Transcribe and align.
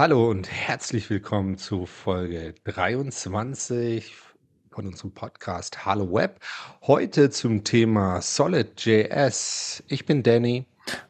Hallo 0.00 0.30
und 0.30 0.50
herzlich 0.50 1.10
willkommen 1.10 1.58
zu 1.58 1.84
Folge 1.84 2.54
23 2.64 4.10
von 4.70 4.86
unserem 4.86 5.12
Podcast 5.12 5.84
Hallo 5.84 6.10
Web. 6.10 6.40
Heute 6.86 7.28
zum 7.28 7.64
Thema 7.64 8.22
Solid.js. 8.22 9.84
Ich 9.88 10.06
bin 10.06 10.22
Danny. 10.22 10.64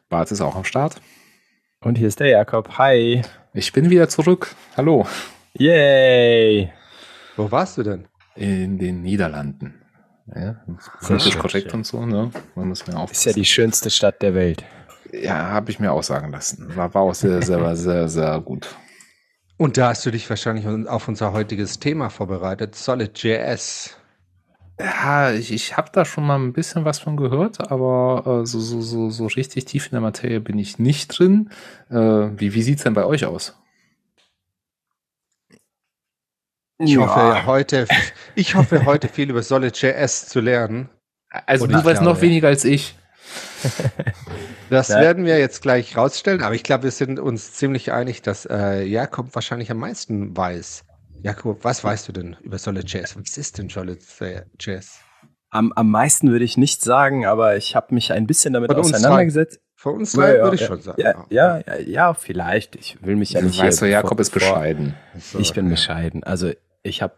Bart 0.09 0.29
ist 0.33 0.41
auch 0.41 0.57
am 0.57 0.65
Start. 0.65 1.01
Und 1.79 1.99
hier 1.99 2.09
ist 2.09 2.19
der 2.19 2.27
Jakob. 2.27 2.77
Hi. 2.79 3.21
Ich 3.53 3.71
bin 3.71 3.89
wieder 3.89 4.09
zurück. 4.09 4.53
Hallo. 4.75 5.07
Yay. 5.53 6.69
Wo 7.37 7.49
warst 7.49 7.77
du 7.77 7.83
denn? 7.83 8.09
In 8.35 8.77
den 8.77 9.03
Niederlanden. 9.03 9.81
Ja, 10.35 10.65
politisch 10.99 11.37
korrekt 11.37 11.73
und 11.73 11.85
so, 11.85 12.05
ne? 12.05 12.29
Man 12.55 12.67
muss 12.67 12.85
mir 12.85 13.01
Ist 13.09 13.23
ja 13.23 13.31
die 13.31 13.45
schönste 13.45 13.89
Stadt 13.89 14.21
der 14.21 14.35
Welt. 14.35 14.65
Ja, 15.11 15.49
habe 15.49 15.71
ich 15.71 15.79
mir 15.79 15.91
auch 15.91 16.03
sagen 16.03 16.31
lassen. 16.31 16.75
War, 16.75 16.93
war 16.93 17.01
auch 17.01 17.15
sehr, 17.15 17.41
sehr, 17.41 17.75
sehr, 17.75 18.07
sehr 18.07 18.39
gut. 18.39 18.75
Und 19.57 19.77
da 19.77 19.89
hast 19.89 20.05
du 20.05 20.11
dich 20.11 20.29
wahrscheinlich 20.29 20.65
auf 20.87 21.07
unser 21.07 21.33
heutiges 21.33 21.79
Thema 21.79 22.09
vorbereitet, 22.09 22.75
Solid.js. 22.75 23.97
Ja, 24.79 25.31
ich, 25.31 25.51
ich 25.51 25.77
habe 25.77 25.89
da 25.93 26.05
schon 26.05 26.25
mal 26.25 26.39
ein 26.39 26.53
bisschen 26.53 26.85
was 26.85 26.97
von 26.99 27.17
gehört, 27.17 27.71
aber 27.71 28.41
äh, 28.41 28.45
so, 28.47 28.59
so, 28.59 28.81
so, 28.81 29.09
so 29.09 29.27
richtig 29.27 29.65
tief 29.65 29.85
in 29.85 29.91
der 29.91 30.01
Materie 30.01 30.39
bin 30.39 30.57
ich 30.57 30.79
nicht 30.79 31.19
drin. 31.19 31.51
Äh, 31.89 31.95
wie 31.95 32.53
wie 32.55 32.63
sieht 32.63 32.77
es 32.77 32.83
denn 32.83 32.95
bei 32.95 33.05
euch 33.05 33.25
aus? 33.25 33.55
Ich 36.79 36.93
ja. 36.93 37.01
hoffe 37.01 37.45
heute, 37.45 37.87
ich 38.35 38.55
hoffe 38.55 38.85
heute 38.85 39.07
viel 39.07 39.29
über 39.29 39.43
Solid.js 39.43 40.27
zu 40.29 40.39
lernen. 40.39 40.89
Also 41.29 41.65
Und 41.65 41.73
du 41.73 41.83
weißt 41.83 42.01
noch 42.01 42.21
weniger 42.21 42.47
als 42.47 42.65
ich. 42.65 42.95
Das 44.69 44.87
ja. 44.87 45.01
werden 45.01 45.25
wir 45.25 45.37
jetzt 45.37 45.61
gleich 45.61 45.97
rausstellen, 45.97 46.41
aber 46.41 46.55
ich 46.55 46.63
glaube, 46.63 46.85
wir 46.85 46.91
sind 46.91 47.19
uns 47.19 47.51
ziemlich 47.51 47.91
einig, 47.91 48.21
dass 48.21 48.45
äh, 48.45 48.83
Jakob 48.83 49.35
wahrscheinlich 49.35 49.69
am 49.69 49.79
meisten 49.79 50.35
weiß. 50.35 50.85
Jakob, 51.21 51.65
was 51.65 51.83
weißt 51.83 52.07
du 52.07 52.13
denn 52.13 52.37
über 52.41 52.57
Solid.js? 52.57 53.17
Was 53.17 53.37
ist 53.37 53.57
denn 53.57 53.67
Solid.js? 53.67 54.99
Am, 55.49 55.73
am 55.73 55.91
meisten 55.91 56.31
würde 56.31 56.45
ich 56.45 56.55
nicht 56.55 56.81
sagen, 56.81 57.25
aber 57.25 57.57
ich 57.57 57.75
habe 57.75 57.93
mich 57.93 58.13
ein 58.13 58.25
bisschen 58.25 58.53
damit 58.53 58.71
Von 58.71 58.79
auseinandergesetzt. 58.79 59.59
Von 59.75 59.95
uns 59.95 60.13
drei 60.13 60.37
ja, 60.37 60.43
würde 60.43 60.55
ich 60.55 60.65
schon 60.65 60.79
sagen. 60.79 61.01
Ja, 61.01 61.25
ja, 61.29 61.57
ja, 61.67 61.79
ja, 61.79 62.13
vielleicht. 62.13 62.77
Ich 62.77 63.03
will 63.03 63.17
mich 63.17 63.31
ja 63.31 63.41
nicht. 63.41 63.59
Weißt 63.59 63.81
du, 63.81 63.89
Jakob 63.89 64.21
ist 64.21 64.29
bescheiden. 64.29 64.95
So, 65.19 65.39
ich 65.39 65.53
bin 65.53 65.67
bescheiden. 65.69 66.23
Also 66.23 66.51
ich 66.81 67.01
habe 67.01 67.15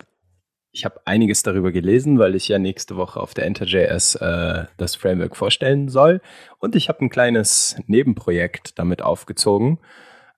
ich 0.73 0.85
habe 0.85 1.01
einiges 1.05 1.43
darüber 1.43 1.71
gelesen, 1.71 2.17
weil 2.17 2.33
ich 2.33 2.47
ja 2.47 2.57
nächste 2.57 2.97
Woche 2.97 3.19
auf 3.19 3.35
der 3.35 3.45
Enter.js 3.45 4.15
äh, 4.15 4.65
das 4.77 4.95
Framework 4.95 5.37
vorstellen 5.37 5.87
soll. 5.87 6.19
Und 6.57 6.75
ich 6.75 6.89
habe 6.89 7.05
ein 7.05 7.09
kleines 7.09 7.75
Nebenprojekt 7.85 8.79
damit 8.79 9.03
aufgezogen. 9.03 9.79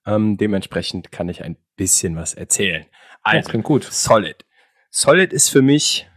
Ähm, 0.06 0.36
dementsprechend 0.36 1.12
kann 1.14 1.30
ich 1.30 1.42
ein 1.44 1.56
bisschen 1.78 2.18
was 2.18 2.34
erzählen. 2.34 2.86
Also, 3.24 3.50
klingt 3.50 3.64
gut. 3.64 3.86
Solid. 3.86 4.46
Solid 4.92 5.32
ist 5.32 5.50
für 5.50 5.62
mich 5.62 6.08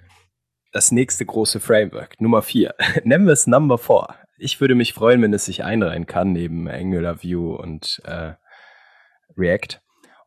das 0.72 0.91
nächste 0.91 1.25
große 1.25 1.60
Framework, 1.60 2.20
Nummer 2.20 2.42
4. 2.42 2.75
Nennen 3.05 3.25
wir 3.25 3.32
es 3.32 3.47
Number 3.47 3.78
4. 3.78 4.16
Ich 4.36 4.60
würde 4.60 4.75
mich 4.75 4.94
freuen, 4.94 5.22
wenn 5.22 5.32
es 5.32 5.44
sich 5.44 5.62
einreihen 5.62 6.06
kann, 6.06 6.32
neben 6.32 6.69
Angular 6.69 7.22
View 7.22 7.55
und 7.55 8.03
äh, 8.05 8.32
React. 9.36 9.80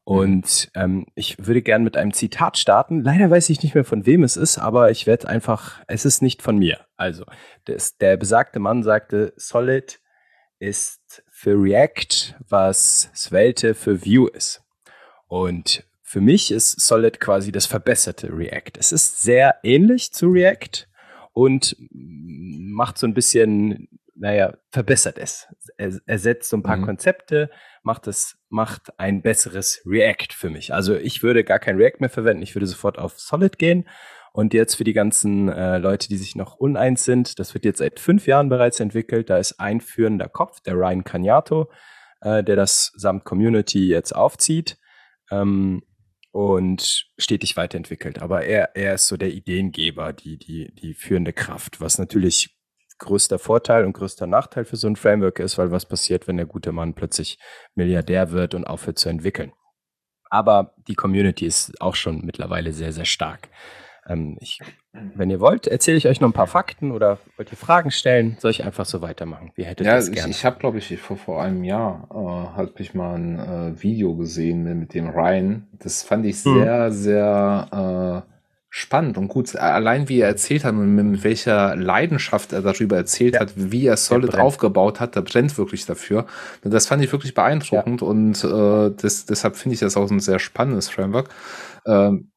Und 0.03 0.71
ähm, 0.73 1.05
ich 1.13 1.37
würde 1.45 1.61
gern 1.61 1.83
mit 1.83 1.95
einem 1.95 2.13
Zitat 2.13 2.57
starten. 2.57 3.01
Leider 3.01 3.29
weiß 3.29 3.49
ich 3.49 3.61
nicht 3.61 3.75
mehr, 3.75 3.85
von 3.85 4.05
wem 4.05 4.23
es 4.23 4.35
ist, 4.35 4.57
aber 4.57 4.89
ich 4.89 5.05
werde 5.05 5.27
einfach, 5.27 5.81
es 5.87 6.05
ist 6.05 6.21
nicht 6.21 6.41
von 6.41 6.57
mir. 6.57 6.85
Also, 6.97 7.25
das, 7.65 7.97
der 7.97 8.17
besagte 8.17 8.59
Mann 8.59 8.83
sagte, 8.83 9.33
Solid 9.35 9.99
ist 10.59 11.23
für 11.29 11.53
React, 11.53 12.35
was 12.47 13.11
Svelte 13.15 13.73
für 13.73 14.05
Vue 14.05 14.29
ist. 14.29 14.63
Und 15.27 15.85
für 16.01 16.21
mich 16.21 16.51
ist 16.51 16.81
Solid 16.81 17.19
quasi 17.19 17.51
das 17.51 17.65
verbesserte 17.65 18.35
React. 18.35 18.73
Es 18.77 18.91
ist 18.91 19.21
sehr 19.21 19.55
ähnlich 19.63 20.11
zu 20.11 20.27
React 20.27 20.87
und 21.31 21.75
macht 21.89 22.97
so 22.97 23.07
ein 23.07 23.13
bisschen, 23.13 23.87
naja, 24.15 24.57
verbessert 24.71 25.17
es. 25.17 25.47
Er 25.77 25.99
ersetzt 26.05 26.49
so 26.49 26.57
ein 26.57 26.63
paar 26.63 26.77
mhm. 26.77 26.85
Konzepte, 26.85 27.49
macht 27.83 28.07
es, 28.07 28.37
macht 28.49 28.99
ein 28.99 29.21
besseres 29.21 29.81
React 29.85 30.33
für 30.33 30.49
mich. 30.49 30.73
Also 30.73 30.95
ich 30.95 31.23
würde 31.23 31.43
gar 31.43 31.59
kein 31.59 31.77
React 31.77 31.99
mehr 31.99 32.09
verwenden, 32.09 32.43
ich 32.43 32.55
würde 32.55 32.67
sofort 32.67 32.97
auf 32.97 33.19
Solid 33.19 33.57
gehen. 33.57 33.87
Und 34.33 34.53
jetzt 34.53 34.75
für 34.75 34.85
die 34.85 34.93
ganzen 34.93 35.49
äh, 35.49 35.77
Leute, 35.77 36.07
die 36.07 36.15
sich 36.15 36.35
noch 36.35 36.55
uneins 36.55 37.03
sind, 37.03 37.37
das 37.39 37.53
wird 37.53 37.65
jetzt 37.65 37.79
seit 37.79 37.99
fünf 37.99 38.27
Jahren 38.27 38.47
bereits 38.47 38.79
entwickelt. 38.79 39.29
Da 39.29 39.37
ist 39.37 39.59
ein 39.59 39.81
führender 39.81 40.29
Kopf, 40.29 40.61
der 40.61 40.75
Ryan 40.75 41.03
Cagnato, 41.03 41.69
äh, 42.21 42.41
der 42.41 42.55
das 42.55 42.93
samt 42.95 43.25
Community 43.25 43.87
jetzt 43.87 44.15
aufzieht 44.15 44.77
ähm, 45.31 45.83
und 46.31 47.07
stetig 47.17 47.57
weiterentwickelt. 47.57 48.21
Aber 48.21 48.45
er, 48.45 48.73
er 48.75 48.93
ist 48.93 49.07
so 49.07 49.17
der 49.17 49.33
Ideengeber, 49.33 50.13
die, 50.13 50.37
die, 50.37 50.73
die 50.75 50.93
führende 50.93 51.33
Kraft, 51.33 51.81
was 51.81 51.97
natürlich 51.97 52.60
größter 53.01 53.39
Vorteil 53.39 53.85
und 53.85 53.93
größter 53.93 54.27
Nachteil 54.27 54.63
für 54.63 54.77
so 54.77 54.87
ein 54.87 54.95
Framework 54.95 55.39
ist, 55.39 55.57
weil 55.57 55.71
was 55.71 55.85
passiert, 55.85 56.27
wenn 56.27 56.37
der 56.37 56.45
gute 56.45 56.71
Mann 56.71 56.93
plötzlich 56.93 57.37
Milliardär 57.75 58.31
wird 58.31 58.53
und 58.53 58.65
aufhört 58.65 58.99
zu 58.99 59.09
entwickeln. 59.09 59.51
Aber 60.29 60.73
die 60.87 60.95
Community 60.95 61.45
ist 61.45 61.81
auch 61.81 61.95
schon 61.95 62.21
mittlerweile 62.23 62.71
sehr, 62.71 62.93
sehr 62.93 63.05
stark. 63.05 63.49
Ähm, 64.07 64.37
ich, 64.39 64.59
wenn 64.93 65.29
ihr 65.29 65.39
wollt, 65.39 65.67
erzähle 65.67 65.97
ich 65.97 66.07
euch 66.07 66.21
noch 66.21 66.29
ein 66.29 66.33
paar 66.33 66.47
Fakten 66.47 66.91
oder 66.91 67.19
wollt 67.37 67.51
ihr 67.51 67.57
Fragen 67.57 67.91
stellen, 67.91 68.37
soll 68.39 68.51
ich 68.51 68.63
einfach 68.63 68.85
so 68.85 69.01
weitermachen? 69.01 69.51
Wie 69.55 69.65
hättet 69.65 69.85
ja, 69.85 69.93
ihr 69.93 69.99
es 69.99 70.11
gerne? 70.11 70.31
Ich, 70.31 70.37
ich 70.37 70.45
habe, 70.45 70.57
glaube 70.57 70.77
ich, 70.77 70.97
vor, 70.99 71.17
vor 71.17 71.41
einem 71.41 71.63
Jahr 71.63 72.07
äh, 72.11 72.57
habe 72.57 72.71
ich 72.77 72.93
mal 72.93 73.15
ein 73.15 73.39
äh, 73.39 73.83
Video 73.83 74.15
gesehen 74.15 74.63
mit 74.79 74.93
dem 74.93 75.09
Ryan. 75.09 75.67
Das 75.73 76.03
fand 76.03 76.25
ich 76.25 76.41
sehr, 76.41 76.85
hm. 76.85 76.91
sehr 76.91 78.25
äh, 78.27 78.30
spannend 78.73 79.17
und 79.17 79.27
gut. 79.27 79.53
Allein 79.57 80.07
wie 80.07 80.21
er 80.21 80.29
erzählt 80.29 80.63
hat 80.63 80.73
und 80.73 80.95
mit 80.95 81.23
welcher 81.25 81.75
Leidenschaft 81.75 82.53
er 82.53 82.61
darüber 82.61 82.95
erzählt 82.95 83.35
ja. 83.35 83.41
hat, 83.41 83.51
wie 83.55 83.85
er 83.85 83.97
Solid 83.97 84.35
aufgebaut 84.35 85.01
hat, 85.01 85.15
der 85.15 85.21
brennt 85.21 85.57
wirklich 85.57 85.85
dafür. 85.85 86.25
Das 86.63 86.87
fand 86.87 87.03
ich 87.03 87.11
wirklich 87.11 87.33
beeindruckend 87.33 88.01
ja. 88.01 88.07
und 88.07 88.43
äh, 88.45 88.95
das, 88.95 89.25
deshalb 89.25 89.57
finde 89.57 89.73
ich 89.73 89.81
das 89.81 89.97
auch 89.97 90.09
ein 90.09 90.21
sehr 90.21 90.39
spannendes 90.39 90.87
Framework. 90.87 91.29
Ähm, 91.85 92.31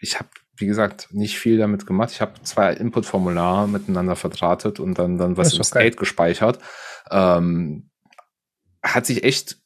ich 0.00 0.18
habe, 0.18 0.28
wie 0.58 0.66
gesagt, 0.66 1.08
nicht 1.12 1.38
viel 1.38 1.56
damit 1.56 1.86
gemacht. 1.86 2.10
Ich 2.12 2.20
habe 2.20 2.34
zwei 2.42 2.74
Input-Formulare 2.74 3.68
miteinander 3.68 4.16
verdrahtet 4.16 4.78
und 4.78 4.98
dann, 4.98 5.16
dann 5.16 5.38
was 5.38 5.54
im 5.54 5.64
State 5.64 5.96
gespeichert. 5.96 6.58
Ähm, 7.10 7.88
hat 8.82 9.06
sich 9.06 9.24
echt 9.24 9.56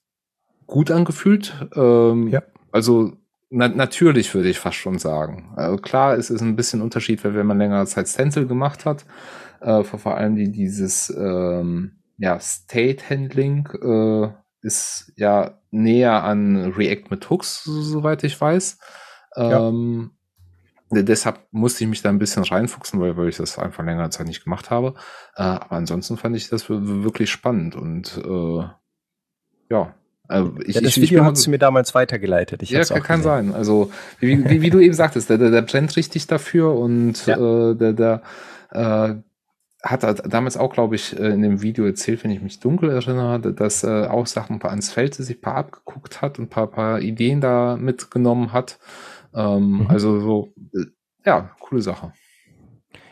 gut 0.66 0.93
angefühlt. 0.93 1.54
Ähm, 1.75 2.28
ja. 2.28 2.44
Also 2.70 3.16
na, 3.54 3.68
natürlich 3.68 4.34
würde 4.34 4.48
ich 4.48 4.58
fast 4.58 4.78
schon 4.78 4.98
sagen. 4.98 5.52
Also 5.56 5.76
klar, 5.76 6.16
es 6.16 6.30
ist 6.30 6.40
ein 6.40 6.56
bisschen 6.56 6.80
Unterschied, 6.80 7.22
wenn 7.22 7.46
man 7.46 7.58
längere 7.58 7.84
Zeit 7.86 8.08
Stencil 8.08 8.46
gemacht 8.46 8.86
hat. 8.86 9.04
Äh, 9.60 9.84
vor 9.84 10.16
allem 10.16 10.36
die, 10.36 10.50
dieses 10.50 11.10
ähm, 11.10 11.98
ja, 12.16 12.40
State 12.40 13.04
Handling 13.10 13.68
äh, 13.82 14.32
ist 14.66 15.12
ja 15.16 15.58
näher 15.70 16.24
an 16.24 16.72
React 16.72 17.10
mit 17.10 17.28
Hooks, 17.28 17.64
soweit 17.64 18.24
ich 18.24 18.40
weiß. 18.40 18.78
Ähm, 19.36 20.12
ja. 20.90 21.02
Deshalb 21.02 21.40
musste 21.50 21.84
ich 21.84 21.90
mich 21.90 22.00
da 22.00 22.08
ein 22.08 22.19
bisschen 22.19 22.44
reinfuchsen, 22.44 23.00
weil, 23.00 23.16
weil 23.19 23.28
ich 23.28 23.36
das 23.36 23.58
einfach 23.58 23.84
längere 23.84 24.08
Zeit 24.10 24.26
nicht 24.26 24.44
gemacht 24.44 24.70
habe. 24.70 24.94
Äh, 25.36 25.42
aber 25.42 25.72
ansonsten 25.72 26.16
fand 26.16 26.36
ich 26.36 26.48
das 26.48 26.70
wirklich 26.70 27.30
spannend 27.30 27.76
und 27.76 28.16
äh, 28.16 28.64
ja, 29.69 29.94
ich, 30.65 30.75
ja, 30.76 30.81
das 30.81 30.97
ich, 30.97 31.03
Video 31.03 31.25
hast 31.25 31.47
du 31.47 31.50
mir 31.50 31.59
damals 31.59 31.94
weitergeleitet. 31.94 32.62
Ich 32.62 32.70
ja, 32.70 32.84
kann, 32.84 33.03
kann 33.03 33.22
sein. 33.22 33.54
Also 33.54 33.91
wie, 34.20 34.48
wie, 34.48 34.62
wie 34.62 34.70
du 34.70 34.78
eben 34.81 34.94
sagtest, 34.94 35.31
der, 35.31 35.38
der, 35.38 35.50
der 35.50 35.62
brennt 35.62 35.97
richtig 35.97 36.26
dafür 36.26 36.75
und 36.75 37.26
ja. 37.26 37.70
äh, 37.70 37.75
der, 37.75 37.93
der 37.93 38.22
äh, 38.70 39.15
hat 39.82 40.32
damals 40.32 40.56
auch, 40.56 40.72
glaube 40.72 40.94
ich, 40.94 41.19
äh, 41.19 41.28
in 41.28 41.43
dem 41.43 41.60
Video 41.60 41.84
erzählt, 41.84 42.22
wenn 42.22 42.31
ich 42.31 42.41
mich 42.41 42.60
dunkel 42.60 42.91
erinnere, 42.91 43.53
dass 43.53 43.82
äh, 43.82 44.06
auch 44.06 44.26
Sachen 44.26 44.62
ans 44.62 44.93
Feld 44.93 45.15
sich 45.15 45.38
ein 45.38 45.41
paar 45.41 45.56
abgeguckt 45.56 46.22
hat 46.22 46.38
und 46.38 46.47
ein 46.47 46.50
paar, 46.50 46.69
paar 46.69 47.00
Ideen 47.00 47.41
da 47.41 47.76
mitgenommen 47.76 48.52
hat. 48.52 48.79
Ähm, 49.34 49.81
mhm. 49.81 49.87
Also 49.88 50.20
so, 50.20 50.55
äh, 50.75 50.87
ja, 51.26 51.50
coole 51.61 51.82
Sache. 51.82 52.12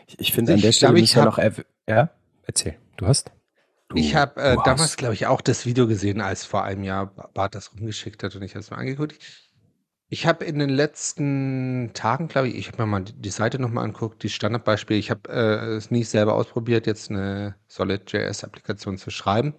Ich, 0.07 0.19
ich 0.19 0.31
finde 0.33 0.53
an 0.53 0.61
der 0.61 0.71
Stelle 0.71 0.93
müssen 0.93 1.15
wir 1.15 1.25
noch, 1.25 1.39
ja, 1.87 2.09
erzähl, 2.43 2.75
du 2.97 3.07
hast? 3.07 3.31
Ich 3.95 4.15
habe 4.15 4.41
äh, 4.41 4.57
damals, 4.63 4.97
glaube 4.97 5.13
ich, 5.13 5.27
auch 5.27 5.41
das 5.41 5.65
Video 5.65 5.87
gesehen, 5.87 6.21
als 6.21 6.45
vor 6.45 6.63
einem 6.63 6.83
Jahr 6.83 7.07
Bart 7.33 7.55
das 7.55 7.73
rumgeschickt 7.73 8.23
hat 8.23 8.35
und 8.35 8.43
ich 8.43 8.51
habe 8.51 8.59
es 8.59 8.71
mir 8.71 8.77
angeguckt. 8.77 9.17
Ich 10.13 10.25
habe 10.27 10.43
in 10.43 10.59
den 10.59 10.69
letzten 10.69 11.91
Tagen, 11.93 12.27
glaube 12.27 12.49
ich, 12.49 12.55
ich 12.55 12.67
habe 12.67 12.83
mir 12.83 12.85
mal 12.85 13.03
die 13.03 13.29
Seite 13.29 13.59
nochmal 13.59 13.85
angeguckt, 13.85 14.21
die 14.23 14.29
Standardbeispiele. 14.29 14.99
Ich 14.99 15.09
habe 15.09 15.29
äh, 15.29 15.75
es 15.75 15.89
nie 15.89 16.03
selber 16.03 16.35
ausprobiert, 16.35 16.85
jetzt 16.85 17.09
eine 17.09 17.55
Solid.js-Applikation 17.67 18.97
zu 18.97 19.09
schreiben. 19.09 19.53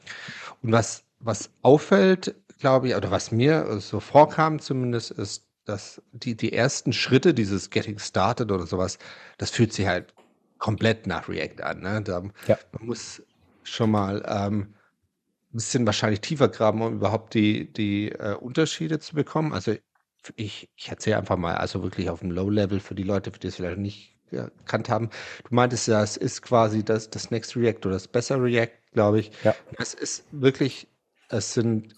Und 0.61 0.73
was, 0.73 1.05
was 1.21 1.51
auffällt, 1.63 2.35
glaube 2.59 2.89
ich, 2.89 2.95
oder 2.95 3.11
was 3.11 3.33
mir 3.33 3.81
so 3.81 3.99
vorkam 3.99 4.59
zumindest, 4.59 5.13
ist, 5.13 5.47
dass 5.65 6.03
die, 6.13 6.37
die 6.37 6.53
ersten 6.53 6.93
Schritte, 6.93 7.33
dieses 7.33 7.71
Getting 7.71 7.99
Started 7.99 8.53
oder 8.53 8.67
sowas, 8.67 8.99
das 9.39 9.51
fühlt 9.51 9.73
sich 9.73 9.87
halt 9.87 10.13
komplett 10.59 11.07
nach 11.07 11.31
React 11.31 11.63
an. 11.63 11.81
Ne? 11.81 12.03
Da, 12.03 12.23
ja. 12.47 12.59
Man 12.73 12.87
muss 12.87 13.23
schon 13.63 13.91
mal 13.91 14.25
ähm, 14.27 14.75
bisschen 15.53 15.87
wahrscheinlich 15.87 16.21
tiefer 16.21 16.49
graben, 16.49 16.83
um 16.83 16.95
überhaupt 16.95 17.35
die, 17.35 17.73
die 17.73 18.11
äh, 18.11 18.35
Unterschiede 18.35 18.99
zu 18.99 19.15
bekommen. 19.15 19.53
Also 19.53 19.75
ich, 20.37 20.71
ich 20.77 20.89
erzähle 20.89 21.19
einfach 21.19 21.37
mal, 21.37 21.57
also 21.57 21.83
wirklich 21.83 22.09
auf 22.11 22.21
dem 22.21 22.31
Low-Level 22.31 22.81
für 22.81 22.95
die 22.95 23.03
Leute, 23.03 23.31
die 23.31 23.47
es 23.47 23.57
vielleicht 23.57 23.79
nicht 23.79 24.17
erkannt 24.31 24.89
haben. 24.89 25.11
Du 25.49 25.55
meintest 25.55 25.89
ja, 25.89 26.03
es 26.03 26.17
ist 26.17 26.43
quasi 26.43 26.85
das, 26.85 27.11
das 27.11 27.31
Next 27.31 27.57
React 27.57 27.87
oder 27.87 27.95
das 27.95 28.09
Besser 28.09 28.43
React, 28.43 28.73
glaube 28.93 29.21
ich. 29.21 29.31
Ja. 29.45 29.55
Es 29.79 29.93
ist 29.95 30.25
wirklich, 30.31 30.89
es 31.29 31.53
sind 31.53 31.95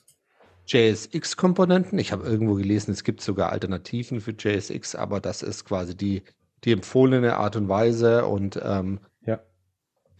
JSX-Komponenten. 0.67 1.99
Ich 1.99 2.11
habe 2.11 2.27
irgendwo 2.27 2.55
gelesen, 2.55 2.91
es 2.93 3.05
gibt 3.05 3.21
sogar 3.21 3.53
Alternativen 3.53 4.21
für 4.21 4.33
JSX, 4.33 4.97
aber 4.97 5.21
das 5.21 5.43
ist 5.43 5.65
quasi 5.65 5.97
die, 5.97 6.23
die 6.65 6.73
empfohlene 6.73 7.37
Art 7.37 7.57
und 7.57 7.69
Weise 7.69 8.27
und 8.27 8.59
ähm. 8.63 9.01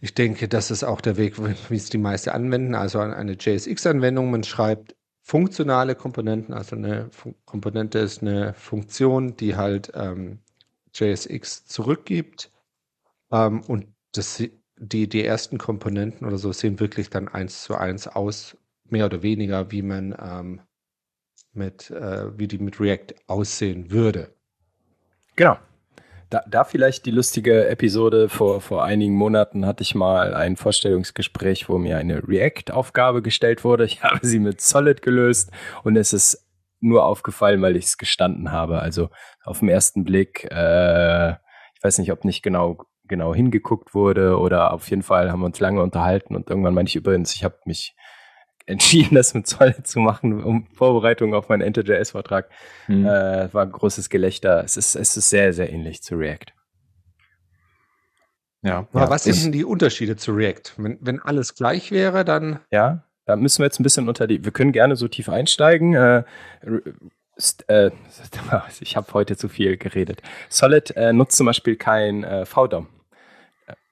Ich 0.01 0.13
denke, 0.13 0.47
das 0.47 0.71
ist 0.71 0.83
auch 0.83 1.01
der 1.01 1.17
Weg, 1.17 1.35
wie 1.69 1.75
es 1.75 1.89
die 1.89 1.97
meisten 1.97 2.29
anwenden. 2.29 2.75
Also 2.75 2.99
eine 2.99 3.33
JSX-Anwendung, 3.33 4.29
man 4.31 4.43
schreibt 4.43 4.95
funktionale 5.21 5.95
Komponenten, 5.95 6.53
also 6.53 6.75
eine 6.75 7.09
Fun 7.11 7.33
Komponente 7.45 7.97
ist 7.97 8.21
eine 8.21 8.53
Funktion, 8.53 9.35
die 9.35 9.55
halt 9.55 9.91
ähm, 9.95 10.39
JSX 10.93 11.65
zurückgibt 11.65 12.51
ähm, 13.31 13.61
und 13.61 13.87
das, 14.11 14.43
die, 14.77 15.09
die 15.09 15.25
ersten 15.25 15.57
Komponenten 15.57 16.27
oder 16.27 16.37
so 16.37 16.51
sehen 16.51 16.79
wirklich 16.79 17.09
dann 17.09 17.27
eins 17.27 17.63
zu 17.63 17.75
eins 17.75 18.07
aus, 18.07 18.55
mehr 18.87 19.07
oder 19.07 19.23
weniger, 19.23 19.71
wie 19.71 19.81
man 19.81 20.15
ähm, 20.21 20.61
mit, 21.53 21.89
äh, 21.89 22.37
wie 22.37 22.47
die 22.47 22.59
mit 22.59 22.79
React 22.79 23.15
aussehen 23.27 23.89
würde. 23.89 24.33
Genau. 25.35 25.57
Da, 26.29 26.43
da, 26.47 26.63
vielleicht 26.63 27.05
die 27.05 27.11
lustige 27.11 27.67
Episode. 27.67 28.29
Vor, 28.29 28.59
vor 28.61 28.83
einigen 28.83 29.15
Monaten 29.15 29.65
hatte 29.65 29.83
ich 29.83 29.93
mal 29.93 30.33
ein 30.33 30.55
Vorstellungsgespräch, 30.55 31.69
wo 31.69 31.77
mir 31.77 31.97
eine 31.97 32.27
React-Aufgabe 32.27 33.21
gestellt 33.21 33.63
wurde. 33.63 33.85
Ich 33.85 34.03
habe 34.03 34.25
sie 34.25 34.39
mit 34.39 34.61
Solid 34.61 35.01
gelöst 35.01 35.51
und 35.83 35.95
es 35.95 36.13
ist 36.13 36.47
nur 36.79 37.05
aufgefallen, 37.05 37.61
weil 37.61 37.75
ich 37.75 37.85
es 37.85 37.97
gestanden 37.97 38.51
habe. 38.51 38.79
Also 38.79 39.09
auf 39.43 39.59
den 39.59 39.69
ersten 39.69 40.03
Blick, 40.03 40.47
äh, 40.51 41.31
ich 41.31 41.83
weiß 41.83 41.99
nicht, 41.99 42.11
ob 42.11 42.25
nicht 42.25 42.41
genau 42.41 42.77
genau 43.07 43.35
hingeguckt 43.35 43.93
wurde 43.93 44.39
oder 44.39 44.73
auf 44.73 44.89
jeden 44.89 45.03
Fall 45.03 45.31
haben 45.31 45.41
wir 45.41 45.45
uns 45.45 45.59
lange 45.59 45.81
unterhalten 45.81 46.35
und 46.35 46.49
irgendwann 46.49 46.73
meinte 46.73 46.89
ich 46.89 46.95
übrigens, 46.95 47.33
ich 47.35 47.43
habe 47.43 47.57
mich 47.65 47.95
entschieden, 48.65 49.15
das 49.15 49.33
mit 49.33 49.47
Solid 49.47 49.85
zu 49.85 49.99
machen, 49.99 50.43
um 50.43 50.67
Vorbereitung 50.73 51.33
auf 51.33 51.49
meinen 51.49 51.61
Enter.js-Vortrag. 51.61 52.49
Hm. 52.87 53.05
Äh, 53.05 53.53
war 53.53 53.63
ein 53.63 53.71
großes 53.71 54.09
Gelächter. 54.09 54.63
Es 54.63 54.77
ist, 54.77 54.95
es 54.95 55.15
ist 55.17 55.29
sehr, 55.29 55.53
sehr 55.53 55.71
ähnlich 55.71 56.01
zu 56.01 56.15
React. 56.15 56.53
Ja. 58.63 58.87
ja 58.93 59.09
was 59.09 59.23
sind 59.23 59.43
denn 59.43 59.51
die 59.51 59.63
Unterschiede 59.63 60.15
zu 60.15 60.33
React? 60.33 60.73
Wenn, 60.77 60.97
wenn 61.01 61.19
alles 61.19 61.53
gleich 61.53 61.91
wäre, 61.91 62.25
dann. 62.25 62.59
Ja, 62.71 63.03
da 63.25 63.35
müssen 63.35 63.59
wir 63.59 63.65
jetzt 63.65 63.79
ein 63.79 63.83
bisschen 63.83 64.07
unter 64.07 64.27
die. 64.27 64.43
Wir 64.43 64.51
können 64.51 64.71
gerne 64.71 64.95
so 64.95 65.07
tief 65.07 65.29
einsteigen. 65.29 65.93
Äh, 65.93 66.23
äh, 67.67 67.91
ich 68.79 68.95
habe 68.97 69.13
heute 69.13 69.37
zu 69.37 69.49
viel 69.49 69.77
geredet. 69.77 70.21
Solid 70.49 70.95
äh, 70.95 71.13
nutzt 71.13 71.37
zum 71.37 71.45
Beispiel 71.45 71.75
kein 71.75 72.23
äh, 72.23 72.45
VDOM. 72.45 72.87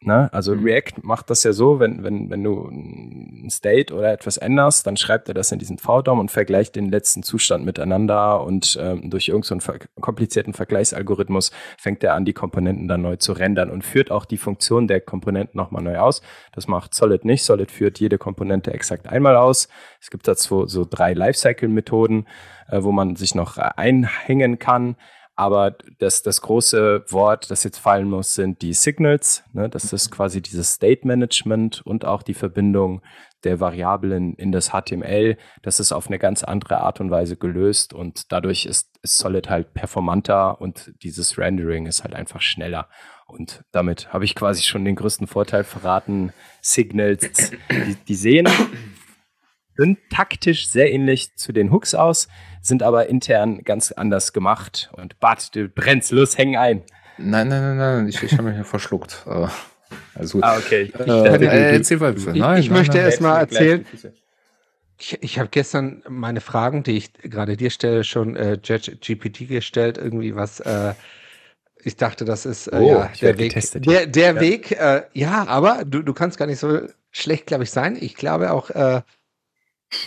Ne? 0.02 0.32
Also 0.34 0.54
mhm. 0.56 0.66
React 0.66 1.04
macht 1.04 1.30
das 1.30 1.44
ja 1.44 1.54
so, 1.54 1.80
wenn, 1.80 2.04
wenn, 2.04 2.30
wenn 2.30 2.44
du 2.44 2.68
ein 2.68 3.50
State 3.50 3.94
oder 3.94 4.12
etwas 4.12 4.38
änderst, 4.38 4.86
dann 4.86 4.98
schreibt 4.98 5.30
er 5.30 5.34
das 5.34 5.52
in 5.52 5.60
diesen 5.60 5.78
VDOM 5.78 6.20
und 6.20 6.30
vergleicht 6.30 6.76
den 6.76 6.90
letzten 6.90 7.24
Zustand 7.24 7.66
miteinander 7.66 8.44
und 8.44 8.78
ähm, 8.80 9.10
durch 9.10 9.30
irgendeinen 9.30 9.62
so 9.62 9.74
komplizierten 10.02 10.54
Vergleichsalgorithmus 10.54 11.52
fängt 11.78 12.04
er 12.04 12.14
an, 12.16 12.26
die 12.26 12.34
Komponenten 12.34 12.88
dann 12.88 13.02
neu 13.02 13.16
zu 13.16 13.32
rendern 13.34 13.70
und 13.70 13.84
führt 13.84 14.12
auch 14.12 14.26
die 14.26 14.38
Funktion 14.38 14.88
der 14.88 15.02
Komponenten 15.02 15.58
nochmal 15.58 15.84
neu 15.84 15.98
aus. 15.98 16.22
Das 16.52 16.68
macht 16.68 16.94
Solid 16.94 17.26
nicht. 17.26 17.44
Solid 17.44 17.72
führt 17.72 18.00
jede 18.00 18.18
Komponente 18.18 18.74
exakt 18.74 19.08
einmal 19.08 19.38
aus. 19.38 19.70
Es 20.02 20.10
gibt 20.10 20.28
dazu 20.28 20.68
so 20.68 20.86
drei 20.90 21.14
Lifecycle-Methoden, 21.14 22.28
äh, 22.68 22.84
wo 22.84 22.92
man 22.92 23.16
sich 23.16 23.36
noch 23.36 23.58
einhängen 23.58 24.60
kann. 24.60 24.98
Aber 25.36 25.76
das, 25.98 26.22
das 26.22 26.42
große 26.42 27.06
Wort, 27.10 27.50
das 27.50 27.64
jetzt 27.64 27.80
fallen 27.80 28.08
muss, 28.08 28.36
sind 28.36 28.62
die 28.62 28.74
Signals. 28.74 29.44
Ne? 29.54 29.68
Das 29.68 29.92
ist 29.92 30.12
quasi 30.12 30.42
dieses 30.42 30.74
State 30.74 31.08
Management 31.08 31.82
und 31.86 32.06
auch 32.06 32.22
die 32.22 32.36
Verbindung 32.36 33.02
der 33.44 33.60
Variablen 33.60 34.36
in 34.36 34.52
das 34.52 34.70
HTML. 34.70 35.38
Das 35.64 35.80
ist 35.80 35.92
auf 35.92 36.08
eine 36.08 36.20
ganz 36.20 36.44
andere 36.44 36.78
Art 36.78 37.02
und 37.02 37.10
Weise 37.10 37.36
gelöst 37.36 37.94
und 37.94 38.32
dadurch 38.32 38.66
ist, 38.66 38.98
ist 39.02 39.18
Solid 39.18 39.50
halt 39.50 39.74
performanter 39.74 40.62
und 40.62 40.94
dieses 41.02 41.38
Rendering 41.38 41.88
ist 41.88 42.04
halt 42.04 42.14
einfach 42.14 42.42
schneller. 42.42 42.88
Und 43.26 43.64
damit 43.72 44.14
habe 44.14 44.26
ich 44.26 44.36
quasi 44.36 44.62
schon 44.64 44.86
den 44.86 44.96
größten 44.96 45.28
Vorteil 45.28 45.64
verraten. 45.64 46.32
Signals, 46.62 47.52
die, 47.72 47.96
die 48.08 48.16
sehen 48.16 48.48
sind 49.76 50.00
taktisch 50.10 50.68
sehr 50.68 50.92
ähnlich 50.92 51.36
zu 51.36 51.52
den 51.52 51.72
Hooks 51.72 51.96
aus, 51.96 52.28
sind 52.62 52.84
aber 52.84 53.08
intern 53.08 53.64
ganz 53.64 53.92
anders 53.92 54.34
gemacht. 54.34 54.92
Und 54.94 55.20
Bart, 55.20 55.56
du 55.56 55.68
brennst, 55.68 56.12
los, 56.12 56.38
häng 56.38 56.56
ein. 56.56 56.84
Nein, 57.18 57.48
nein, 57.48 57.62
nein, 57.62 57.78
nein, 57.78 58.08
ich, 58.08 58.22
ich 58.24 58.34
habe 58.34 58.44
mich 58.44 58.58
ja 58.58 58.64
verschluckt. 58.64 59.24
Äh, 59.28 59.48
also, 60.16 60.40
ah, 60.42 60.58
okay. 60.58 60.92
Ich, 60.94 61.00
äh, 61.00 61.46
äh, 61.46 61.74
erzähl 61.76 61.98
mal 61.98 62.14
bitte. 62.14 62.38
Nein, 62.38 62.60
ich, 62.60 62.66
ich 62.66 62.72
nein, 62.72 62.80
möchte 62.80 62.98
erst 62.98 63.22
mal 63.22 63.40
erzählen. 63.40 63.86
Ich, 65.00 65.22
ich 65.22 65.40
habe 65.40 65.50
gestern 65.50 66.04
meine 66.08 66.42
Fragen, 66.42 66.84
die 66.84 66.98
ich 66.98 67.14
gerade 67.14 67.58
dir 67.58 67.70
stelle, 67.70 68.04
schon 68.04 68.36
äh, 68.36 68.58
GPT 68.58 69.48
gestellt. 69.48 69.98
Irgendwie 69.98 70.36
was. 70.36 70.60
Äh, 70.60 70.94
ich 71.86 71.98
dachte, 71.98 72.24
das 72.26 72.46
ist 72.46 72.68
äh, 72.68 72.78
oh, 72.78 72.88
ja, 72.88 73.12
der 73.22 73.38
Weg. 73.38 73.50
Getestet. 73.50 73.86
Der, 73.86 74.08
der 74.08 74.36
ja. 74.36 74.40
Weg. 74.40 74.72
Äh, 74.72 75.04
ja, 75.14 75.46
aber 75.48 75.84
du, 75.86 76.02
du 76.02 76.14
kannst 76.14 76.38
gar 76.38 76.46
nicht 76.46 76.60
so 76.60 76.82
schlecht, 77.12 77.48
glaube 77.48 77.64
ich, 77.64 77.72
sein. 77.72 77.98
Ich 78.00 78.16
glaube 78.16 78.52
auch. 78.52 78.70
Äh, 78.70 79.02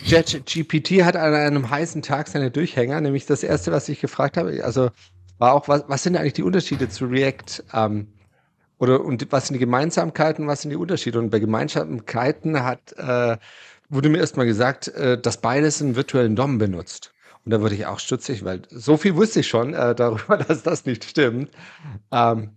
GPT 0.05 1.03
hat 1.03 1.15
an 1.15 1.33
einem 1.33 1.69
heißen 1.69 2.01
Tag 2.01 2.27
seine 2.27 2.51
Durchhänger, 2.51 3.01
nämlich 3.01 3.25
das 3.25 3.43
erste, 3.43 3.71
was 3.71 3.89
ich 3.89 4.01
gefragt 4.01 4.37
habe, 4.37 4.63
also 4.63 4.89
war 5.37 5.53
auch, 5.53 5.67
was, 5.67 5.83
was 5.87 6.03
sind 6.03 6.17
eigentlich 6.17 6.33
die 6.33 6.43
Unterschiede 6.43 6.89
zu 6.89 7.05
React? 7.05 7.63
Ähm, 7.73 8.07
oder 8.79 9.03
und 9.03 9.31
was 9.31 9.47
sind 9.47 9.55
die 9.55 9.59
Gemeinsamkeiten, 9.59 10.47
was 10.47 10.61
sind 10.61 10.71
die 10.71 10.77
Unterschiede? 10.77 11.19
Und 11.19 11.29
bei 11.29 11.39
Gemeinsamkeiten 11.39 12.63
hat, 12.63 12.93
äh, 12.97 13.37
wurde 13.89 14.09
mir 14.09 14.19
erstmal 14.19 14.45
gesagt, 14.45 14.87
äh, 14.89 15.19
dass 15.19 15.41
beides 15.41 15.81
einen 15.81 15.95
virtuellen 15.95 16.35
DOM 16.35 16.57
benutzt. 16.57 17.13
Und 17.45 17.51
da 17.51 17.61
wurde 17.61 17.75
ich 17.75 17.85
auch 17.85 17.99
stutzig, 17.99 18.43
weil 18.43 18.63
so 18.69 18.97
viel 18.97 19.15
wusste 19.15 19.39
ich 19.39 19.47
schon 19.47 19.73
äh, 19.73 19.95
darüber, 19.95 20.37
dass 20.47 20.63
das 20.63 20.85
nicht 20.85 21.05
stimmt. 21.05 21.49
Ähm, 22.11 22.51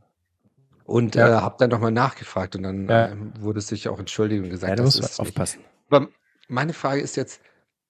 und 0.85 1.15
ja. 1.15 1.39
äh, 1.39 1.41
habe 1.41 1.55
dann 1.59 1.71
nochmal 1.71 1.93
nachgefragt 1.93 2.57
und 2.57 2.65
dann 2.65 2.89
ja. 2.89 3.07
äh, 3.07 3.17
wurde 3.39 3.61
sich 3.61 3.89
auch 3.89 3.99
entschuldigt 3.99 4.43
und 4.43 4.51
gesagt, 4.51 4.71
ja, 4.71 4.77
da 4.77 4.83
das 4.83 4.97
ist 4.97 5.21
aufpassen. 5.21 5.61
Nicht. 5.91 6.11
Meine 6.51 6.73
Frage 6.73 7.01
ist 7.01 7.17
jetzt, 7.17 7.41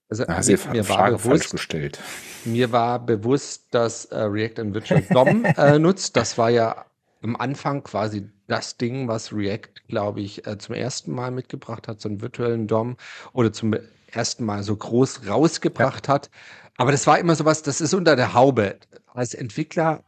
also 0.09 0.25
ja, 0.25 0.41
mir, 0.41 0.59
mir 0.73 0.89
war 0.89 1.11
bewusst, 1.11 1.51
gestellt. 1.51 1.99
mir 2.45 2.73
war 2.73 2.99
bewusst, 2.99 3.67
dass 3.71 4.07
äh, 4.07 4.19
React 4.19 4.61
ein 4.61 4.75
Virtual 4.75 5.03
DOM 5.11 5.45
äh, 5.57 5.79
nutzt. 5.79 6.17
Das 6.17 6.37
war 6.37 6.51
ja 6.51 6.85
am 7.23 7.37
Anfang 7.37 7.83
quasi 7.83 8.29
das 8.49 8.77
Ding, 8.77 9.09
was 9.09 9.33
React, 9.33 9.87
glaube 9.89 10.21
ich, 10.21 10.47
äh, 10.47 10.59
zum 10.59 10.75
ersten 10.75 11.13
Mal 11.13 11.31
mitgebracht 11.31 11.89
hat, 11.89 12.01
so 12.01 12.09
einen 12.09 12.21
virtuellen 12.21 12.67
DOM 12.67 12.97
oder 13.33 13.53
zum 13.53 13.77
ersten 14.11 14.45
Mal 14.45 14.63
so 14.63 14.77
groß 14.77 15.29
rausgebracht 15.29 16.09
ja. 16.09 16.15
hat. 16.15 16.31
Aber 16.77 16.93
das 16.93 17.07
war 17.07 17.19
immer 17.19 17.35
so 17.35 17.45
was, 17.45 17.63
das 17.63 17.81
ist 17.81 17.95
unter 17.95 18.17
der 18.17 18.35
Haube. 18.35 18.79
Als 19.07 19.35
Entwickler 19.35 20.03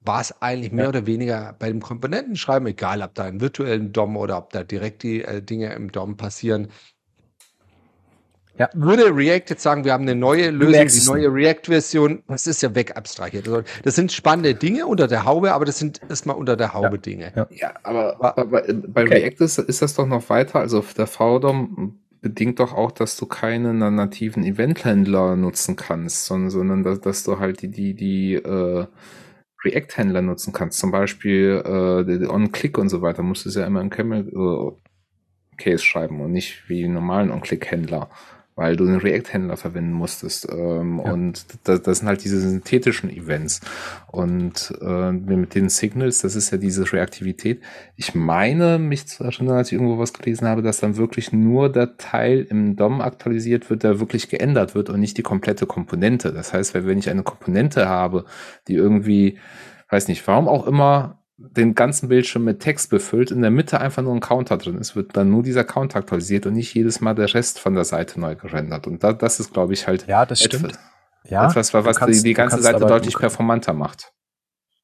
war 0.00 0.20
es 0.20 0.42
eigentlich 0.42 0.72
mehr 0.72 0.84
ja. 0.84 0.88
oder 0.88 1.06
weniger 1.06 1.54
bei 1.58 1.68
dem 1.68 1.80
Komponentenschreiben, 1.80 2.66
egal 2.68 3.02
ob 3.02 3.14
da 3.14 3.24
einen 3.24 3.40
virtuellen 3.40 3.92
DOM 3.92 4.16
oder 4.16 4.38
ob 4.38 4.50
da 4.50 4.64
direkt 4.64 5.02
die 5.02 5.22
äh, 5.22 5.42
Dinge 5.42 5.72
im 5.74 5.92
DOM 5.92 6.16
passieren, 6.16 6.68
ja. 8.58 8.68
Würde 8.74 9.14
React 9.14 9.44
jetzt 9.48 9.62
sagen, 9.62 9.84
wir 9.84 9.92
haben 9.92 10.02
eine 10.02 10.14
neue 10.14 10.50
Lösung, 10.50 10.86
die 10.86 11.06
neue 11.06 11.32
React-Version, 11.32 12.22
das 12.28 12.46
ist 12.46 12.62
ja 12.62 12.74
weg 12.74 12.96
abstrahiert. 12.96 13.48
Also, 13.48 13.62
das 13.82 13.94
sind 13.94 14.12
spannende 14.12 14.54
Dinge 14.54 14.86
unter 14.86 15.08
der 15.08 15.24
Haube, 15.24 15.52
aber 15.54 15.64
das 15.64 15.78
sind 15.78 16.00
erstmal 16.08 16.36
unter 16.36 16.56
der 16.56 16.74
Haube 16.74 16.96
ja. 16.96 16.96
Dinge. 16.98 17.32
Ja, 17.34 17.46
ja 17.50 17.74
aber, 17.82 18.16
aber, 18.20 18.62
bei 18.62 19.04
okay. 19.04 19.14
React 19.14 19.44
ist, 19.44 19.58
ist 19.58 19.82
das 19.82 19.94
doch 19.94 20.06
noch 20.06 20.28
weiter. 20.28 20.60
Also 20.60 20.84
der 20.96 21.06
VDOM 21.06 21.98
bedingt 22.20 22.60
doch 22.60 22.74
auch, 22.74 22.92
dass 22.92 23.16
du 23.16 23.26
keinen 23.26 23.78
nativen 23.78 24.44
Event-Händler 24.44 25.36
nutzen 25.36 25.74
kannst, 25.76 26.26
sondern, 26.26 26.50
sondern 26.50 26.82
dass, 26.84 27.00
dass, 27.00 27.24
du 27.24 27.38
halt 27.38 27.62
die, 27.62 27.68
die, 27.68 27.94
die 27.94 28.34
äh, 28.34 28.86
React-Händler 29.64 30.22
nutzen 30.22 30.52
kannst. 30.52 30.78
Zum 30.78 30.90
Beispiel 30.90 31.62
äh, 31.64 32.26
On-Click 32.26 32.76
und 32.78 32.90
so 32.90 33.00
weiter. 33.02 33.22
Musst 33.22 33.44
du 33.44 33.48
es 33.48 33.54
ja 33.54 33.66
immer 33.66 33.80
im 33.80 33.90
Camel 33.90 34.28
äh, 34.28 35.56
Case 35.56 35.82
schreiben 35.82 36.20
und 36.20 36.32
nicht 36.32 36.68
wie 36.68 36.86
normalen 36.86 37.30
On-Click-Händler 37.30 38.10
weil 38.54 38.76
du 38.76 38.86
einen 38.86 39.00
React-Händler 39.00 39.56
verwenden 39.56 39.92
musstest. 39.92 40.46
Ähm, 40.50 41.00
ja. 41.02 41.12
Und 41.12 41.46
das, 41.64 41.82
das, 41.82 41.98
sind 41.98 42.08
halt 42.08 42.22
diese 42.22 42.40
synthetischen 42.40 43.10
Events. 43.10 43.60
Und 44.10 44.74
äh, 44.82 45.12
mit 45.12 45.54
den 45.54 45.70
Signals, 45.70 46.20
das 46.20 46.36
ist 46.36 46.50
ja 46.50 46.58
diese 46.58 46.90
Reaktivität. 46.92 47.62
Ich 47.96 48.14
meine, 48.14 48.78
mich 48.78 49.06
zu 49.08 49.24
erinnern, 49.24 49.56
als 49.56 49.68
ich 49.68 49.74
irgendwo 49.74 49.98
was 49.98 50.12
gelesen 50.12 50.46
habe, 50.46 50.62
dass 50.62 50.80
dann 50.80 50.96
wirklich 50.96 51.32
nur 51.32 51.72
der 51.72 51.96
Teil 51.96 52.46
im 52.48 52.76
DOM 52.76 53.00
aktualisiert 53.00 53.70
wird, 53.70 53.84
der 53.84 54.00
wirklich 54.00 54.28
geändert 54.28 54.74
wird 54.74 54.90
und 54.90 55.00
nicht 55.00 55.16
die 55.16 55.22
komplette 55.22 55.66
Komponente. 55.66 56.32
Das 56.32 56.52
heißt, 56.52 56.74
wenn 56.74 56.98
ich 56.98 57.08
eine 57.08 57.22
Komponente 57.22 57.88
habe, 57.88 58.26
die 58.68 58.74
irgendwie, 58.74 59.38
weiß 59.88 60.08
nicht, 60.08 60.26
warum 60.26 60.46
auch 60.46 60.66
immer 60.66 61.21
den 61.36 61.74
ganzen 61.74 62.08
Bildschirm 62.08 62.44
mit 62.44 62.60
Text 62.60 62.90
befüllt, 62.90 63.30
in 63.30 63.42
der 63.42 63.50
Mitte 63.50 63.80
einfach 63.80 64.02
nur 64.02 64.14
ein 64.14 64.20
Counter 64.20 64.58
drin 64.58 64.78
ist, 64.78 64.94
wird 64.94 65.16
dann 65.16 65.30
nur 65.30 65.42
dieser 65.42 65.64
Counter 65.64 65.98
aktualisiert 65.98 66.46
und 66.46 66.54
nicht 66.54 66.74
jedes 66.74 67.00
Mal 67.00 67.14
der 67.14 67.32
Rest 67.32 67.58
von 67.58 67.74
der 67.74 67.84
Seite 67.84 68.20
neu 68.20 68.34
gerendert. 68.36 68.86
Und 68.86 69.02
da, 69.02 69.12
das 69.12 69.40
ist, 69.40 69.52
glaube 69.52 69.72
ich, 69.72 69.86
halt 69.86 70.06
ja, 70.06 70.26
das 70.26 70.42
stimmt. 70.42 70.78
Ja, 71.24 71.48
etwas, 71.48 71.72
was 71.72 71.96
kannst, 71.96 72.20
die, 72.20 72.28
die 72.28 72.34
ganze 72.34 72.60
Seite 72.60 72.84
deutlich 72.84 73.16
performanter 73.16 73.72
macht. 73.72 74.12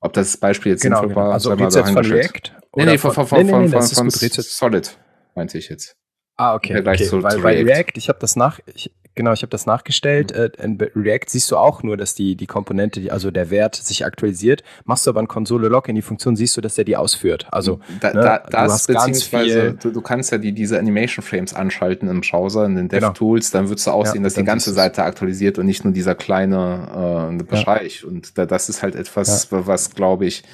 Ob 0.00 0.12
das 0.12 0.36
Beispiel 0.36 0.72
jetzt 0.72 0.82
genau, 0.82 1.02
genau. 1.02 1.30
Also 1.30 1.52
jetzt 1.54 1.76
von 1.76 1.96
React? 1.96 2.52
Nee, 2.76 2.84
nee, 2.84 2.98
von, 2.98 3.12
von, 3.12 3.26
von, 3.26 3.44
nee, 3.44 3.52
nee, 3.52 3.58
nee, 3.66 3.68
von, 3.68 3.82
von 3.82 4.10
Solid, 4.10 4.98
meinte 5.34 5.58
ich 5.58 5.68
jetzt. 5.68 5.96
Ah, 6.36 6.54
okay. 6.54 6.78
okay. 6.78 7.04
Zu, 7.04 7.22
weil, 7.22 7.32
zu 7.32 7.38
React. 7.40 7.66
React, 7.66 7.92
ich 7.96 8.08
habe 8.08 8.20
das 8.20 8.36
nach, 8.36 8.60
ich, 8.72 8.94
Genau, 9.18 9.32
ich 9.32 9.42
habe 9.42 9.50
das 9.50 9.66
nachgestellt. 9.66 10.30
Äh, 10.30 10.52
in 10.62 10.78
React 10.94 11.24
siehst 11.26 11.50
du 11.50 11.56
auch 11.56 11.82
nur, 11.82 11.96
dass 11.96 12.14
die, 12.14 12.36
die 12.36 12.46
Komponente, 12.46 13.10
also 13.10 13.32
der 13.32 13.50
Wert 13.50 13.74
sich 13.74 14.06
aktualisiert. 14.06 14.62
Machst 14.84 15.08
du 15.08 15.10
aber 15.10 15.18
ein 15.18 15.26
Konsole-Log 15.26 15.88
in 15.88 15.96
die 15.96 16.02
Funktion, 16.02 16.36
siehst 16.36 16.56
du, 16.56 16.60
dass 16.60 16.76
der 16.76 16.84
die 16.84 16.96
ausführt. 16.96 17.48
Also 17.50 17.80
da, 18.00 18.12
ne, 18.12 18.20
da, 18.20 18.38
das 18.38 18.86
beziehungsweise 18.86 19.72
du, 19.72 19.90
du, 19.90 20.00
kannst 20.02 20.30
ja 20.30 20.38
die, 20.38 20.52
diese 20.52 20.78
Animation 20.78 21.24
Frames 21.24 21.52
anschalten 21.52 22.08
im 22.08 22.20
Browser, 22.20 22.64
in 22.64 22.76
den. 22.76 22.88
DevTools, 22.88 23.50
genau. 23.50 23.62
dann 23.62 23.70
würdest 23.70 23.88
du 23.88 23.90
aussehen, 23.90 24.18
ja, 24.18 24.22
dass 24.22 24.34
die 24.34 24.44
ganze 24.44 24.72
Seite 24.72 25.02
aktualisiert 25.02 25.58
und 25.58 25.66
nicht 25.66 25.82
nur 25.82 25.92
dieser 25.92 26.14
kleine 26.14 27.32
äh, 27.36 27.42
Bereich. 27.42 28.02
Ja. 28.02 28.08
Und 28.10 28.38
da, 28.38 28.46
das 28.46 28.68
ist 28.68 28.84
halt 28.84 28.94
etwas, 28.94 29.48
ja. 29.50 29.66
was, 29.66 29.96
glaube 29.96 30.26
ich, 30.26 30.44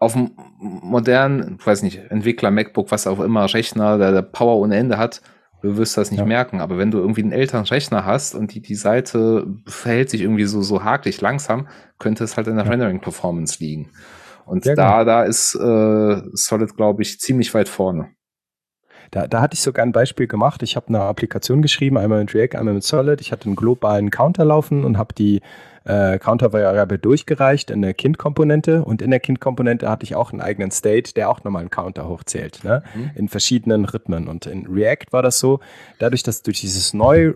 auf 0.00 0.14
dem 0.14 0.32
modernen, 0.58 1.58
ich 1.60 1.66
weiß 1.66 1.84
nicht, 1.84 2.00
Entwickler, 2.10 2.50
MacBook, 2.50 2.90
was 2.90 3.06
auch 3.06 3.20
immer, 3.20 3.54
Rechner, 3.54 3.98
der, 3.98 4.10
der 4.10 4.22
Power 4.22 4.56
ohne 4.56 4.76
Ende 4.76 4.98
hat, 4.98 5.22
Du 5.60 5.76
wirst 5.76 5.96
das 5.96 6.10
nicht 6.10 6.20
ja. 6.20 6.26
merken, 6.26 6.60
aber 6.60 6.78
wenn 6.78 6.90
du 6.90 6.98
irgendwie 6.98 7.22
einen 7.22 7.32
älteren 7.32 7.64
Rechner 7.64 8.04
hast 8.04 8.34
und 8.34 8.54
die, 8.54 8.60
die 8.60 8.76
Seite 8.76 9.46
verhält 9.66 10.08
sich 10.08 10.20
irgendwie 10.20 10.44
so, 10.44 10.62
so 10.62 10.84
hakelig 10.84 11.20
langsam, 11.20 11.66
könnte 11.98 12.22
es 12.22 12.36
halt 12.36 12.46
in 12.46 12.56
der 12.56 12.64
ja. 12.64 12.70
Rendering-Performance 12.70 13.58
liegen. 13.58 13.90
Und 14.46 14.64
ja, 14.64 14.74
da, 14.74 14.92
genau. 14.92 15.04
da 15.04 15.22
ist 15.24 15.54
äh, 15.56 16.22
Solid, 16.32 16.76
glaube 16.76 17.02
ich, 17.02 17.18
ziemlich 17.18 17.52
weit 17.54 17.68
vorne. 17.68 18.10
Da, 19.10 19.26
da 19.26 19.40
hatte 19.40 19.54
ich 19.54 19.62
sogar 19.62 19.84
ein 19.84 19.92
Beispiel 19.92 20.26
gemacht. 20.26 20.62
Ich 20.62 20.76
habe 20.76 20.88
eine 20.88 21.00
Applikation 21.00 21.62
geschrieben, 21.62 21.98
einmal 21.98 22.20
mit 22.20 22.34
React, 22.34 22.56
einmal 22.56 22.74
mit 22.74 22.84
Solid. 22.84 23.20
Ich 23.20 23.32
hatte 23.32 23.46
einen 23.46 23.56
globalen 23.56 24.10
Counter 24.10 24.44
laufen 24.44 24.84
und 24.84 24.96
habe 24.96 25.14
die 25.14 25.40
äh, 25.88 26.18
Counter-Variable 26.18 26.98
durchgereicht 26.98 27.70
in 27.70 27.82
der 27.82 27.94
Kind-Komponente 27.94 28.84
und 28.84 29.00
in 29.02 29.10
der 29.10 29.20
Kind-Komponente 29.20 29.88
hatte 29.88 30.04
ich 30.04 30.14
auch 30.14 30.32
einen 30.32 30.42
eigenen 30.42 30.70
State, 30.70 31.14
der 31.14 31.30
auch 31.30 31.42
nochmal 31.42 31.60
einen 31.60 31.70
Counter 31.70 32.08
hochzählt, 32.08 32.62
ne? 32.62 32.82
Mhm. 32.94 33.10
in 33.14 33.28
verschiedenen 33.28 33.86
Rhythmen. 33.86 34.28
Und 34.28 34.46
in 34.46 34.66
React 34.66 35.06
war 35.12 35.22
das 35.22 35.38
so, 35.38 35.60
dadurch, 35.98 36.22
dass 36.22 36.42
durch 36.42 36.60
dieses 36.60 36.92
neu 36.92 37.34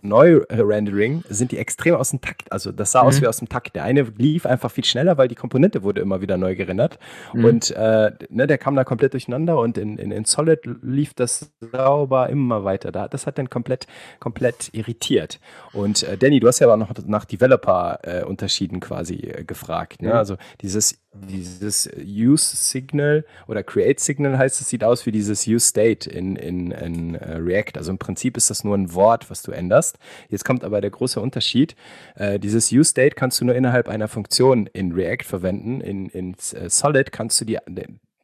Neu-Rendering 0.00 1.22
sind 1.28 1.52
die 1.52 1.58
extrem 1.58 1.94
aus 1.94 2.10
dem 2.10 2.22
Takt. 2.22 2.50
Also 2.50 2.72
das 2.72 2.92
sah 2.92 3.02
mhm. 3.02 3.08
aus 3.08 3.20
wie 3.20 3.26
aus 3.26 3.38
dem 3.38 3.48
Takt. 3.48 3.76
Der 3.76 3.84
eine 3.84 4.02
lief 4.16 4.46
einfach 4.46 4.70
viel 4.70 4.84
schneller, 4.84 5.18
weil 5.18 5.28
die 5.28 5.34
Komponente 5.34 5.82
wurde 5.82 6.00
immer 6.00 6.22
wieder 6.22 6.38
neu 6.38 6.54
gerendert. 6.54 6.98
Mhm. 7.34 7.44
Und 7.44 7.70
äh, 7.72 8.10
ne, 8.30 8.46
der 8.46 8.56
kam 8.56 8.74
da 8.74 8.84
komplett 8.84 9.12
durcheinander 9.12 9.58
und 9.58 9.76
in, 9.76 9.98
in, 9.98 10.10
in 10.10 10.24
Solid 10.24 10.60
lief 10.82 11.12
das 11.12 11.52
sauber 11.60 12.30
immer 12.30 12.64
weiter. 12.64 12.90
Da, 12.90 13.06
das 13.06 13.26
hat 13.26 13.36
dann 13.36 13.50
komplett, 13.50 13.86
komplett 14.18 14.70
irritiert. 14.72 15.40
Und 15.74 16.04
äh, 16.04 16.16
Danny, 16.16 16.40
du 16.40 16.48
hast 16.48 16.60
ja 16.60 16.68
aber 16.68 16.78
noch 16.78 16.90
nach 17.06 17.26
Developer-Unterschieden 17.26 18.76
äh, 18.76 18.80
quasi 18.80 19.16
äh, 19.16 19.44
gefragt. 19.44 20.00
Ne? 20.00 20.08
Mhm. 20.08 20.14
Also 20.14 20.36
dieses 20.62 21.01
dieses 21.14 21.88
Use 21.98 22.56
Signal 22.56 23.24
oder 23.46 23.62
Create 23.62 24.00
Signal 24.00 24.38
heißt 24.38 24.60
es, 24.60 24.68
sieht 24.68 24.82
aus 24.82 25.04
wie 25.04 25.12
dieses 25.12 25.46
Use 25.46 25.66
State 25.66 26.08
in, 26.08 26.36
in, 26.36 26.70
in 26.70 27.14
uh, 27.14 27.36
React. 27.36 27.76
Also 27.76 27.90
im 27.90 27.98
Prinzip 27.98 28.36
ist 28.36 28.50
das 28.50 28.64
nur 28.64 28.76
ein 28.76 28.94
Wort, 28.94 29.30
was 29.30 29.42
du 29.42 29.52
änderst. 29.52 29.98
Jetzt 30.28 30.44
kommt 30.44 30.64
aber 30.64 30.80
der 30.80 30.90
große 30.90 31.20
Unterschied. 31.20 31.76
Uh, 32.18 32.38
dieses 32.38 32.72
Use 32.72 32.90
State 32.90 33.14
kannst 33.14 33.40
du 33.40 33.44
nur 33.44 33.54
innerhalb 33.54 33.88
einer 33.88 34.08
Funktion 34.08 34.66
in 34.72 34.92
React 34.92 35.24
verwenden. 35.24 35.80
In, 35.80 36.08
in 36.08 36.30
uh, 36.30 36.68
Solid 36.68 37.12
kannst 37.12 37.40
du 37.40 37.44
die, 37.44 37.58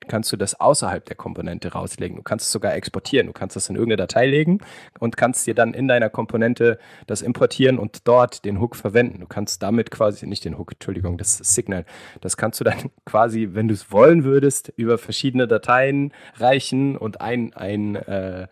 kannst 0.09 0.33
du 0.33 0.37
das 0.37 0.59
außerhalb 0.59 1.05
der 1.05 1.17
Komponente 1.17 1.73
rauslegen. 1.73 2.17
Du 2.17 2.23
kannst 2.23 2.47
es 2.47 2.53
sogar 2.53 2.75
exportieren. 2.75 3.27
Du 3.27 3.33
kannst 3.33 3.57
das 3.57 3.69
in 3.69 3.77
irgendeine 3.77 3.99
Datei 3.99 4.27
legen 4.27 4.59
und 4.99 5.17
kannst 5.17 5.47
dir 5.47 5.55
dann 5.55 5.75
in 5.75 5.89
deiner 5.89 6.11
Komponente 6.11 6.79
das 7.07 7.23
importieren 7.23 7.79
und 7.79 8.09
dort 8.09 8.45
den 8.45 8.61
Hook 8.61 8.77
verwenden. 8.77 9.21
Du 9.21 9.27
kannst 9.27 9.63
damit 9.63 9.91
quasi, 9.91 10.27
nicht 10.27 10.45
den 10.45 10.59
Hook, 10.59 10.73
Entschuldigung, 10.73 11.19
das 11.19 11.39
Signal, 11.39 11.85
das 12.21 12.37
kannst 12.37 12.61
du 12.61 12.65
dann 12.65 12.91
quasi, 13.05 13.51
wenn 13.53 13.69
du 13.69 13.75
es 13.75 13.93
wollen 13.93 14.25
würdest, 14.25 14.73
über 14.77 14.99
verschiedene 14.99 15.47
Dateien 15.47 16.13
reichen 16.37 16.97
und 16.97 17.21
ein, 17.21 17.53
ein, 17.55 17.97
äh, 17.97 18.49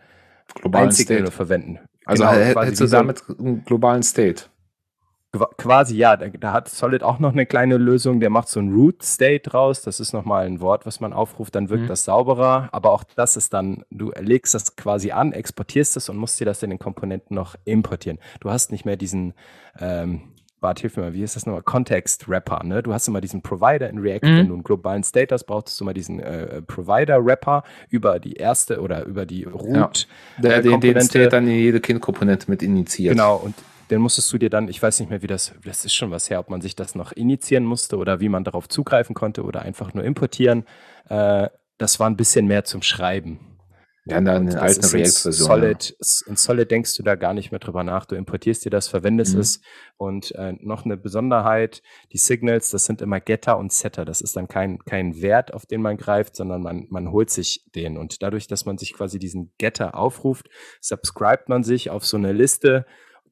globalen 0.55 0.87
ein 0.87 0.91
Signal 0.91 1.19
State. 1.19 1.31
verwenden. 1.31 1.79
Also 2.05 2.23
genau, 2.23 2.61
hättest 2.61 2.81
du 2.81 2.87
damit 2.87 3.21
einen 3.37 3.65
globalen 3.65 4.01
State. 4.01 4.45
Quasi 5.57 5.97
ja, 5.97 6.15
da, 6.15 6.29
da, 6.29 6.53
hat 6.53 6.69
Solid 6.69 7.03
auch 7.03 7.19
noch 7.19 7.33
eine 7.33 7.45
kleine 7.45 7.77
Lösung, 7.77 8.21
der 8.21 8.29
macht 8.29 8.47
so 8.47 8.61
ein 8.61 8.71
Root 8.71 9.03
State 9.03 9.51
raus, 9.51 9.81
das 9.81 9.99
ist 9.99 10.13
nochmal 10.13 10.45
ein 10.45 10.61
Wort, 10.61 10.85
was 10.85 11.01
man 11.01 11.11
aufruft, 11.11 11.53
dann 11.53 11.69
wirkt 11.69 11.83
mhm. 11.83 11.87
das 11.87 12.05
sauberer, 12.05 12.69
aber 12.71 12.91
auch 12.91 13.03
das 13.03 13.35
ist 13.35 13.53
dann, 13.53 13.83
du 13.91 14.11
legst 14.17 14.53
das 14.53 14.77
quasi 14.77 15.11
an, 15.11 15.33
exportierst 15.33 15.97
es 15.97 16.07
und 16.07 16.17
musst 16.17 16.39
dir 16.39 16.45
das 16.45 16.63
in 16.63 16.69
den 16.69 16.79
Komponenten 16.79 17.35
noch 17.35 17.55
importieren. 17.65 18.19
Du 18.39 18.49
hast 18.49 18.71
nicht 18.71 18.85
mehr 18.85 18.95
diesen, 18.95 19.33
ähm, 19.79 20.21
Bart, 20.59 20.79
hilf 20.79 20.97
mir 20.97 21.03
mal, 21.03 21.13
wie 21.13 21.21
ist 21.21 21.35
das 21.35 21.45
nochmal? 21.45 21.61
Context-Rapper, 21.61 22.63
ne? 22.63 22.81
Du 22.81 22.91
hast 22.91 23.07
immer 23.07 23.21
diesen 23.21 23.43
Provider 23.43 23.89
in 23.89 23.99
React, 23.99 24.25
mhm. 24.27 24.37
wenn 24.37 24.47
du 24.47 24.53
einen 24.55 24.63
globalen 24.63 25.03
State 25.03 25.33
hast, 25.33 25.43
brauchst 25.43 25.79
du 25.79 25.83
immer 25.83 25.93
diesen 25.93 26.19
äh, 26.19 26.63
Provider-Rapper 26.63 27.63
über 27.89 28.19
die 28.19 28.33
erste 28.33 28.81
oder 28.81 29.05
über 29.05 29.27
die 29.27 29.43
Root. 29.43 30.07
Ja. 30.37 30.41
Der, 30.41 30.57
äh, 30.57 30.61
den, 30.63 30.81
den 30.81 31.01
State 31.01 31.29
dann 31.29 31.47
in 31.47 31.53
jede 31.53 31.79
Kind-Komponente 31.79 32.49
mit 32.49 32.63
initiiert. 32.63 33.13
Genau, 33.13 33.35
und 33.35 33.53
den 33.89 34.01
musstest 34.01 34.31
du 34.33 34.37
dir 34.37 34.49
dann, 34.49 34.67
ich 34.67 34.81
weiß 34.81 34.99
nicht 34.99 35.09
mehr, 35.09 35.21
wie 35.21 35.27
das, 35.27 35.53
das 35.63 35.85
ist 35.85 35.93
schon 35.93 36.11
was 36.11 36.29
her, 36.29 36.39
ob 36.39 36.49
man 36.49 36.61
sich 36.61 36.75
das 36.75 36.95
noch 36.95 37.11
initiieren 37.11 37.65
musste 37.65 37.97
oder 37.97 38.19
wie 38.19 38.29
man 38.29 38.43
darauf 38.43 38.67
zugreifen 38.67 39.15
konnte 39.15 39.43
oder 39.43 39.61
einfach 39.61 39.93
nur 39.93 40.03
importieren. 40.03 40.65
Äh, 41.09 41.49
das 41.77 41.99
war 41.99 42.09
ein 42.09 42.17
bisschen 42.17 42.47
mehr 42.47 42.63
zum 42.63 42.81
Schreiben. 42.81 43.39
Ja, 44.09 44.21
dann 44.21 44.47
eine 44.47 44.61
alte 44.61 44.93
React-Version. 44.93 45.47
Solid, 45.47 45.89
ja. 45.89 46.27
in 46.27 46.35
Solid 46.37 46.71
denkst 46.71 46.95
du 46.95 47.03
da 47.03 47.15
gar 47.15 47.33
nicht 47.33 47.51
mehr 47.51 47.59
drüber 47.59 47.83
nach. 47.83 48.05
Du 48.05 48.15
importierst 48.15 48.63
dir 48.63 48.69
das, 48.69 48.87
verwendest 48.87 49.33
mhm. 49.33 49.41
es. 49.41 49.61
Und 49.97 50.33
äh, 50.35 50.53
noch 50.61 50.85
eine 50.85 50.95
Besonderheit, 50.95 51.81
die 52.13 52.17
Signals, 52.17 52.69
das 52.69 52.85
sind 52.85 53.01
immer 53.01 53.19
Getter 53.19 53.57
und 53.57 53.73
Setter. 53.73 54.05
Das 54.05 54.21
ist 54.21 54.37
dann 54.37 54.47
kein, 54.47 54.79
kein 54.79 55.21
Wert, 55.21 55.53
auf 55.53 55.65
den 55.65 55.81
man 55.81 55.97
greift, 55.97 56.37
sondern 56.37 56.61
man, 56.61 56.87
man 56.89 57.11
holt 57.11 57.29
sich 57.29 57.65
den. 57.75 57.97
Und 57.97 58.23
dadurch, 58.23 58.47
dass 58.47 58.65
man 58.65 58.77
sich 58.77 58.93
quasi 58.93 59.19
diesen 59.19 59.51
Getter 59.57 59.95
aufruft, 59.95 60.47
subscribt 60.79 61.49
man 61.49 61.63
sich 61.63 61.89
auf 61.89 62.05
so 62.05 62.15
eine 62.15 62.31
Liste 62.31 62.85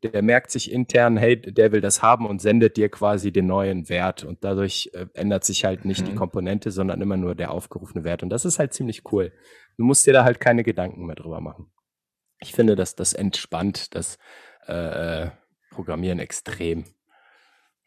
der 0.09 0.21
merkt 0.21 0.51
sich 0.51 0.71
intern, 0.71 1.17
hey, 1.17 1.39
der 1.39 1.71
will 1.71 1.81
das 1.81 2.01
haben 2.01 2.25
und 2.25 2.41
sendet 2.41 2.77
dir 2.77 2.89
quasi 2.89 3.31
den 3.31 3.47
neuen 3.47 3.89
Wert. 3.89 4.23
Und 4.23 4.43
dadurch 4.43 4.89
äh, 4.93 5.07
ändert 5.13 5.43
sich 5.43 5.65
halt 5.65 5.85
nicht 5.85 6.01
mhm. 6.01 6.05
die 6.05 6.15
Komponente, 6.15 6.71
sondern 6.71 7.01
immer 7.01 7.17
nur 7.17 7.35
der 7.35 7.51
aufgerufene 7.51 8.03
Wert. 8.03 8.23
Und 8.23 8.29
das 8.29 8.45
ist 8.45 8.59
halt 8.59 8.73
ziemlich 8.73 9.03
cool. 9.11 9.31
Du 9.77 9.83
musst 9.83 10.05
dir 10.05 10.13
da 10.13 10.23
halt 10.23 10.39
keine 10.39 10.63
Gedanken 10.63 11.05
mehr 11.05 11.15
drüber 11.15 11.41
machen. 11.41 11.71
Ich 12.39 12.53
finde, 12.53 12.75
dass 12.75 12.95
das 12.95 13.13
entspannt 13.13 13.95
das 13.95 14.17
äh, 14.67 15.29
Programmieren 15.71 16.19
extrem. 16.19 16.85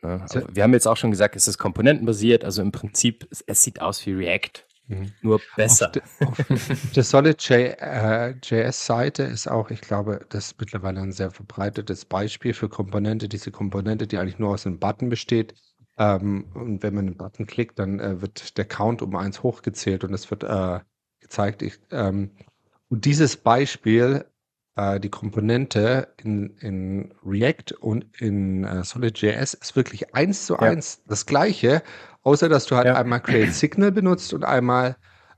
Ne? 0.02 0.25
wir 0.52 0.62
haben 0.62 0.72
jetzt 0.72 0.87
auch 0.87 0.96
schon 0.96 1.10
gesagt, 1.10 1.34
es 1.34 1.48
ist 1.48 1.58
komponentenbasiert, 1.58 2.44
also 2.44 2.62
im 2.62 2.70
Prinzip, 2.70 3.26
es, 3.30 3.42
es 3.46 3.62
sieht 3.62 3.80
aus 3.80 4.04
wie 4.06 4.12
React. 4.12 4.67
Mhm. 4.88 5.12
Nur 5.21 5.40
besser. 5.54 5.87
Auf, 5.87 5.92
de, 5.92 6.02
auf 6.26 6.37
der 6.97 7.02
Solid.js-Seite 7.02 9.23
äh, 9.23 9.33
ist 9.33 9.49
auch, 9.49 9.71
ich 9.71 9.83
glaube, 9.83 10.25
das 10.30 10.47
ist 10.47 10.61
mittlerweile 10.61 11.00
ein 11.00 11.12
sehr 11.12 11.30
verbreitetes 11.30 12.07
Beispiel 12.07 12.54
für 12.54 12.68
Komponente. 12.68 13.28
Diese 13.28 13.50
Komponente, 13.50 14.07
die 14.07 14.18
eigentlich 14.18 14.38
nur 14.38 14.50
aus 14.50 14.66
einem 14.66 14.78
Button 14.78 15.09
besteht. 15.11 15.54
Ähm, 15.99 16.47
und 16.54 16.83
wenn 16.83 16.95
man 16.95 17.07
den 17.07 17.16
Button 17.16 17.47
klickt, 17.47 17.78
dann 17.78 18.00
äh, 18.00 18.21
wird 18.23 18.57
der 18.57 18.64
Count 18.64 19.02
um 19.02 19.14
eins 19.14 19.42
hochgezählt 19.42 20.04
und 20.04 20.14
es 20.14 20.30
wird 20.30 20.45
äh, 20.45 20.80
gezeigt. 21.21 21.62
Ich, 21.62 21.78
ähm, 21.90 22.30
und 22.88 23.04
dieses 23.04 23.37
Beispiel, 23.37 24.25
äh, 24.78 25.00
die 25.00 25.11
Komponente 25.11 26.08
in, 26.23 26.56
in 26.61 27.14
React 27.25 27.75
und 27.80 28.06
in 28.20 28.64
äh, 28.64 28.82
Solid.js 28.85 29.54
ist 29.54 29.76
wirklich 29.76 30.14
eins 30.14 30.47
zu 30.47 30.58
eins 30.58 30.99
ja. 30.99 31.04
das 31.08 31.26
gleiche, 31.26 31.82
Außer, 32.28 32.50
dass 32.50 32.66
du 32.66 32.76
halt 32.76 32.87
ja. 32.87 32.94
einmal 32.94 33.20
Create 33.23 33.54
Signal 33.54 33.90
benutzt 33.90 34.35
und 34.35 34.44
einmal 34.44 34.97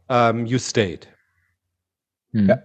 ähm, 0.09 0.43
Use 0.45 0.69
State. 0.69 1.07
Hm. 2.33 2.49
Ja. 2.49 2.63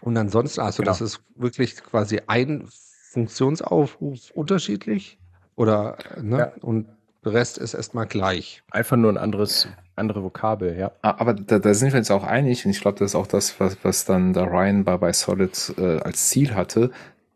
Und 0.00 0.16
ansonsten, 0.16 0.60
also 0.60 0.82
genau. 0.82 0.90
das 0.90 1.00
ist 1.00 1.20
wirklich 1.36 1.76
quasi 1.76 2.20
ein 2.26 2.68
Funktionsaufruf 3.10 4.32
unterschiedlich 4.32 5.20
oder 5.54 5.98
ne? 6.20 6.38
Ja. 6.38 6.52
und 6.62 6.88
der 7.24 7.34
Rest 7.34 7.58
ist 7.58 7.74
erstmal 7.74 8.06
gleich. 8.06 8.64
Einfach 8.72 8.96
nur 8.96 9.12
ein 9.12 9.18
anderes, 9.18 9.68
andere 9.96 10.22
Vokabel, 10.22 10.76
ja. 10.78 10.92
Ah, 11.02 11.16
aber 11.18 11.34
da, 11.34 11.58
da 11.58 11.74
sind 11.74 11.92
wir 11.92 11.98
uns 11.98 12.10
auch 12.10 12.24
einig, 12.24 12.64
und 12.64 12.70
ich 12.70 12.80
glaube, 12.80 12.98
das 12.98 13.12
ist 13.12 13.14
auch 13.14 13.26
das, 13.26 13.58
was, 13.60 13.76
was 13.82 14.04
dann 14.04 14.32
der 14.32 14.50
Ryan 14.50 14.84
bei, 14.84 14.96
bei 14.96 15.12
Solid 15.12 15.74
äh, 15.78 15.98
als 16.00 16.28
Ziel 16.28 16.54
hatte. 16.54 16.90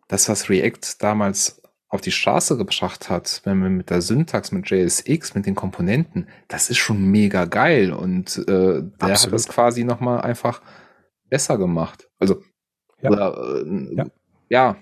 Das, 0.08 0.28
was 0.28 0.48
React 0.48 0.96
damals 1.00 1.62
auf 1.88 2.00
die 2.00 2.10
Straße 2.10 2.56
gebracht 2.56 3.10
hat, 3.10 3.42
wenn 3.44 3.58
man 3.58 3.76
mit 3.76 3.90
der 3.90 4.02
Syntax, 4.02 4.52
mit 4.52 4.68
JSX, 4.68 5.34
mit 5.34 5.46
den 5.46 5.54
Komponenten, 5.54 6.28
das 6.48 6.70
ist 6.70 6.78
schon 6.78 7.10
mega 7.10 7.44
geil 7.44 7.92
und 7.92 8.38
äh, 8.38 8.82
der 8.82 8.90
Absolut. 8.98 9.24
hat 9.24 9.32
das 9.32 9.48
quasi 9.48 9.84
nochmal 9.84 10.20
einfach 10.20 10.62
besser 11.28 11.58
gemacht. 11.58 12.08
Also, 12.18 12.42
ja, 13.00 13.10
oder, 13.10 13.64
äh, 13.64 13.94
ja. 13.94 14.06
ja 14.48 14.76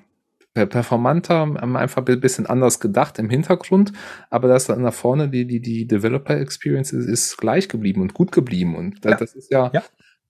performanter, 0.54 1.42
einfach 1.74 2.06
ein 2.06 2.20
bisschen 2.20 2.46
anders 2.46 2.78
gedacht 2.78 3.18
im 3.18 3.28
Hintergrund, 3.28 3.92
aber 4.30 4.46
das 4.46 4.66
dann 4.66 4.82
nach 4.82 4.94
vorne 4.94 5.28
die, 5.28 5.46
die, 5.46 5.60
die 5.60 5.86
Developer 5.86 6.38
Experience 6.38 6.92
ist, 6.92 7.06
ist 7.06 7.36
gleich 7.38 7.68
geblieben 7.68 8.00
und 8.00 8.14
gut 8.14 8.30
geblieben. 8.30 8.76
Und 8.76 9.04
das, 9.04 9.10
ja. 9.12 9.16
das 9.18 9.34
ist 9.34 9.50
ja, 9.50 9.70
ja, 9.74 9.82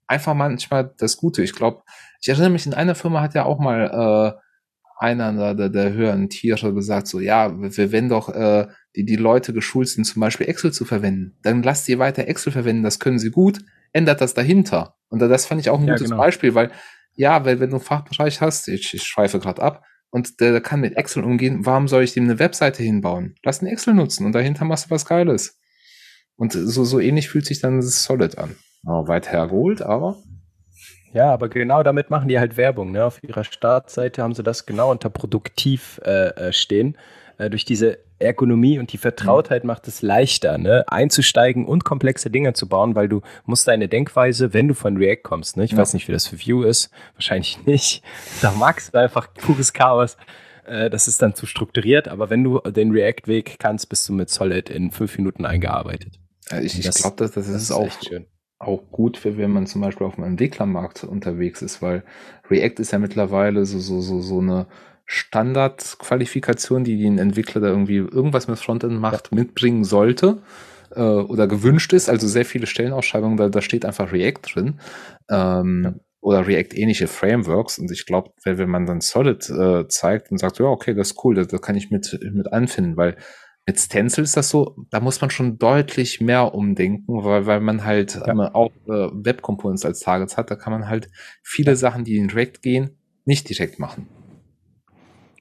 einfach 0.06 0.34
manchmal 0.34 0.94
das 0.96 1.18
Gute. 1.18 1.42
Ich 1.42 1.52
glaube, 1.52 1.82
ich 2.22 2.28
erinnere 2.30 2.50
mich, 2.50 2.64
in 2.64 2.72
einer 2.72 2.94
Firma 2.94 3.20
hat 3.20 3.34
ja 3.34 3.44
auch 3.44 3.58
mal 3.58 4.38
äh, 4.38 4.40
einer 4.98 5.54
der, 5.54 5.68
der 5.68 5.92
höheren 5.92 6.30
Tiere 6.30 6.72
gesagt, 6.72 7.06
so, 7.06 7.20
ja, 7.20 7.52
wenn 7.54 8.08
doch 8.08 8.30
äh, 8.30 8.66
die, 8.96 9.04
die 9.04 9.16
Leute 9.16 9.52
geschult 9.52 9.88
sind, 9.88 10.04
zum 10.04 10.20
Beispiel 10.20 10.48
Excel 10.48 10.72
zu 10.72 10.86
verwenden, 10.86 11.36
dann 11.42 11.62
lasst 11.62 11.86
ihr 11.90 11.98
weiter 11.98 12.28
Excel 12.28 12.52
verwenden, 12.52 12.82
das 12.82 12.98
können 12.98 13.18
sie 13.18 13.30
gut, 13.30 13.58
ändert 13.92 14.22
das 14.22 14.32
dahinter. 14.32 14.96
Und 15.08 15.18
das 15.18 15.44
fand 15.44 15.60
ich 15.60 15.68
auch 15.68 15.78
ein 15.78 15.86
ja, 15.86 15.94
gutes 15.94 16.08
genau. 16.08 16.22
Beispiel, 16.22 16.54
weil, 16.54 16.70
ja, 17.14 17.44
wenn, 17.44 17.60
wenn 17.60 17.70
du 17.70 17.76
einen 17.76 17.84
Fachbereich 17.84 18.40
hast, 18.40 18.68
ich, 18.68 18.94
ich 18.94 19.02
schweife 19.02 19.38
gerade 19.38 19.62
ab, 19.62 19.84
und 20.14 20.40
der, 20.40 20.60
kann 20.60 20.78
mit 20.78 20.96
Excel 20.96 21.24
umgehen, 21.24 21.66
warum 21.66 21.88
soll 21.88 22.04
ich 22.04 22.14
dem 22.14 22.22
eine 22.22 22.38
Webseite 22.38 22.84
hinbauen? 22.84 23.34
Lass 23.42 23.58
den 23.58 23.66
Excel 23.66 23.94
nutzen 23.94 24.24
und 24.24 24.32
dahinter 24.32 24.64
machst 24.64 24.86
du 24.86 24.90
was 24.90 25.06
Geiles. 25.06 25.58
Und 26.36 26.52
so, 26.52 26.84
so 26.84 27.00
ähnlich 27.00 27.28
fühlt 27.28 27.46
sich 27.46 27.60
dann 27.60 27.80
das 27.80 28.04
Solid 28.04 28.38
an. 28.38 28.54
Oh, 28.86 29.08
weit 29.08 29.32
hergeholt, 29.32 29.82
aber 29.82 30.16
ja, 31.12 31.32
aber 31.32 31.48
genau 31.48 31.82
damit 31.82 32.10
machen 32.10 32.28
die 32.28 32.38
halt 32.38 32.56
Werbung. 32.56 32.92
Ne? 32.92 33.04
Auf 33.04 33.24
ihrer 33.24 33.42
Startseite 33.42 34.22
haben 34.22 34.34
sie 34.34 34.44
das 34.44 34.66
genau 34.66 34.92
unter 34.92 35.10
produktiv 35.10 36.00
äh, 36.04 36.28
äh, 36.28 36.52
stehen. 36.52 36.96
Äh, 37.38 37.50
durch 37.50 37.64
diese 37.64 37.98
Ergonomie 38.18 38.78
und 38.78 38.92
die 38.92 38.98
Vertrautheit 38.98 39.64
mhm. 39.64 39.68
macht 39.68 39.88
es 39.88 40.02
leichter, 40.02 40.56
ne? 40.56 40.84
einzusteigen 40.86 41.66
und 41.66 41.84
komplexe 41.84 42.30
Dinge 42.30 42.52
zu 42.52 42.68
bauen, 42.68 42.94
weil 42.94 43.08
du 43.08 43.22
musst 43.44 43.66
deine 43.66 43.88
Denkweise, 43.88 44.54
wenn 44.54 44.68
du 44.68 44.74
von 44.74 44.96
React 44.96 45.22
kommst, 45.22 45.56
ne? 45.56 45.64
ich 45.64 45.72
ja. 45.72 45.78
weiß 45.78 45.94
nicht, 45.94 46.06
wie 46.06 46.12
das 46.12 46.26
für 46.26 46.38
Vue 46.38 46.66
ist, 46.66 46.90
wahrscheinlich 47.14 47.58
nicht, 47.66 48.02
da 48.40 48.52
magst 48.52 48.94
du 48.94 48.98
einfach 48.98 49.32
pures 49.34 49.72
Chaos. 49.72 50.16
Äh, 50.64 50.90
das 50.90 51.08
ist 51.08 51.22
dann 51.22 51.34
zu 51.34 51.46
strukturiert, 51.46 52.08
aber 52.08 52.30
wenn 52.30 52.44
du 52.44 52.60
den 52.60 52.92
React-Weg 52.92 53.56
kannst, 53.58 53.88
bist 53.88 54.08
du 54.08 54.12
mit 54.12 54.30
Solid 54.30 54.70
in 54.70 54.92
fünf 54.92 55.18
Minuten 55.18 55.44
eingearbeitet. 55.44 56.20
ich, 56.62 56.78
ich 56.78 56.90
glaube, 56.94 57.16
das, 57.16 57.32
das, 57.32 57.46
das, 57.46 57.62
ist, 57.62 57.72
auch 57.72 57.90
schön 58.06 58.26
auch 58.60 58.82
gut 58.90 59.18
für, 59.18 59.36
wenn 59.36 59.50
man 59.50 59.66
zum 59.66 59.82
Beispiel 59.82 60.06
auf 60.06 60.14
dem 60.14 60.24
Entwicklermarkt 60.24 61.04
unterwegs 61.04 61.60
ist, 61.60 61.82
weil 61.82 62.02
React 62.50 62.80
ist 62.80 62.92
ja 62.92 62.98
mittlerweile 62.98 63.66
so, 63.66 63.78
so, 63.78 64.00
so, 64.00 64.20
so 64.20 64.40
eine 64.40 64.66
Standardqualifikation, 65.06 66.84
die 66.84 66.98
den 66.98 67.18
Entwickler 67.18 67.60
da 67.60 67.68
irgendwie 67.68 67.96
irgendwas 67.96 68.48
mit 68.48 68.58
Frontend 68.58 69.00
macht, 69.00 69.30
ja. 69.30 69.36
mitbringen 69.36 69.84
sollte 69.84 70.38
äh, 70.94 71.00
oder 71.00 71.46
gewünscht 71.46 71.92
ist. 71.92 72.08
Also 72.08 72.26
sehr 72.26 72.44
viele 72.44 72.66
Stellenausschreibungen, 72.66 73.36
da, 73.36 73.48
da 73.48 73.60
steht 73.60 73.84
einfach 73.84 74.12
React 74.12 74.40
drin. 74.54 74.80
Ähm, 75.30 75.82
ja. 75.84 75.94
Oder 76.20 76.46
React-ähnliche 76.46 77.06
Frameworks. 77.06 77.78
Und 77.78 77.90
ich 77.90 78.06
glaube, 78.06 78.30
wenn, 78.44 78.56
wenn 78.56 78.70
man 78.70 78.86
dann 78.86 79.02
Solid 79.02 79.48
äh, 79.50 79.86
zeigt 79.88 80.30
und 80.30 80.38
sagt, 80.38 80.58
ja, 80.58 80.64
okay, 80.64 80.94
das 80.94 81.10
ist 81.10 81.24
cool, 81.24 81.34
da, 81.34 81.44
da 81.44 81.58
kann 81.58 81.76
ich 81.76 81.90
mit, 81.90 82.18
mit 82.32 82.50
anfinden, 82.50 82.96
weil 82.96 83.16
mit 83.66 83.80
Stencil 83.80 84.24
ist 84.24 84.36
das 84.36 84.50
so, 84.50 84.76
da 84.90 85.00
muss 85.00 85.20
man 85.20 85.30
schon 85.30 85.58
deutlich 85.58 86.20
mehr 86.20 86.54
umdenken, 86.54 87.24
weil, 87.24 87.46
weil 87.46 87.60
man 87.60 87.84
halt 87.84 88.14
ja. 88.14 88.28
ähm, 88.28 88.40
auch 88.40 88.70
äh, 88.86 89.08
Web 89.12 89.42
Components 89.42 89.84
als 89.84 90.00
Targets 90.00 90.36
hat. 90.36 90.50
Da 90.50 90.56
kann 90.56 90.72
man 90.72 90.88
halt 90.88 91.08
viele. 91.42 91.76
Sachen, 91.76 92.04
die 92.04 92.16
in 92.16 92.30
React 92.30 92.60
gehen, 92.62 92.98
nicht 93.24 93.48
direkt 93.48 93.78
machen. 93.78 94.08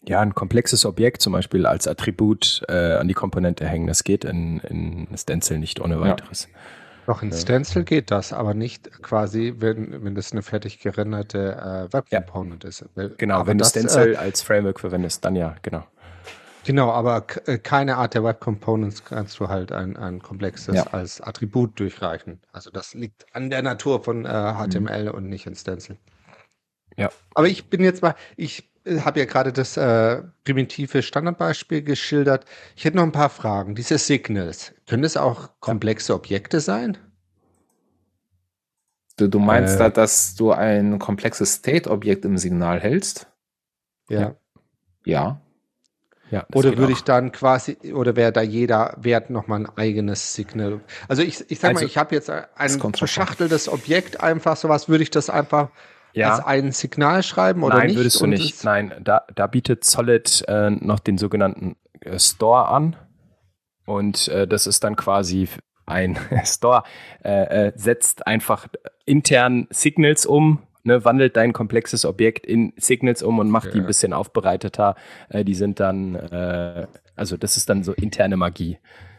Ja, 0.06 0.20
ein 0.20 0.36
komplexes 0.36 0.86
Objekt 0.86 1.22
zum 1.22 1.34
Beispiel 1.34 1.66
als 1.66 1.88
Attribut 1.88 2.62
äh, 2.68 2.94
an 2.94 3.08
die 3.08 3.14
Komponente 3.14 3.66
hängen, 3.66 3.88
das 3.88 4.04
geht 4.04 4.26
in, 4.26 4.60
in 4.60 5.08
Stencil 5.18 5.60
nicht 5.60 5.80
ohne 5.80 6.02
weiteres. 6.02 6.50
Ja. 6.52 6.60
Doch 7.06 7.22
in 7.22 7.32
Stencil 7.34 7.84
geht 7.84 8.12
das, 8.12 8.32
aber 8.32 8.54
nicht 8.54 9.02
quasi, 9.02 9.56
wenn, 9.58 10.04
wenn 10.04 10.16
das 10.16 10.32
eine 10.32 10.42
fertig 10.42 10.80
gerenderte 10.80 11.90
äh, 11.92 11.94
Web 11.94 12.10
Component 12.10 12.64
ist. 12.64 12.86
Genau, 13.18 13.36
aber 13.36 13.48
wenn 13.48 13.58
das, 13.58 13.74
du 13.74 13.80
Stencil 13.80 14.14
äh, 14.14 14.18
als 14.18 14.42
Framework 14.42 14.80
verwendest, 14.80 15.24
dann 15.26 15.36
ja, 15.36 15.56
genau. 15.62 15.86
Genau, 16.66 16.92
aber 16.92 17.26
äh, 17.46 17.58
keine 17.58 17.98
Art 17.98 18.14
der 18.14 18.24
Web 18.24 18.40
Components 18.40 19.04
kannst 19.04 19.38
du 19.40 19.50
halt 19.50 19.74
ein, 19.74 19.98
ein 19.98 20.22
komplexes 20.22 20.76
ja. 20.76 20.84
als 20.88 21.20
Attribut 21.20 21.78
durchreichen. 21.78 22.40
Also 22.54 22.72
das 22.72 22.94
liegt 22.94 23.26
an 23.34 23.50
der 23.50 23.62
Natur 23.62 24.02
von 24.02 24.26
äh, 24.26 24.30
HTML 24.30 25.06
mhm. 25.06 25.12
und 25.12 25.30
nicht 25.30 25.46
in 25.46 25.56
Stencil. 25.56 25.98
Ja. 26.96 27.10
Aber 27.34 27.48
ich 27.48 27.70
bin 27.70 27.84
jetzt 27.84 28.02
mal, 28.02 28.16
ich 28.38 28.60
äh, 28.60 28.73
habe 28.86 29.20
ja 29.20 29.25
gerade 29.25 29.54
das 29.54 29.78
äh, 29.78 30.22
primitive 30.44 31.02
Standardbeispiel 31.02 31.84
geschildert. 31.84 32.46
Ich 32.75 32.86
hätte 32.86 32.98
noch 32.98 33.04
ein 33.04 33.12
paar 33.12 33.30
Fragen. 33.30 33.75
Diese 33.75 33.98
Signals, 33.98 34.74
können 34.88 35.04
es 35.04 35.18
auch 35.18 35.50
komplexe 35.60 36.13
Objekte 36.13 36.60
sein? 36.60 36.98
Du, 39.17 39.28
du 39.28 39.39
meinst 39.39 39.76
äh, 39.76 39.80
da, 39.80 39.89
dass 39.89 40.36
du 40.36 40.52
ein 40.52 41.00
komplexes 41.00 41.56
State-Objekt 41.56 42.26
im 42.26 42.38
Signal 42.38 42.80
hältst? 42.80 43.28
Ja. 44.10 44.36
Ja. 45.06 45.39
Ja, 46.32 46.48
oder 46.56 46.78
würde 46.78 46.93
ich 46.93 47.04
dann 47.04 47.32
quasi, 47.32 47.78
oder 47.93 48.15
wäre 48.15 48.32
da 48.32 48.41
jeder 48.41 48.96
Wert 49.00 49.30
nochmal 49.30 49.60
ein 49.60 49.78
eigenes 49.78 50.34
Signal? 50.34 50.80
Also 51.08 51.22
ich, 51.22 51.46
ich 51.52 51.60
sag 51.60 51.69
also, 51.69 51.82
mal, 51.82 51.86
ich 51.86 51.96
habe 51.96 52.15
jetzt 52.15 52.28
ein 52.28 52.80
verschachteltes 52.96 53.69
Objekt 53.69 54.19
einfach, 54.19 54.58
sowas, 54.58 54.89
würde 54.89 55.04
ich 55.04 55.12
das 55.12 55.30
einfach 55.30 55.69
ja. 56.13 56.36
als 56.36 56.45
ein 56.45 56.71
Signal 56.71 57.23
schreiben 57.23 57.63
oder 57.63 57.78
Nein, 57.78 57.88
nicht? 57.88 57.97
würdest 57.97 58.21
du 58.21 58.28
nicht. 58.28 58.63
Nein, 58.63 58.93
da, 59.04 59.23
da 59.36 59.47
bietet 59.47 59.84
Solid 59.84 60.43
äh, 60.47 60.69
noch 60.69 60.99
den 60.99 61.17
sogenannten 61.17 61.76
äh, 62.02 62.19
Store 62.19 62.67
an. 62.67 62.95
Und 63.86 64.28
äh, 64.30 64.47
das 64.47 64.67
ist 64.67 64.84
dann 64.84 64.95
quasi 64.95 65.49
ein 65.86 66.17
Store, 66.45 66.84
äh, 67.23 67.67
äh, 67.67 67.73
setzt 67.76 68.28
einfach 68.28 68.67
intern 69.06 69.67
Signals 69.69 70.26
um, 70.26 70.63
ne, 70.84 71.04
wandelt 71.04 71.36
dein 71.36 71.54
komplexes 71.54 72.06
Objekt 72.06 72.45
in 72.45 72.73
Signals 72.78 73.23
um 73.23 73.39
und 73.39 73.49
macht 73.49 73.65
ja. 73.67 73.71
die 73.71 73.80
ein 73.80 73.86
bisschen 73.86 74.13
aufbereiteter. 74.13 74.95
Äh, 75.30 75.43
die 75.43 75.56
sind 75.56 75.80
dann, 75.80 76.15
äh, 76.15 76.88
also 77.15 77.38
das 77.38 77.58
ist 77.58 77.69
dann 77.69 77.84
so 77.84 77.93
interne 77.93 78.38
Magie. 78.38 78.78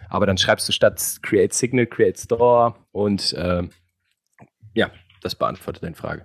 Aber 0.09 0.26
dann 0.26 0.38
schreibst 0.38 0.68
du 0.68 0.72
statt 0.72 1.02
Create 1.22 1.52
Signal, 1.52 1.87
Create 1.87 2.18
Store 2.18 2.74
und 2.92 3.33
äh, 3.33 3.64
ja, 4.74 4.90
das 5.22 5.35
beantwortet 5.35 5.83
deine 5.83 5.94
Frage. 5.94 6.24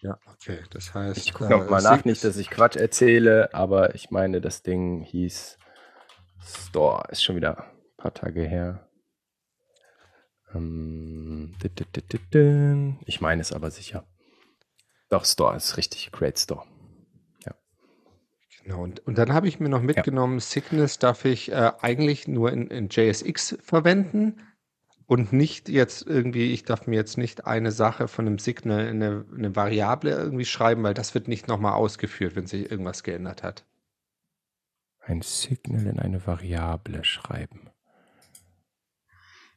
Ja, 0.00 0.18
okay. 0.32 0.60
Das 0.70 0.94
heißt. 0.94 1.18
Ich 1.18 1.34
gucke 1.34 1.50
nochmal 1.50 1.80
äh, 1.80 1.84
nach, 1.84 2.04
nicht, 2.04 2.22
dass 2.22 2.36
ich 2.36 2.50
Quatsch 2.50 2.76
erzähle, 2.76 3.52
aber 3.52 3.94
ich 3.94 4.10
meine, 4.10 4.40
das 4.40 4.62
Ding 4.62 5.02
hieß 5.02 5.58
Store. 6.40 7.08
Ist 7.10 7.24
schon 7.24 7.36
wieder 7.36 7.64
ein 7.64 7.96
paar 7.96 8.14
Tage 8.14 8.42
her. 8.42 8.88
Ähm, 10.54 11.54
ich 13.06 13.20
meine 13.20 13.40
es 13.40 13.52
aber 13.52 13.70
sicher. 13.70 14.06
Doch, 15.10 15.24
Store 15.24 15.56
ist 15.56 15.76
richtig. 15.76 16.12
Great 16.12 16.38
Store. 16.38 16.64
Ja. 17.44 17.54
Genau. 18.62 18.82
Und, 18.82 19.00
und 19.00 19.18
dann 19.18 19.32
habe 19.32 19.48
ich 19.48 19.58
mir 19.58 19.68
noch 19.68 19.82
mitgenommen, 19.82 20.34
ja. 20.34 20.40
Sickness 20.40 20.98
darf 20.98 21.24
ich 21.24 21.50
äh, 21.50 21.72
eigentlich 21.80 22.28
nur 22.28 22.52
in, 22.52 22.68
in 22.68 22.88
JSX 22.88 23.58
verwenden 23.62 24.36
und 25.08 25.32
nicht 25.32 25.70
jetzt 25.70 26.06
irgendwie, 26.06 26.52
ich 26.52 26.64
darf 26.64 26.86
mir 26.86 26.96
jetzt 26.96 27.16
nicht 27.16 27.46
eine 27.46 27.72
Sache 27.72 28.08
von 28.08 28.26
einem 28.26 28.38
Signal 28.38 28.86
in 28.86 29.02
eine, 29.02 29.24
eine 29.34 29.56
Variable 29.56 30.10
irgendwie 30.10 30.44
schreiben, 30.44 30.82
weil 30.82 30.92
das 30.92 31.14
wird 31.14 31.28
nicht 31.28 31.48
nochmal 31.48 31.72
ausgeführt, 31.72 32.36
wenn 32.36 32.46
sich 32.46 32.70
irgendwas 32.70 33.02
geändert 33.02 33.42
hat. 33.42 33.64
Ein 35.00 35.22
Signal 35.22 35.86
in 35.86 35.98
eine 35.98 36.26
Variable 36.26 37.04
schreiben. 37.04 37.70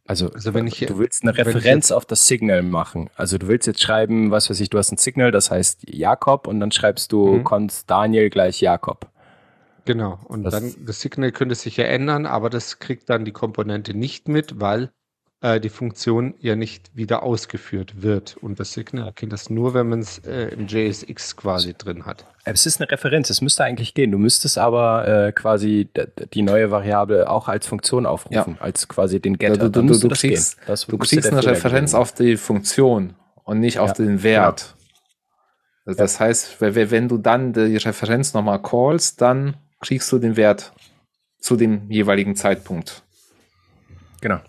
Also, 0.07 0.31
also 0.31 0.53
wenn 0.53 0.67
ich, 0.67 0.79
du 0.79 0.97
willst 0.97 1.23
eine 1.23 1.37
Referenz 1.37 1.91
auf 1.91 2.05
das 2.05 2.27
Signal 2.27 2.63
machen. 2.63 3.09
Also 3.15 3.37
du 3.37 3.49
willst 3.49 3.67
jetzt 3.67 3.81
schreiben, 3.81 4.31
was 4.31 4.49
weiß 4.49 4.59
ich, 4.61 4.69
du 4.69 4.77
hast 4.77 4.93
ein 4.93 4.97
Signal, 4.97 5.31
das 5.31 5.51
heißt 5.51 5.83
Jakob 5.85 6.47
und 6.47 6.61
dann 6.61 6.71
schreibst 6.71 7.11
du 7.11 7.27
mhm. 7.27 7.43
Const 7.43 7.89
Daniel 7.89 8.29
gleich 8.29 8.61
Jakob. 8.61 9.11
Genau. 9.83 10.17
Und 10.23 10.43
das 10.43 10.53
dann 10.53 10.73
das 10.85 11.01
Signal 11.01 11.33
könnte 11.33 11.55
sich 11.55 11.75
ja 11.75 11.83
ändern, 11.83 12.25
aber 12.25 12.49
das 12.49 12.79
kriegt 12.79 13.09
dann 13.09 13.25
die 13.25 13.33
Komponente 13.33 13.93
nicht 13.93 14.29
mit, 14.29 14.61
weil 14.61 14.91
äh, 15.41 15.59
die 15.59 15.69
Funktion 15.69 16.35
ja 16.39 16.55
nicht 16.55 16.95
wieder 16.95 17.23
ausgeführt 17.23 18.01
wird. 18.01 18.37
Und 18.37 18.59
das 18.59 18.73
Signal 18.73 19.07
erkennt 19.07 19.33
das 19.33 19.49
nur, 19.49 19.73
wenn 19.73 19.89
man 19.89 19.99
es 19.99 20.19
äh, 20.19 20.49
im 20.49 20.67
JSX 20.67 21.35
quasi 21.35 21.73
drin 21.73 22.05
hat. 22.05 22.25
Es 22.43 22.65
ist 22.65 22.79
eine 22.79 22.89
Referenz, 22.89 23.29
es 23.29 23.41
müsste 23.41 23.63
eigentlich 23.63 23.93
gehen. 23.93 24.11
Du 24.11 24.17
müsstest 24.17 24.57
aber 24.57 25.07
äh, 25.07 25.31
quasi 25.31 25.89
die 26.33 26.41
neue 26.41 26.71
Variable 26.71 27.29
auch 27.29 27.47
als 27.47 27.67
Funktion 27.67 28.05
aufrufen, 28.05 28.55
ja. 28.55 28.61
als 28.61 28.87
quasi 28.87 29.19
den 29.19 29.37
Getter. 29.37 29.69
Du, 29.69 29.81
du, 29.81 29.93
du, 29.93 29.99
du 29.99 30.09
kriegst, 30.09 30.57
du 30.87 30.97
kriegst 30.97 31.31
eine 31.31 31.43
Referenz 31.43 31.93
auf 31.93 32.13
die 32.13 32.37
Funktion 32.37 33.15
und 33.43 33.59
nicht 33.59 33.79
auf 33.79 33.89
ja, 33.89 34.05
den 34.05 34.23
Wert. 34.23 34.75
Genau. 35.85 35.97
Das 35.97 36.19
ja. 36.19 36.25
heißt, 36.25 36.61
wenn 36.61 37.07
du 37.07 37.17
dann 37.17 37.53
die 37.53 37.77
Referenz 37.77 38.33
nochmal 38.33 38.61
callst, 38.61 39.21
dann 39.21 39.57
kriegst 39.79 40.11
du 40.11 40.19
den 40.19 40.35
Wert 40.35 40.71
zu 41.39 41.55
dem 41.55 41.89
jeweiligen 41.89 42.35
Zeitpunkt. 42.35 43.03
Genau. 44.21 44.39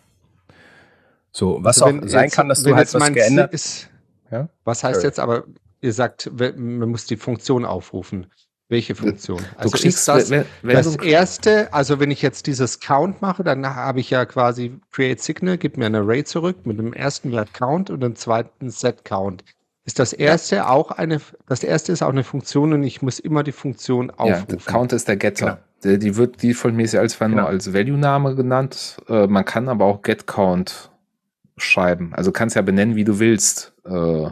So, 1.32 1.58
was 1.62 1.80
also 1.80 1.96
auch 1.96 2.08
sein 2.08 2.24
jetzt, 2.24 2.34
kann, 2.34 2.48
dass 2.48 2.62
du 2.62 2.74
halt 2.74 2.92
was 2.92 3.12
geändert 3.12 3.52
ist. 3.52 3.88
Ja? 4.30 4.48
Was 4.64 4.84
heißt 4.84 4.96
Sorry. 4.96 5.06
jetzt 5.06 5.18
aber, 5.18 5.44
ihr 5.80 5.92
sagt, 5.92 6.30
man 6.38 6.88
muss 6.88 7.06
die 7.06 7.16
Funktion 7.16 7.64
aufrufen. 7.64 8.26
Welche 8.68 8.94
Funktion? 8.94 9.42
Also 9.58 9.70
kriegst, 9.70 9.84
ist 9.84 10.08
das 10.08 10.30
wenn, 10.30 10.46
wenn 10.62 10.76
das 10.76 10.96
erste, 10.96 11.72
also 11.74 12.00
wenn 12.00 12.10
ich 12.10 12.22
jetzt 12.22 12.46
dieses 12.46 12.80
Count 12.80 13.20
mache, 13.20 13.44
dann 13.44 13.66
habe 13.66 14.00
ich 14.00 14.08
ja 14.08 14.24
quasi 14.24 14.80
Create 14.90 15.20
Signal, 15.20 15.58
gibt 15.58 15.76
mir 15.76 15.86
ein 15.86 15.94
Array 15.94 16.24
zurück 16.24 16.64
mit 16.64 16.78
dem 16.78 16.94
ersten 16.94 17.32
Wert 17.32 17.52
Count 17.52 17.90
und 17.90 18.00
dem 18.00 18.16
zweiten 18.16 18.70
Set 18.70 19.04
Count. 19.04 19.44
Ist 19.84 19.98
das 19.98 20.14
erste 20.14 20.56
ja. 20.56 20.68
auch 20.70 20.90
eine, 20.90 21.20
das 21.48 21.64
erste 21.64 21.92
ist 21.92 22.02
auch 22.02 22.08
eine 22.08 22.24
Funktion 22.24 22.72
und 22.72 22.82
ich 22.84 23.02
muss 23.02 23.18
immer 23.18 23.42
die 23.42 23.52
Funktion 23.52 24.10
aufrufen. 24.10 24.60
Ja, 24.64 24.72
Count 24.72 24.92
ist 24.94 25.08
der 25.08 25.16
Getter. 25.16 25.60
Genau. 25.82 25.96
Die, 25.96 25.98
die 25.98 26.16
wird 26.16 26.42
defaultmäßig 26.42 26.98
als, 26.98 27.18
genau. 27.18 27.46
als 27.46 27.74
Value-Name 27.74 28.36
genannt. 28.36 28.98
Äh, 29.08 29.26
man 29.26 29.44
kann 29.44 29.68
aber 29.68 29.84
auch 29.84 30.00
getCount 30.00 30.92
schreiben. 31.56 32.12
Also 32.14 32.32
kannst 32.32 32.56
ja 32.56 32.62
benennen, 32.62 32.96
wie 32.96 33.04
du 33.04 33.18
willst. 33.18 33.74
Äh, 33.84 34.30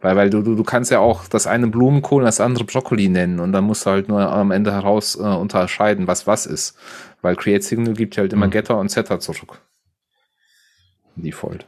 weil, 0.00 0.16
weil 0.16 0.30
du, 0.30 0.42
du, 0.42 0.54
du 0.54 0.64
kannst 0.64 0.90
ja 0.90 0.98
auch 0.98 1.28
das 1.28 1.46
eine 1.46 1.66
Blumenkohl 1.66 2.22
und 2.22 2.26
das 2.26 2.40
andere 2.40 2.64
Brokkoli 2.64 3.08
nennen 3.08 3.38
und 3.38 3.52
dann 3.52 3.64
musst 3.64 3.84
du 3.84 3.90
halt 3.90 4.08
nur 4.08 4.20
am 4.20 4.50
Ende 4.50 4.72
heraus 4.72 5.16
äh, 5.16 5.22
unterscheiden, 5.22 6.06
was 6.06 6.26
was 6.26 6.46
ist. 6.46 6.76
Weil 7.20 7.36
Create 7.36 7.62
Signal 7.62 7.94
gibt 7.94 8.16
halt 8.16 8.32
immer 8.32 8.46
mhm. 8.46 8.52
Getter 8.52 8.78
und 8.78 8.90
Setter 8.90 9.20
zurück. 9.20 9.60
Default. 11.16 11.66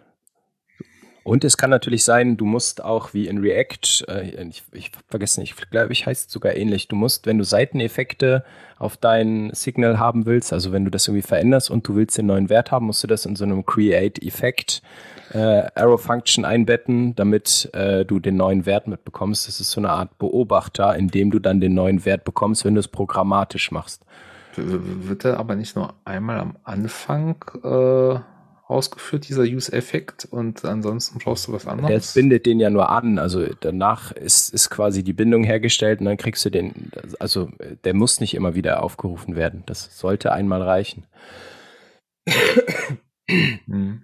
Und 1.25 1.45
es 1.45 1.57
kann 1.57 1.71
natürlich 1.71 2.05
sein, 2.05 2.37
du 2.37 2.45
musst 2.45 2.83
auch 2.83 3.15
wie 3.15 3.29
in 3.29 3.39
React, 3.39 4.05
äh, 4.09 4.45
ich, 4.49 4.65
ich 4.73 4.91
vergesse 5.09 5.41
nicht, 5.41 5.55
ich 5.59 5.71
glaube, 5.71 5.93
ich 5.93 6.07
heißt 6.07 6.31
sogar 6.31 6.55
ähnlich. 6.57 6.89
Du 6.89 6.97
musst, 6.97 7.27
wenn 7.27 7.39
du 7.39 7.45
Seiteneffekte 7.45 8.45
auf 8.79 8.97
dein 8.97 9.51
Signal 9.55 9.99
haben 10.01 10.27
willst, 10.27 10.53
also 10.53 10.73
wenn 10.73 10.85
du 10.85 10.91
das 10.91 11.07
irgendwie 11.07 11.23
veränderst 11.23 11.71
und 11.71 11.87
du 11.87 11.95
willst 11.95 12.19
den 12.19 12.27
neuen 12.27 12.49
Wert 12.49 12.73
haben, 12.73 12.87
musst 12.87 13.05
du 13.05 13.07
das 13.07 13.25
in 13.25 13.37
so 13.37 13.45
einem 13.45 13.65
Create 13.65 14.21
Effekt 14.21 14.83
äh, 15.33 15.63
Arrow 15.75 16.01
Function 16.01 16.45
einbetten, 16.45 17.15
damit 17.15 17.71
äh, 17.73 18.05
du 18.05 18.19
den 18.19 18.37
neuen 18.37 18.67
Wert 18.67 18.89
mitbekommst. 18.89 19.47
Das 19.47 19.61
ist 19.61 19.71
so 19.71 19.81
eine 19.81 19.91
Art 19.91 20.19
Beobachter, 20.19 20.97
in 20.97 21.09
dem 21.09 21.31
du 21.31 21.39
dann 21.39 21.61
den 21.61 21.75
neuen 21.75 22.05
Wert 22.05 22.25
bekommst, 22.25 22.65
wenn 22.65 22.75
du 22.75 22.81
es 22.81 22.89
programmatisch 22.89 23.71
machst. 23.71 24.05
Wird 24.57 25.25
er 25.25 25.39
aber 25.39 25.55
nicht 25.55 25.77
nur 25.77 25.95
einmal 26.05 26.39
am 26.39 26.57
Anfang 26.65 27.37
äh, 27.65 28.19
ausgeführt, 28.73 29.29
dieser 29.29 29.43
Use-Effekt, 29.43 30.27
und 30.31 30.65
ansonsten 30.65 31.19
brauchst 31.19 31.47
du 31.49 31.53
was 31.53 31.67
anderes? 31.67 32.13
Der 32.13 32.21
bindet 32.21 32.47
den 32.47 32.59
ja 32.59 32.71
nur 32.71 32.89
an. 32.91 33.19
Also 33.19 33.47
danach 33.61 34.13
ist, 34.13 34.53
ist 34.53 34.71
quasi 34.71 35.03
die 35.03 35.13
Bindung 35.13 35.45
hergestellt 35.45 36.01
und 36.01 36.07
dann 36.07 36.17
kriegst 36.17 36.45
du 36.45 36.51
den, 36.51 36.91
also 37.19 37.51
der 37.85 37.95
muss 37.95 38.21
nicht 38.21 38.35
immer 38.35 38.55
wieder 38.55 38.83
aufgerufen 38.83 39.37
werden. 39.37 39.63
Das 39.67 39.99
sollte 39.99 40.33
einmal 40.33 40.63
reichen. 40.63 41.05
Hm. 43.29 44.03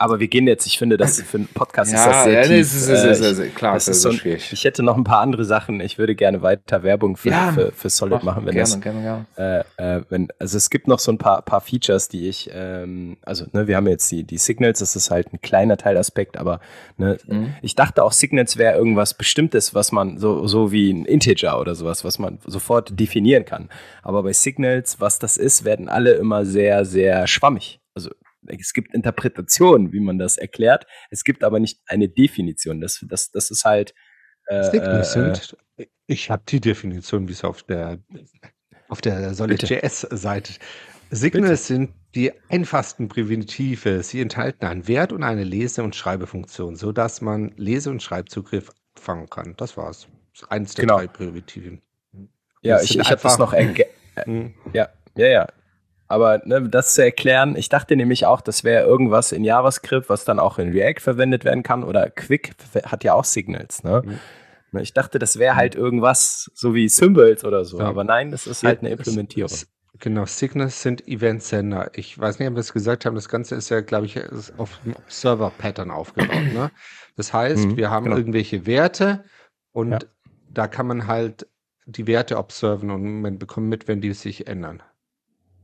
Aber 0.00 0.18
wir 0.18 0.28
gehen 0.28 0.46
jetzt, 0.46 0.66
ich 0.66 0.78
finde, 0.78 0.96
das 0.96 1.20
für 1.20 1.36
einen 1.36 1.46
Podcast 1.46 1.92
ja, 1.92 1.98
ist 1.98 2.06
das 2.06 2.24
sehr 2.24 2.32
ja, 2.32 2.42
tief. 2.44 2.60
Ist, 2.60 2.74
ist, 2.74 2.88
ist, 2.88 3.20
ist, 3.20 3.38
ist, 3.38 3.54
klar, 3.54 3.74
das 3.74 3.86
ist 3.86 4.00
so 4.00 4.10
schwierig. 4.10 4.50
Ich 4.50 4.64
hätte 4.64 4.82
noch 4.82 4.96
ein 4.96 5.04
paar 5.04 5.20
andere 5.20 5.44
Sachen. 5.44 5.78
Ich 5.82 5.98
würde 5.98 6.14
gerne 6.14 6.40
weiter 6.40 6.82
Werbung 6.82 7.18
für, 7.18 7.28
ja, 7.28 7.52
für, 7.52 7.70
für 7.70 7.90
Solid 7.90 8.14
mach, 8.14 8.22
machen, 8.22 8.46
wenn 8.46 8.54
gerne, 8.54 8.70
das. 8.70 8.80
Gerne, 8.80 9.26
gerne. 9.36 9.66
Äh, 9.76 9.96
äh, 9.98 10.02
wenn, 10.08 10.28
also 10.38 10.56
es 10.56 10.70
gibt 10.70 10.88
noch 10.88 11.00
so 11.00 11.12
ein 11.12 11.18
paar, 11.18 11.42
paar 11.42 11.60
Features, 11.60 12.08
die 12.08 12.30
ich, 12.30 12.48
ähm, 12.50 13.18
also 13.26 13.44
ne, 13.52 13.66
wir 13.66 13.76
haben 13.76 13.88
jetzt 13.88 14.10
die, 14.10 14.24
die 14.24 14.38
Signals, 14.38 14.78
das 14.78 14.96
ist 14.96 15.10
halt 15.10 15.34
ein 15.34 15.42
kleiner 15.42 15.76
Teilaspekt, 15.76 16.38
aber 16.38 16.60
ne, 16.96 17.18
mhm. 17.26 17.52
ich 17.60 17.74
dachte 17.74 18.02
auch, 18.02 18.12
Signals 18.12 18.56
wäre 18.56 18.78
irgendwas 18.78 19.12
Bestimmtes, 19.12 19.74
was 19.74 19.92
man 19.92 20.16
so, 20.16 20.46
so 20.46 20.72
wie 20.72 20.90
ein 20.90 21.04
Integer 21.04 21.60
oder 21.60 21.74
sowas, 21.74 22.06
was 22.06 22.18
man 22.18 22.38
sofort 22.46 22.98
definieren 22.98 23.44
kann. 23.44 23.68
Aber 24.02 24.22
bei 24.22 24.32
Signals, 24.32 24.98
was 24.98 25.18
das 25.18 25.36
ist, 25.36 25.66
werden 25.66 25.90
alle 25.90 26.12
immer 26.12 26.46
sehr, 26.46 26.86
sehr 26.86 27.26
schwammig. 27.26 27.79
Es 28.46 28.72
gibt 28.72 28.94
Interpretationen, 28.94 29.92
wie 29.92 30.00
man 30.00 30.18
das 30.18 30.36
erklärt. 30.36 30.86
Es 31.10 31.24
gibt 31.24 31.44
aber 31.44 31.60
nicht 31.60 31.80
eine 31.86 32.08
Definition. 32.08 32.80
Das, 32.80 33.04
das, 33.08 33.30
das 33.30 33.50
ist 33.50 33.64
halt. 33.64 33.94
Äh, 34.46 34.64
Signals 34.70 35.16
äh, 35.16 35.34
sind, 35.34 35.56
ich 36.06 36.30
habe 36.30 36.42
die 36.48 36.60
Definition, 36.60 37.28
wie 37.28 37.32
es 37.32 37.44
auf 37.44 37.62
der, 37.62 37.98
auf 38.88 39.00
der 39.00 39.34
Solid.js-Seite. 39.34 40.54
Signals 41.10 41.66
sind 41.66 41.92
die 42.14 42.32
einfachsten 42.48 43.08
Primitive. 43.08 44.02
Sie 44.02 44.20
enthalten 44.20 44.64
einen 44.64 44.88
Wert 44.88 45.12
und 45.12 45.22
eine 45.22 45.44
Lese- 45.44 45.82
und 45.82 45.94
Schreibefunktion, 45.94 46.76
sodass 46.76 47.20
man 47.20 47.52
Lese- 47.56 47.90
und 47.90 48.02
Schreibzugriff 48.02 48.70
fangen 48.96 49.28
kann. 49.28 49.54
Das 49.56 49.76
war's. 49.76 50.08
Das 50.32 50.42
ist 50.42 50.50
eins 50.50 50.74
der 50.74 50.84
genau. 50.84 50.98
drei 50.98 51.06
Primitiven. 51.08 51.82
Ja, 52.62 52.80
ich, 52.80 52.98
ich 52.98 53.10
habe 53.10 53.20
das 53.22 53.38
noch. 53.38 53.52
Äh, 53.52 53.74
ja, 54.72 54.88
ja, 55.16 55.26
ja. 55.26 55.46
Aber 56.10 56.42
ne, 56.44 56.68
das 56.68 56.94
zu 56.94 57.04
erklären, 57.04 57.54
ich 57.54 57.68
dachte 57.68 57.94
nämlich 57.94 58.26
auch, 58.26 58.40
das 58.40 58.64
wäre 58.64 58.84
irgendwas 58.84 59.30
in 59.30 59.44
JavaScript, 59.44 60.08
was 60.08 60.24
dann 60.24 60.40
auch 60.40 60.58
in 60.58 60.72
React 60.72 60.98
verwendet 61.00 61.44
werden 61.44 61.62
kann. 61.62 61.84
Oder 61.84 62.10
Quick 62.10 62.50
hat 62.84 63.04
ja 63.04 63.14
auch 63.14 63.22
Signals. 63.22 63.84
Ne? 63.84 64.02
Mhm. 64.04 64.80
Ich 64.80 64.92
dachte, 64.92 65.20
das 65.20 65.38
wäre 65.38 65.54
halt 65.54 65.76
irgendwas 65.76 66.50
so 66.52 66.74
wie 66.74 66.88
Symbols 66.88 67.44
oder 67.44 67.64
so. 67.64 67.78
Ja. 67.78 67.84
Aber 67.86 68.02
nein, 68.02 68.32
das 68.32 68.48
ist 68.48 68.64
halt 68.64 68.80
eine 68.80 68.90
Implementierung. 68.90 69.56
Genau, 70.00 70.26
Signals 70.26 70.82
sind 70.82 71.06
Event-Sender. 71.06 71.92
Ich 71.94 72.18
weiß 72.18 72.40
nicht, 72.40 72.48
ob 72.48 72.54
wir 72.54 72.60
es 72.60 72.72
gesagt 72.72 73.06
haben, 73.06 73.14
das 73.14 73.28
Ganze 73.28 73.54
ist 73.54 73.68
ja, 73.68 73.80
glaube 73.80 74.06
ich, 74.06 74.18
auf 74.56 74.80
Server-Pattern 75.06 75.92
aufgebaut. 75.92 76.52
Ne? 76.52 76.72
Das 77.16 77.32
heißt, 77.32 77.66
mhm, 77.66 77.76
wir 77.76 77.90
haben 77.90 78.06
genau. 78.06 78.16
irgendwelche 78.16 78.66
Werte 78.66 79.22
und 79.70 79.92
ja. 79.92 79.98
da 80.50 80.66
kann 80.66 80.88
man 80.88 81.06
halt 81.06 81.46
die 81.86 82.08
Werte 82.08 82.36
observen 82.36 82.90
und 82.90 83.20
man 83.20 83.38
bekommt 83.38 83.68
mit, 83.68 83.86
wenn 83.86 84.00
die 84.00 84.12
sich 84.12 84.48
ändern. 84.48 84.82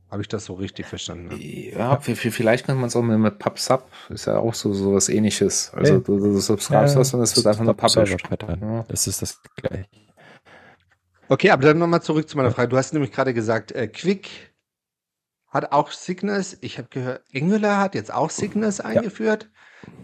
Habe 0.09 0.21
ich 0.21 0.29
das 0.29 0.45
so 0.45 0.53
richtig 0.53 0.85
verstanden? 0.85 1.27
Ne? 1.27 1.73
Ja, 1.73 1.99
vielleicht 1.99 2.65
könnte 2.65 2.79
man 2.79 2.87
es 2.87 2.95
auch 2.95 3.01
mit, 3.01 3.19
mit 3.19 3.39
PubSub, 3.39 3.89
ist 4.09 4.25
ja 4.25 4.37
auch 4.37 4.53
so, 4.53 4.73
so 4.73 4.93
was 4.93 5.09
ähnliches. 5.09 5.73
Also 5.73 5.95
ja. 5.95 5.99
du, 5.99 6.17
du 6.17 6.39
subscribest 6.39 6.95
ja, 6.95 7.01
was 7.01 7.13
und 7.13 7.21
es 7.21 7.35
wird 7.35 7.45
einfach 7.45 7.65
nur 7.65 7.75
published. 7.75 8.17
Ja. 8.31 8.85
Das 8.87 9.07
ist 9.07 9.21
das 9.21 9.41
gleiche. 9.57 9.85
Okay, 11.29 11.49
aber 11.49 11.63
dann 11.63 11.77
nochmal 11.77 12.01
zurück 12.01 12.29
zu 12.29 12.37
meiner 12.37 12.51
Frage. 12.51 12.69
Du 12.69 12.77
hast 12.77 12.93
nämlich 12.93 13.11
gerade 13.11 13.33
gesagt, 13.33 13.73
äh, 13.73 13.87
Quick 13.87 14.29
hat 15.49 15.73
auch 15.73 15.91
Signals. 15.91 16.57
Ich 16.61 16.77
habe 16.77 16.87
gehört, 16.89 17.23
Angular 17.35 17.79
hat 17.81 17.95
jetzt 17.95 18.13
auch 18.13 18.29
Signals 18.29 18.79
eingeführt. 18.79 19.49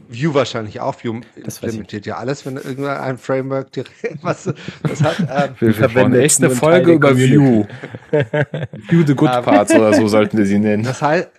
Vue 0.09 0.33
wahrscheinlich 0.33 0.79
auch. 0.79 1.03
Vue 1.03 1.21
das 1.43 1.61
implementiert 1.61 2.05
ja 2.05 2.17
alles, 2.17 2.45
wenn 2.45 2.57
irgendwann 2.57 2.97
ein 2.97 3.17
Framework 3.17 3.71
direkt 3.71 4.01
was, 4.23 4.53
was 4.83 5.01
hat. 5.01 5.19
Ähm, 5.19 5.55
wir, 5.59 5.73
verwenden 5.73 6.19
nächste 6.19 6.49
Folge 6.49 6.93
über 6.93 7.15
Vue. 7.15 7.67
Vue 8.11 9.07
the 9.07 9.15
Good 9.15 9.31
ähm, 9.33 9.43
Parts 9.43 9.73
oder 9.75 9.93
so 9.93 10.07
sollten 10.07 10.37
wir 10.37 10.45
sie 10.45 10.59
nennen. 10.59 10.83
Das 10.83 11.01
heißt, 11.01 11.29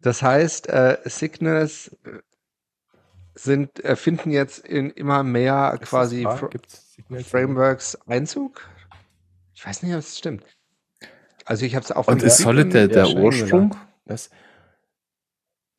das 0.00 0.22
heißt 0.22 0.68
äh, 0.68 0.98
Signals 1.04 1.96
sind, 3.34 3.84
äh, 3.84 3.96
finden 3.96 4.30
jetzt 4.30 4.58
in 4.60 4.90
immer 4.90 5.22
mehr 5.22 5.78
ist 5.80 5.88
quasi 5.88 6.22
Fra 6.22 6.50
Frameworks 7.22 7.98
Einzug. 8.06 8.62
Ich 9.54 9.66
weiß 9.66 9.82
nicht, 9.82 9.92
ob 9.92 9.98
es 9.98 10.18
stimmt. 10.18 10.44
Also 11.44 11.66
ich 11.66 11.74
habe 11.74 11.84
es 11.84 11.92
auch 11.92 12.06
Und 12.06 12.22
ist 12.22 12.38
Solid 12.38 12.72
der, 12.72 12.88
der 12.88 13.08
Ursprung? 13.08 13.76
Das, 14.06 14.30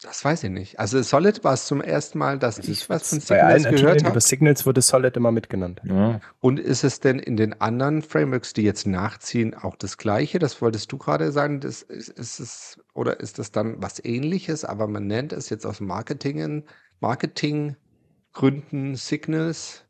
das 0.06 0.24
weiß 0.24 0.44
ich 0.44 0.52
nicht. 0.52 0.80
Also 0.80 1.02
Solid 1.02 1.44
war 1.44 1.54
es 1.54 1.66
zum 1.66 1.82
ersten 1.82 2.20
Mal, 2.20 2.38
dass 2.38 2.58
das 2.58 2.68
ich 2.68 2.88
was 2.90 3.10
von 3.10 3.20
Signals 3.20 3.64
gehört 3.64 4.04
habe. 4.04 4.12
Über 4.12 4.22
Signals 4.22 4.64
wurde 4.66 4.82
Solid 4.82 5.18
immer 5.18 5.32
mitgenannt. 5.32 5.82
Ja. 5.84 6.22
Und 6.40 6.60
ist 6.60 6.84
es 6.84 7.00
denn 7.00 7.18
in 7.18 7.38
den 7.38 7.60
anderen 7.60 8.04
Frameworks, 8.04 8.54
die 8.54 8.62
jetzt 8.62 8.86
nachziehen, 8.86 9.56
auch 9.56 9.76
das 9.76 9.98
Gleiche? 9.98 10.38
Das 10.38 10.62
wolltest 10.62 10.92
du 10.92 11.00
gerade 11.00 11.32
sagen. 11.32 11.60
Das 11.60 11.82
ist, 11.82 12.10
ist 12.10 12.40
es, 12.40 12.80
oder 12.94 13.20
ist 13.20 13.40
das 13.40 13.52
dann 13.52 13.82
was 13.82 14.04
Ähnliches, 14.04 14.64
aber 14.64 14.88
man 14.88 15.08
nennt 15.08 15.34
es 15.34 15.50
jetzt 15.50 15.66
aus 15.66 15.82
Marketing, 15.82 16.66
Marketinggründen 17.00 18.96
Signals, 18.96 19.86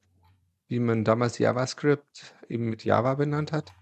wie 0.69 0.80
man 0.80 1.04
damals 1.04 1.39
JavaScript 1.39 2.36
eben 2.47 2.69
mit 2.69 2.86
Java 2.86 3.15
benannt 3.15 3.51
hat? 3.51 3.73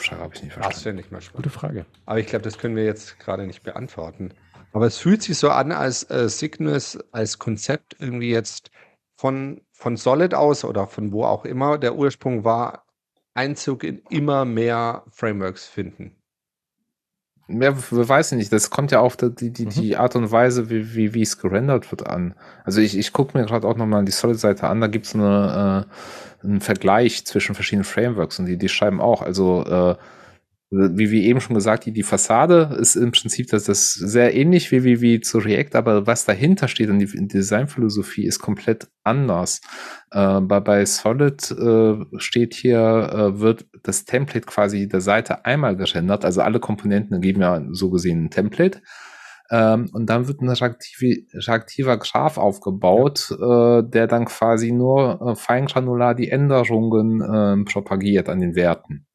Frage 0.00 0.22
habe 0.22 0.34
ich 0.34 0.42
nicht 0.42 0.52
verstanden. 0.52 0.74
Das 0.74 0.82
finde 0.82 1.02
ich 1.02 1.10
mal 1.10 1.20
spannend. 1.20 1.44
Gute 1.44 1.50
Frage. 1.50 1.86
Aber 2.06 2.18
ich 2.18 2.26
glaube, 2.26 2.42
das 2.42 2.58
können 2.58 2.76
wir 2.76 2.84
jetzt 2.84 3.18
gerade 3.18 3.46
nicht 3.46 3.62
beantworten. 3.62 4.32
Aber 4.72 4.86
es 4.86 4.98
fühlt 4.98 5.22
sich 5.22 5.36
so 5.38 5.50
an, 5.50 5.72
als 5.72 6.04
äh, 6.10 6.28
Cygnus 6.28 6.98
als 7.12 7.38
Konzept 7.38 7.96
irgendwie 7.98 8.30
jetzt 8.30 8.70
von, 9.16 9.60
von 9.72 9.96
Solid 9.96 10.34
aus 10.34 10.64
oder 10.64 10.86
von 10.86 11.12
wo 11.12 11.24
auch 11.24 11.44
immer 11.44 11.78
der 11.78 11.96
Ursprung 11.96 12.44
war, 12.44 12.86
Einzug 13.34 13.84
in 13.84 13.98
immer 14.10 14.44
mehr 14.44 15.04
Frameworks 15.10 15.66
finden. 15.66 16.16
Ja, 17.50 17.74
wir 17.76 18.08
weiß 18.08 18.32
nicht, 18.32 18.52
das 18.52 18.70
kommt 18.70 18.92
ja 18.92 19.00
auf 19.00 19.16
die, 19.16 19.50
die, 19.50 19.66
die 19.66 19.94
mhm. 19.94 20.00
Art 20.00 20.16
und 20.16 20.30
Weise, 20.30 20.70
wie, 20.70 20.94
wie, 20.94 21.14
wie 21.14 21.22
es 21.22 21.38
gerendert 21.38 21.90
wird 21.90 22.06
an. 22.06 22.34
Also 22.64 22.80
ich, 22.80 22.96
ich 22.96 23.12
gucke 23.12 23.36
mir 23.36 23.44
gerade 23.44 23.66
auch 23.66 23.76
nochmal 23.76 24.04
die 24.04 24.12
Solid-Seite 24.12 24.68
an, 24.68 24.80
da 24.80 24.86
gibt 24.86 25.06
es 25.06 25.14
eine 25.14 25.86
äh, 25.86 25.94
ein 26.42 26.60
Vergleich 26.60 27.24
zwischen 27.26 27.54
verschiedenen 27.54 27.84
Frameworks 27.84 28.38
und 28.38 28.46
die, 28.46 28.56
die 28.56 28.68
schreiben 28.68 29.00
auch, 29.00 29.22
also 29.22 29.64
äh, 29.64 29.96
wie 30.70 31.10
wie 31.10 31.26
eben 31.26 31.40
schon 31.40 31.54
gesagt, 31.54 31.86
die, 31.86 31.92
die 31.92 32.04
Fassade 32.04 32.76
ist 32.78 32.94
im 32.94 33.10
Prinzip 33.10 33.48
das, 33.48 33.64
das 33.64 33.92
sehr 33.92 34.34
ähnlich 34.34 34.70
wie, 34.70 34.84
wie, 34.84 35.00
wie 35.00 35.20
zu 35.20 35.38
React, 35.38 35.74
aber 35.74 36.06
was 36.06 36.24
dahinter 36.24 36.68
steht 36.68 36.90
und 36.90 37.00
die 37.00 37.28
Designphilosophie 37.28 38.24
ist 38.24 38.38
komplett 38.38 38.88
anders. 39.02 39.60
Äh, 40.12 40.40
bei, 40.40 40.60
bei 40.60 40.84
Solid 40.84 41.50
äh, 41.50 42.18
steht 42.18 42.54
hier, 42.54 42.78
äh, 42.78 43.40
wird 43.40 43.66
das 43.82 44.04
Template 44.04 44.46
quasi 44.46 44.88
der 44.88 45.00
Seite 45.00 45.44
einmal 45.44 45.76
gerendert, 45.76 46.24
also 46.24 46.40
alle 46.40 46.60
Komponenten 46.60 47.20
geben 47.20 47.40
ja 47.40 47.64
so 47.72 47.90
gesehen 47.90 48.24
ein 48.24 48.30
Template 48.30 48.80
ähm, 49.50 49.90
und 49.92 50.06
dann 50.06 50.28
wird 50.28 50.40
ein 50.40 50.48
reaktive, 50.48 51.26
reaktiver 51.34 51.98
Graph 51.98 52.38
aufgebaut, 52.38 53.30
äh, 53.32 53.82
der 53.82 54.06
dann 54.06 54.26
quasi 54.26 54.70
nur 54.70 55.20
äh, 55.20 55.34
feingranular 55.34 56.14
die 56.14 56.30
Änderungen 56.30 57.20
äh, 57.20 57.64
propagiert 57.64 58.28
an 58.28 58.40
den 58.40 58.54
Werten. 58.54 59.06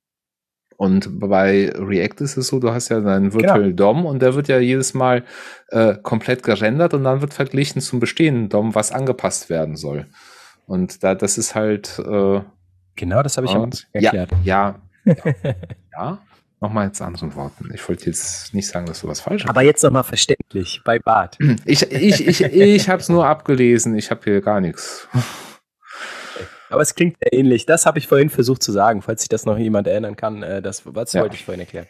Und 0.77 1.19
bei 1.19 1.71
React 1.73 2.21
ist 2.21 2.37
es 2.37 2.47
so, 2.47 2.59
du 2.59 2.71
hast 2.71 2.89
ja 2.89 2.99
deinen 2.99 3.33
Virtual 3.33 3.63
genau. 3.63 3.75
DOM 3.75 4.05
und 4.05 4.21
der 4.21 4.35
wird 4.35 4.49
ja 4.49 4.59
jedes 4.59 4.93
Mal 4.93 5.23
äh, 5.69 5.95
komplett 6.01 6.43
gerendert 6.43 6.93
und 6.93 7.05
dann 7.05 7.21
wird 7.21 7.33
verglichen 7.33 7.81
zum 7.81 7.99
bestehenden 7.99 8.49
DOM, 8.49 8.75
was 8.75 8.91
angepasst 8.91 9.49
werden 9.49 9.77
soll. 9.77 10.05
Und 10.67 11.03
da, 11.03 11.15
das 11.15 11.37
ist 11.37 11.55
halt. 11.55 11.99
Äh, 11.99 12.41
genau, 12.95 13.23
das 13.23 13.37
habe 13.37 13.47
ich 13.47 13.55
und, 13.55 13.87
erklärt. 13.93 14.31
Ja, 14.43 14.79
ja. 15.05 15.13
ja. 15.15 15.33
ja. 15.97 16.19
Nochmal 16.61 16.87
jetzt 16.87 17.01
anderen 17.01 17.35
Worten. 17.35 17.69
Ich 17.73 17.87
wollte 17.87 18.05
jetzt 18.07 18.53
nicht 18.53 18.67
sagen, 18.67 18.85
dass 18.85 19.01
du 19.01 19.07
was 19.07 19.19
falsch 19.19 19.43
hast. 19.43 19.49
Aber 19.49 19.61
jetzt 19.61 19.83
nochmal 19.83 20.03
verständlich 20.03 20.81
bei 20.83 20.99
Bart. 20.99 21.37
Ich, 21.65 21.91
ich, 21.91 22.27
ich, 22.27 22.41
ich 22.41 22.89
habe 22.89 23.01
es 23.01 23.09
nur 23.09 23.27
abgelesen. 23.27 23.95
Ich 23.95 24.09
habe 24.09 24.21
hier 24.23 24.41
gar 24.41 24.61
nichts. 24.61 25.07
Aber 26.69 26.81
es 26.81 26.95
klingt 26.95 27.17
sehr 27.19 27.33
ähnlich. 27.33 27.65
Das 27.65 27.85
habe 27.85 27.99
ich 27.99 28.07
vorhin 28.07 28.29
versucht 28.29 28.63
zu 28.63 28.71
sagen, 28.71 29.01
falls 29.01 29.21
sich 29.21 29.29
das 29.29 29.45
noch 29.45 29.57
jemand 29.57 29.87
erinnern 29.87 30.15
kann. 30.15 30.43
Äh, 30.43 30.61
das, 30.61 30.81
was 30.85 31.13
ja. 31.13 31.21
wollte 31.21 31.35
ich 31.35 31.45
vorhin 31.45 31.61
erklären. 31.61 31.87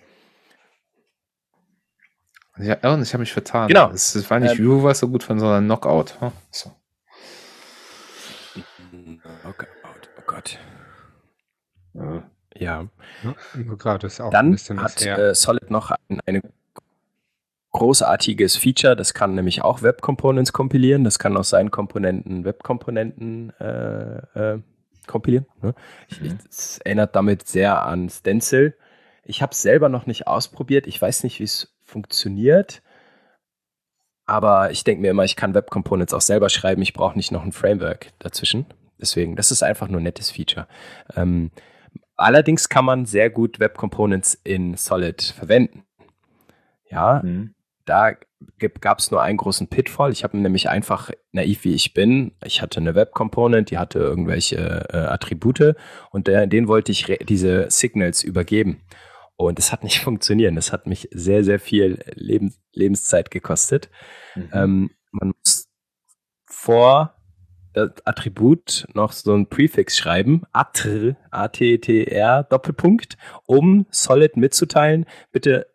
Ja, 2.58 2.78
und 2.94 3.02
ich 3.02 3.14
habe 3.14 3.20
mich 3.20 3.34
vertan. 3.34 3.68
Genau. 3.68 3.92
Es, 3.92 4.30
war 4.30 4.40
nicht 4.40 4.52
ähm, 4.52 4.66
View, 4.66 4.84
was 4.84 5.00
so 5.00 5.10
gut 5.10 5.24
von, 5.24 5.40
sondern 5.40 5.66
Knockout. 5.66 6.16
So. 6.52 6.72
Knockout, 9.42 9.68
oh 10.18 10.24
Gott. 10.26 10.58
Ja. 11.94 12.24
ja. 12.56 12.88
Gerade 13.78 14.08
ist 14.08 14.22
auch 14.22 14.32
Dann 14.32 14.58
hat 14.78 15.06
äh, 15.06 15.36
Solid 15.36 15.70
noch 15.70 15.92
ein, 15.92 16.22
eine 16.26 16.42
großartiges 17.76 18.56
Feature. 18.56 18.96
Das 18.96 19.14
kann 19.14 19.36
nämlich 19.36 19.62
auch 19.62 19.82
Web 19.82 20.02
Components 20.02 20.54
kompilieren. 20.54 21.04
Das 21.04 21.20
kann 21.20 21.36
aus 21.36 21.50
seinen 21.50 21.72
Komponenten 21.72 22.46
Web 22.46 22.64
Komponenten 22.64 23.52
äh, 23.60 24.54
äh, 24.54 24.60
kompilieren. 25.08 25.46
Ne? 25.62 25.76
Mhm. 26.22 26.38
Es 26.50 26.78
erinnert 26.80 27.16
damit 27.16 27.48
sehr 27.48 27.84
an 27.84 28.10
Stencil. 28.10 28.78
Ich 29.26 29.42
habe 29.42 29.52
es 29.52 29.62
selber 29.62 29.90
noch 29.90 30.06
nicht 30.06 30.26
ausprobiert. 30.26 30.88
Ich 30.88 31.02
weiß 31.02 31.24
nicht, 31.24 31.40
wie 31.40 31.44
es 31.44 31.76
funktioniert. 31.84 32.82
Aber 34.26 34.72
ich 34.72 34.86
denke 34.86 35.02
mir 35.02 35.12
immer, 35.12 35.26
ich 35.26 35.36
kann 35.36 35.54
Web 35.54 35.70
Components 35.70 36.14
auch 36.14 36.22
selber 36.22 36.50
schreiben. 36.50 36.82
Ich 36.82 36.94
brauche 36.94 37.18
nicht 37.18 37.32
noch 37.32 37.44
ein 37.44 37.52
Framework 37.52 38.14
dazwischen. 38.20 38.66
Deswegen, 39.00 39.36
das 39.36 39.52
ist 39.52 39.64
einfach 39.64 39.90
nur 39.90 40.00
ein 40.00 40.04
nettes 40.04 40.32
Feature. 40.32 40.68
Ähm, 41.16 41.52
allerdings 42.16 42.70
kann 42.70 42.86
man 42.86 43.06
sehr 43.06 43.30
gut 43.30 43.60
Web 43.60 43.78
Components 43.78 44.40
in 44.46 44.78
Solid 44.78 45.22
verwenden. 45.22 45.84
Ja, 46.90 47.22
mhm 47.22 47.55
da 47.86 48.14
gab 48.80 49.00
es 49.00 49.12
nur 49.12 49.22
einen 49.22 49.38
großen 49.38 49.68
Pitfall. 49.68 50.12
Ich 50.12 50.24
habe 50.24 50.38
nämlich 50.38 50.70
einfach, 50.70 51.12
naiv 51.32 51.64
wie 51.64 51.74
ich 51.74 51.94
bin, 51.94 52.34
ich 52.44 52.62
hatte 52.62 52.80
eine 52.80 52.96
Web-Component, 52.96 53.72
die 53.72 53.78
hatte 53.78 54.00
irgendwelche 54.00 54.88
äh, 54.90 54.98
Attribute 54.98 55.76
und 56.12 56.28
der, 56.28 56.48
den 56.48 56.68
wollte 56.68 56.92
ich 56.92 57.06
diese 57.28 57.70
Signals 57.70 58.24
übergeben. 58.24 58.82
Und 59.38 59.60
es 59.60 59.72
hat 59.72 59.84
nicht 59.84 60.00
funktioniert. 60.04 60.56
Das 60.56 60.72
hat 60.72 60.88
mich 60.88 61.10
sehr, 61.12 61.44
sehr 61.44 61.60
viel 61.60 62.00
Leben 62.14 62.54
Lebenszeit 62.74 63.32
gekostet. 63.32 63.90
Mhm. 64.36 64.50
Ähm, 64.54 64.90
man 65.12 65.34
muss 65.40 65.68
vor 66.46 67.16
das 67.74 67.92
Attribut 68.06 68.88
noch 68.94 69.12
so 69.12 69.34
ein 69.34 69.48
Prefix 69.48 69.98
schreiben, 69.98 70.44
attr, 70.54 71.18
A-T-T-R, 71.32 72.44
Doppelpunkt, 72.44 73.18
um 73.46 73.86
Solid 73.92 74.38
mitzuteilen, 74.38 75.06
bitte 75.32 75.68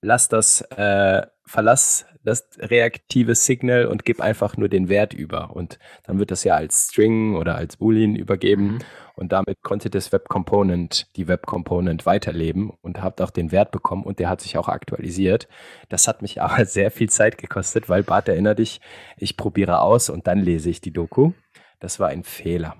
lass 0.00 0.28
das 0.28 0.62
äh, 0.76 1.26
verlass 1.50 2.06
das 2.22 2.48
reaktive 2.58 3.34
Signal 3.34 3.86
und 3.86 4.04
gib 4.04 4.20
einfach 4.20 4.56
nur 4.56 4.68
den 4.68 4.88
Wert 4.88 5.12
über. 5.14 5.56
Und 5.56 5.78
dann 6.04 6.18
wird 6.18 6.30
das 6.30 6.44
ja 6.44 6.54
als 6.54 6.88
String 6.88 7.34
oder 7.34 7.56
als 7.56 7.78
Boolean 7.78 8.14
übergeben. 8.14 8.74
Mhm. 8.74 8.78
Und 9.16 9.32
damit 9.32 9.62
konnte 9.62 9.90
das 9.90 10.12
Web 10.12 10.28
Component, 10.28 11.08
die 11.16 11.28
Web 11.28 11.46
Component 11.46 12.06
weiterleben 12.06 12.70
und 12.82 13.02
habt 13.02 13.20
auch 13.20 13.30
den 13.30 13.52
Wert 13.52 13.72
bekommen 13.72 14.04
und 14.04 14.18
der 14.18 14.28
hat 14.28 14.40
sich 14.40 14.56
auch 14.58 14.68
aktualisiert. 14.68 15.48
Das 15.88 16.06
hat 16.06 16.22
mich 16.22 16.40
aber 16.42 16.64
sehr 16.66 16.90
viel 16.90 17.08
Zeit 17.08 17.36
gekostet, 17.36 17.88
weil 17.88 18.02
Bart, 18.02 18.28
erinnere 18.28 18.54
dich, 18.54 18.80
ich 19.16 19.36
probiere 19.36 19.80
aus 19.80 20.08
und 20.08 20.26
dann 20.26 20.38
lese 20.38 20.70
ich 20.70 20.80
die 20.80 20.92
Doku. 20.92 21.32
Das 21.80 21.98
war 21.98 22.08
ein 22.08 22.22
Fehler. 22.22 22.76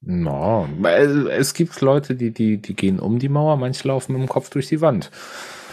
No, 0.00 0.68
es 1.30 1.54
gibt 1.54 1.80
Leute, 1.80 2.14
die, 2.14 2.30
die, 2.30 2.58
die 2.58 2.74
gehen 2.74 3.00
um 3.00 3.18
die 3.18 3.30
Mauer, 3.30 3.56
manche 3.56 3.88
laufen 3.88 4.12
mit 4.12 4.22
dem 4.22 4.28
Kopf 4.28 4.50
durch 4.50 4.68
die 4.68 4.80
Wand. 4.80 5.10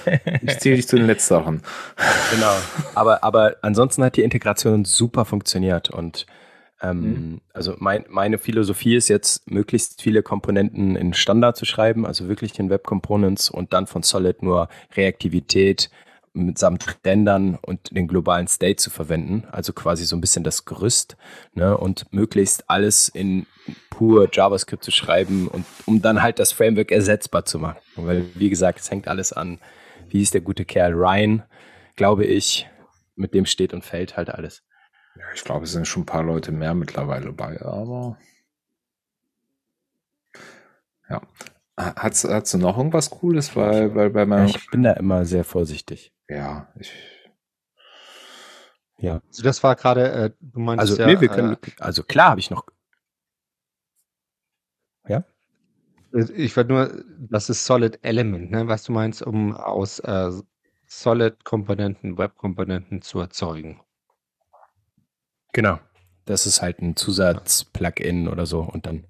Ich 0.42 0.60
zähle 0.60 0.76
dich 0.76 0.88
zu 0.88 0.96
den 0.96 1.08
Letzteren. 1.08 1.62
Genau. 2.34 2.54
Aber, 2.96 3.24
aber 3.24 3.56
ansonsten 3.62 4.04
hat 4.04 4.18
die 4.18 4.24
Integration 4.24 4.86
super 4.86 5.26
funktioniert 5.26 5.90
und 5.90 6.26
ähm, 6.82 7.02
mhm. 7.02 7.42
also 7.54 7.76
mein, 7.78 8.06
meine 8.10 8.38
Philosophie 8.38 8.96
ist 8.96 9.08
jetzt, 9.08 9.50
möglichst 9.50 10.02
viele 10.02 10.24
Komponenten 10.24 10.96
in 10.96 11.14
Standard 11.14 11.56
zu 11.56 11.66
schreiben, 11.66 12.06
also 12.06 12.28
wirklich 12.28 12.58
in 12.60 12.70
Web 12.70 12.86
Components 12.86 13.50
und 13.50 13.74
dann 13.74 13.86
von 13.86 14.04
Solid 14.04 14.42
nur 14.42 14.68
Reaktivität 14.96 15.90
mitsamt 16.34 16.98
Rendern 17.06 17.58
und 17.62 17.96
den 17.96 18.08
globalen 18.08 18.48
State 18.48 18.78
zu 18.78 18.90
verwenden, 18.90 19.44
also 19.52 19.74
quasi 19.74 20.06
so 20.06 20.16
ein 20.16 20.22
bisschen 20.22 20.44
das 20.44 20.66
Gerüst, 20.66 21.18
ne, 21.54 21.78
und 21.78 22.06
möglichst 22.12 22.70
alles 22.70 23.10
in 23.10 23.46
pur 23.90 24.30
JavaScript 24.32 24.84
zu 24.84 24.92
schreiben 24.92 25.48
und 25.48 25.66
um 25.86 26.02
dann 26.02 26.22
halt 26.22 26.40
das 26.40 26.52
Framework 26.52 26.92
ersetzbar 26.92 27.46
zu 27.46 27.60
machen. 27.60 27.78
Weil, 27.96 28.26
wie 28.36 28.50
gesagt, 28.50 28.80
es 28.80 28.90
hängt 28.90 29.08
alles 29.08 29.34
an 29.34 29.60
wie 30.12 30.20
hieß 30.20 30.32
der 30.32 30.42
gute 30.42 30.66
Kerl, 30.66 30.94
Ryan, 30.94 31.44
glaube 31.96 32.26
ich, 32.26 32.70
mit 33.16 33.34
dem 33.34 33.46
steht 33.46 33.74
und 33.74 33.84
fällt 33.84 34.18
halt 34.18 34.30
alles. 34.30 34.64
Ja, 35.16 35.26
ich 35.34 35.44
glaube, 35.44 35.66
es 35.66 35.72
sind 35.72 35.88
schon 35.88 36.04
ein 36.04 36.06
paar 36.06 36.24
Leute 36.24 36.52
mehr 36.52 36.74
mittlerweile 36.74 37.32
bei, 37.32 37.62
aber 37.62 38.18
ja. 41.10 41.22
Hast, 41.78 42.26
hast 42.26 42.54
du 42.54 42.58
noch 42.58 42.78
irgendwas 42.78 43.10
Cooles? 43.10 43.56
Weil, 43.56 43.96
weil 43.96 44.10
bei 44.12 44.26
meinem 44.26 44.46
ich 44.46 44.70
bin 44.70 44.84
da 44.84 44.94
immer 44.94 45.26
sehr 45.26 45.44
vorsichtig. 45.44 46.14
Ja, 46.30 46.72
ich. 46.80 46.94
Ja. 48.98 49.22
Also 49.28 49.42
das 49.42 49.64
war 49.64 49.76
gerade, 49.76 50.12
äh, 50.12 50.32
du 50.40 50.60
meinst 50.60 50.82
also, 50.82 50.96
ja. 50.98 51.08
Nee, 51.08 51.20
wir 51.20 51.28
können, 51.28 51.54
äh, 51.54 51.72
also 51.80 52.04
klar 52.04 52.32
habe 52.32 52.40
ich 52.40 52.52
noch. 52.52 52.66
Ja? 55.08 55.24
Ich 56.14 56.56
würde 56.56 56.74
nur, 56.74 57.04
das 57.30 57.50
ist 57.50 57.66
Solid 57.66 58.00
Element, 58.04 58.52
ne, 58.52 58.68
was 58.68 58.84
du 58.84 58.92
meinst, 58.92 59.22
um 59.22 59.56
aus 59.56 60.00
äh, 60.00 60.32
Solid-Komponenten 60.88 62.18
Web-Komponenten 62.18 63.02
zu 63.02 63.20
erzeugen. 63.20 63.82
Genau. 65.54 65.80
Das 66.26 66.46
ist 66.46 66.62
halt 66.62 66.82
ein 66.82 66.96
Zusatz-Plugin 66.96 68.28
oder 68.28 68.46
so 68.46 68.62
und 68.62 68.86
dann, 68.86 69.08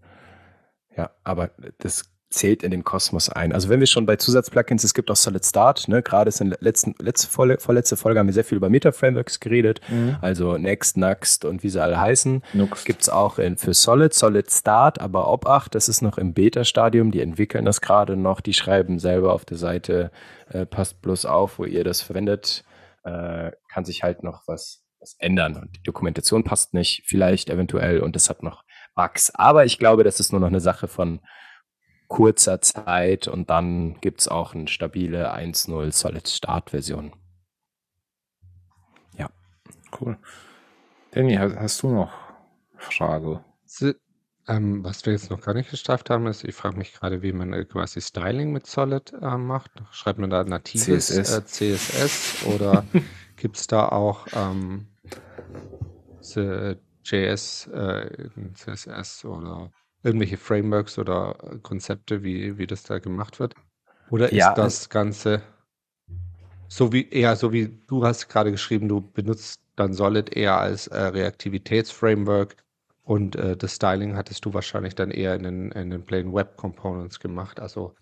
ja, 0.95 1.11
aber 1.23 1.51
das 1.79 2.09
zählt 2.31 2.63
in 2.63 2.71
den 2.71 2.83
Kosmos 2.83 3.29
ein. 3.29 3.51
Also 3.51 3.69
wenn 3.69 3.79
wir 3.79 3.87
schon 3.87 4.05
bei 4.05 4.15
Zusatzplugins, 4.15 4.83
es 4.83 4.93
gibt 4.93 5.11
auch 5.11 5.15
Solid 5.15 5.45
Start, 5.45 5.87
ne? 5.87 6.01
gerade 6.01 6.29
ist 6.29 6.41
in 6.41 6.49
der 6.49 6.59
letzten, 6.61 6.95
letzte, 6.99 7.27
vorletzte 7.29 7.97
Folge 7.97 8.19
haben 8.19 8.27
wir 8.27 8.33
sehr 8.33 8.45
viel 8.45 8.57
über 8.57 8.69
Meta-Frameworks 8.69 9.39
geredet, 9.39 9.81
mhm. 9.89 10.17
also 10.21 10.57
Next, 10.57 10.97
Nuxt 10.97 11.45
und 11.45 11.63
wie 11.63 11.69
sie 11.69 11.81
alle 11.81 11.99
heißen. 11.99 12.41
Gibt 12.85 13.01
es 13.01 13.09
auch 13.09 13.37
in, 13.37 13.57
für 13.57 13.73
Solid, 13.73 14.13
Solid 14.13 14.49
Start, 14.49 14.99
aber 14.99 15.31
Obacht, 15.31 15.75
das 15.75 15.89
ist 15.89 16.01
noch 16.01 16.17
im 16.17 16.33
Beta-Stadium, 16.33 17.11
die 17.11 17.21
entwickeln 17.21 17.65
das 17.65 17.81
gerade 17.81 18.15
noch, 18.15 18.41
die 18.41 18.53
schreiben 18.53 18.97
selber 18.97 19.33
auf 19.33 19.45
der 19.45 19.57
Seite, 19.57 20.11
äh, 20.49 20.65
passt 20.65 21.01
bloß 21.01 21.25
auf, 21.25 21.59
wo 21.59 21.65
ihr 21.65 21.83
das 21.83 22.01
verwendet, 22.01 22.63
äh, 23.03 23.51
kann 23.71 23.85
sich 23.85 24.03
halt 24.03 24.23
noch 24.23 24.43
was, 24.47 24.83
was 24.99 25.15
ändern 25.19 25.57
und 25.57 25.75
die 25.75 25.83
Dokumentation 25.83 26.43
passt 26.43 26.73
nicht, 26.73 27.03
vielleicht 27.05 27.49
eventuell 27.49 27.99
und 27.99 28.15
das 28.15 28.29
hat 28.29 28.41
noch 28.41 28.63
Bugs, 28.95 29.31
aber 29.33 29.65
ich 29.65 29.79
glaube, 29.79 30.03
das 30.03 30.19
ist 30.19 30.31
nur 30.31 30.41
noch 30.41 30.47
eine 30.47 30.59
Sache 30.59 30.87
von 30.87 31.19
kurzer 32.11 32.59
Zeit 32.59 33.29
und 33.29 33.49
dann 33.49 33.99
gibt 34.01 34.19
es 34.19 34.27
auch 34.27 34.53
eine 34.53 34.67
stabile 34.67 35.33
1.0 35.33 35.93
Solid 35.93 36.27
Start 36.27 36.71
Version. 36.71 37.13
Ja. 39.17 39.29
Cool. 39.97 40.17
Danny, 41.11 41.35
hast 41.35 41.81
du 41.81 41.89
noch 41.89 42.11
Frage? 42.75 43.45
Ähm, 44.45 44.83
was 44.83 45.05
wir 45.05 45.13
jetzt 45.13 45.29
noch 45.29 45.39
gar 45.39 45.53
nicht 45.53 45.71
geschafft 45.71 46.09
haben, 46.09 46.27
ist, 46.27 46.43
ich 46.43 46.53
frage 46.53 46.75
mich 46.77 46.91
gerade, 46.91 47.21
wie 47.21 47.31
man 47.31 47.53
äh, 47.53 47.63
quasi 47.63 48.01
Styling 48.01 48.51
mit 48.51 48.67
Solid 48.67 49.13
äh, 49.13 49.37
macht. 49.37 49.71
Schreibt 49.91 50.19
man 50.19 50.29
da 50.29 50.43
natives 50.43 51.07
CSS, 51.07 51.37
äh, 51.37 51.45
CSS 51.45 52.45
oder 52.45 52.83
gibt 53.37 53.55
es 53.55 53.67
da 53.67 53.87
auch 53.87 54.27
ähm, 54.33 54.87
JS, 57.05 57.67
äh, 57.67 58.29
CSS 58.53 59.23
oder 59.23 59.71
irgendwelche 60.03 60.37
Frameworks 60.37 60.97
oder 60.97 61.35
Konzepte, 61.61 62.23
wie, 62.23 62.57
wie 62.57 62.67
das 62.67 62.83
da 62.83 62.99
gemacht 62.99 63.39
wird? 63.39 63.55
Oder 64.09 64.27
ist 64.31 64.37
ja, 64.37 64.53
das 64.53 64.89
Ganze 64.89 65.41
so 66.71 66.93
wie 66.93 67.09
eher 67.09 67.35
so 67.35 67.51
wie 67.51 67.77
du 67.87 68.05
hast 68.05 68.29
gerade 68.29 68.49
geschrieben, 68.49 68.87
du 68.87 69.01
benutzt 69.01 69.61
dann 69.75 69.93
Solid 69.93 70.33
eher 70.33 70.57
als 70.57 70.87
äh, 70.87 71.01
Reaktivitätsframework 71.01 72.55
und 73.03 73.35
äh, 73.35 73.57
das 73.57 73.75
Styling 73.75 74.15
hattest 74.15 74.45
du 74.45 74.53
wahrscheinlich 74.53 74.95
dann 74.95 75.11
eher 75.11 75.35
in 75.35 75.43
den, 75.43 75.71
in 75.73 75.89
den 75.89 76.05
Plain 76.05 76.33
Web 76.33 76.55
Components 76.55 77.19
gemacht. 77.19 77.59
Also 77.59 77.93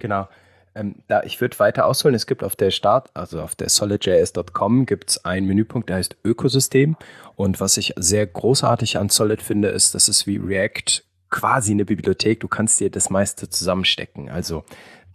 genau. 0.00 0.28
Ähm, 0.74 0.96
da, 1.06 1.22
ich 1.22 1.40
würde 1.40 1.56
weiter 1.60 1.86
ausholen. 1.86 2.16
Es 2.16 2.26
gibt 2.26 2.42
auf 2.42 2.56
der 2.56 2.72
Start, 2.72 3.10
also 3.14 3.42
auf 3.42 3.54
der 3.54 3.68
solidjs.com 3.68 4.86
gibt 4.86 5.10
es 5.10 5.24
einen 5.24 5.46
Menüpunkt, 5.46 5.88
der 5.88 5.96
heißt 5.96 6.16
Ökosystem. 6.24 6.96
Und 7.36 7.60
was 7.60 7.76
ich 7.76 7.94
sehr 7.96 8.26
großartig 8.26 8.98
an 8.98 9.08
Solid 9.08 9.40
finde, 9.40 9.68
ist, 9.68 9.94
dass 9.94 10.08
es 10.08 10.26
wie 10.26 10.38
React 10.38 11.04
quasi 11.30 11.72
eine 11.72 11.84
Bibliothek. 11.84 12.40
Du 12.40 12.48
kannst 12.48 12.80
dir 12.80 12.90
das 12.90 13.10
meiste 13.10 13.48
zusammenstecken. 13.48 14.28
Also 14.28 14.64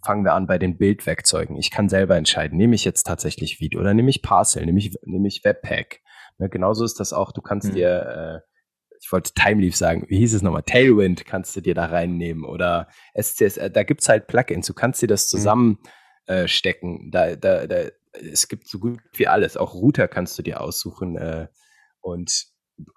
fangen 0.06 0.23
wir 0.23 0.34
an 0.34 0.47
bei 0.47 0.58
den 0.58 0.78
Bildwerkzeugen. 0.78 1.58
Ich 1.58 1.71
kann 1.71 1.89
selber 1.89 2.15
entscheiden, 2.15 2.58
nehme 2.58 2.75
ich 2.75 2.86
jetzt 2.86 3.04
tatsächlich 3.04 3.60
Vite 3.60 3.78
oder 3.78 3.93
nehme 3.93 4.10
ich 4.10 4.21
Parcel, 4.21 4.65
nehme 4.65 4.80
ich, 4.80 4.95
nehme 5.04 5.28
ich 5.28 5.43
Webpack. 5.43 6.01
Ne, 6.38 6.49
genauso 6.49 6.86
ist 6.86 6.99
das 6.99 7.12
auch, 7.12 7.32
du 7.32 7.41
kannst 7.41 7.69
mhm. 7.69 7.75
dir, 7.75 8.43
äh, 8.43 8.95
ich 9.01 9.12
wollte 9.12 9.34
Timeleaf 9.34 9.75
sagen, 9.75 10.06
wie 10.08 10.17
hieß 10.17 10.34
es 10.34 10.41
nochmal? 10.41 10.63
Tailwind 10.63 11.25
kannst 11.25 11.56
du 11.56 11.62
dir 11.62 11.73
da 11.73 11.86
reinnehmen 11.86 12.45
oder 12.45 12.88
SCS, 13.19 13.58
äh, 13.58 13.71
da 13.71 13.84
gibt's 13.84 14.08
halt 14.08 14.28
Plugins, 14.28 14.67
du 14.67 14.73
kannst 14.73 15.01
dir 15.01 15.08
das 15.08 15.25
mhm. 15.25 15.38
zusammenstecken. 15.38 17.06
Mhm. 17.06 17.12
da, 17.12 17.36
da, 17.36 17.67
da, 17.67 17.75
es 18.13 18.47
gibt 18.47 18.67
so 18.67 18.80
gut 18.80 18.99
wie 19.13 19.28
alles. 19.28 19.58
Auch 19.58 19.73
Router 19.73 20.08
kannst 20.08 20.38
du 20.38 20.43
dir 20.43 20.62
aussuchen 20.62 21.17
äh, 21.17 21.47
und 21.99 22.45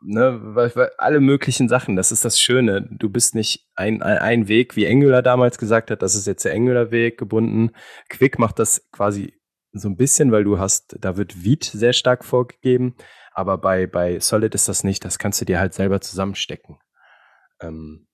ne, 0.02 0.40
weil, 0.42 0.74
weil 0.74 0.90
alle 0.98 1.20
möglichen 1.20 1.68
Sachen. 1.68 1.96
Das 1.96 2.12
ist 2.12 2.24
das 2.24 2.40
Schöne. 2.40 2.88
Du 2.90 3.08
bist 3.10 3.34
nicht 3.34 3.68
ein, 3.74 4.02
ein, 4.02 4.18
ein 4.18 4.48
Weg, 4.48 4.76
wie 4.76 4.88
Angular 4.88 5.22
damals 5.22 5.58
gesagt 5.58 5.90
hat, 5.90 6.02
das 6.02 6.14
ist 6.14 6.26
jetzt 6.26 6.44
der 6.44 6.54
Angular-Weg 6.54 7.18
gebunden. 7.18 7.70
Quick 8.08 8.38
macht 8.38 8.58
das 8.58 8.88
quasi 8.92 9.34
so 9.72 9.88
ein 9.88 9.96
bisschen, 9.96 10.32
weil 10.32 10.44
du 10.44 10.58
hast, 10.58 10.96
da 11.00 11.16
wird 11.16 11.44
Vite 11.44 11.76
sehr 11.76 11.92
stark 11.92 12.24
vorgegeben, 12.24 12.96
aber 13.32 13.58
bei, 13.58 13.86
bei 13.86 14.18
Solid 14.18 14.54
ist 14.54 14.68
das 14.68 14.82
nicht. 14.84 15.04
Das 15.04 15.18
kannst 15.18 15.40
du 15.40 15.44
dir 15.44 15.60
halt 15.60 15.74
selber 15.74 16.00
zusammenstecken. 16.00 16.78
Ähm, 17.60 18.06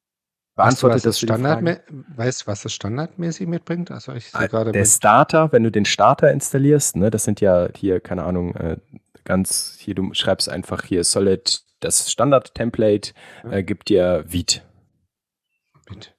beantwortet 0.56 0.96
weißt 0.96 1.04
du, 1.04 1.08
das 1.08 1.20
Standard 1.20 1.82
Weißt 2.16 2.42
du, 2.42 2.46
was 2.46 2.62
das 2.62 2.72
standardmäßig 2.72 3.46
mitbringt? 3.46 3.90
Also 3.90 4.12
ich 4.12 4.30
so 4.30 4.38
ah, 4.38 4.64
der 4.64 4.84
Starter, 4.84 5.52
wenn 5.52 5.62
du 5.62 5.70
den 5.70 5.84
Starter 5.84 6.30
installierst, 6.30 6.96
ne, 6.96 7.10
das 7.10 7.24
sind 7.24 7.40
ja 7.40 7.68
hier, 7.74 8.00
keine 8.00 8.24
Ahnung, 8.24 8.54
äh, 8.56 8.78
ganz, 9.24 9.76
hier, 9.78 9.94
du 9.94 10.12
schreibst 10.14 10.48
einfach 10.48 10.84
hier 10.84 11.04
Solid, 11.04 11.62
das 11.80 12.10
Standard-Template 12.10 13.12
äh, 13.50 13.62
gibt 13.62 13.88
dir 13.88 14.24
Vite. 14.26 14.62
Vite. 15.88 16.10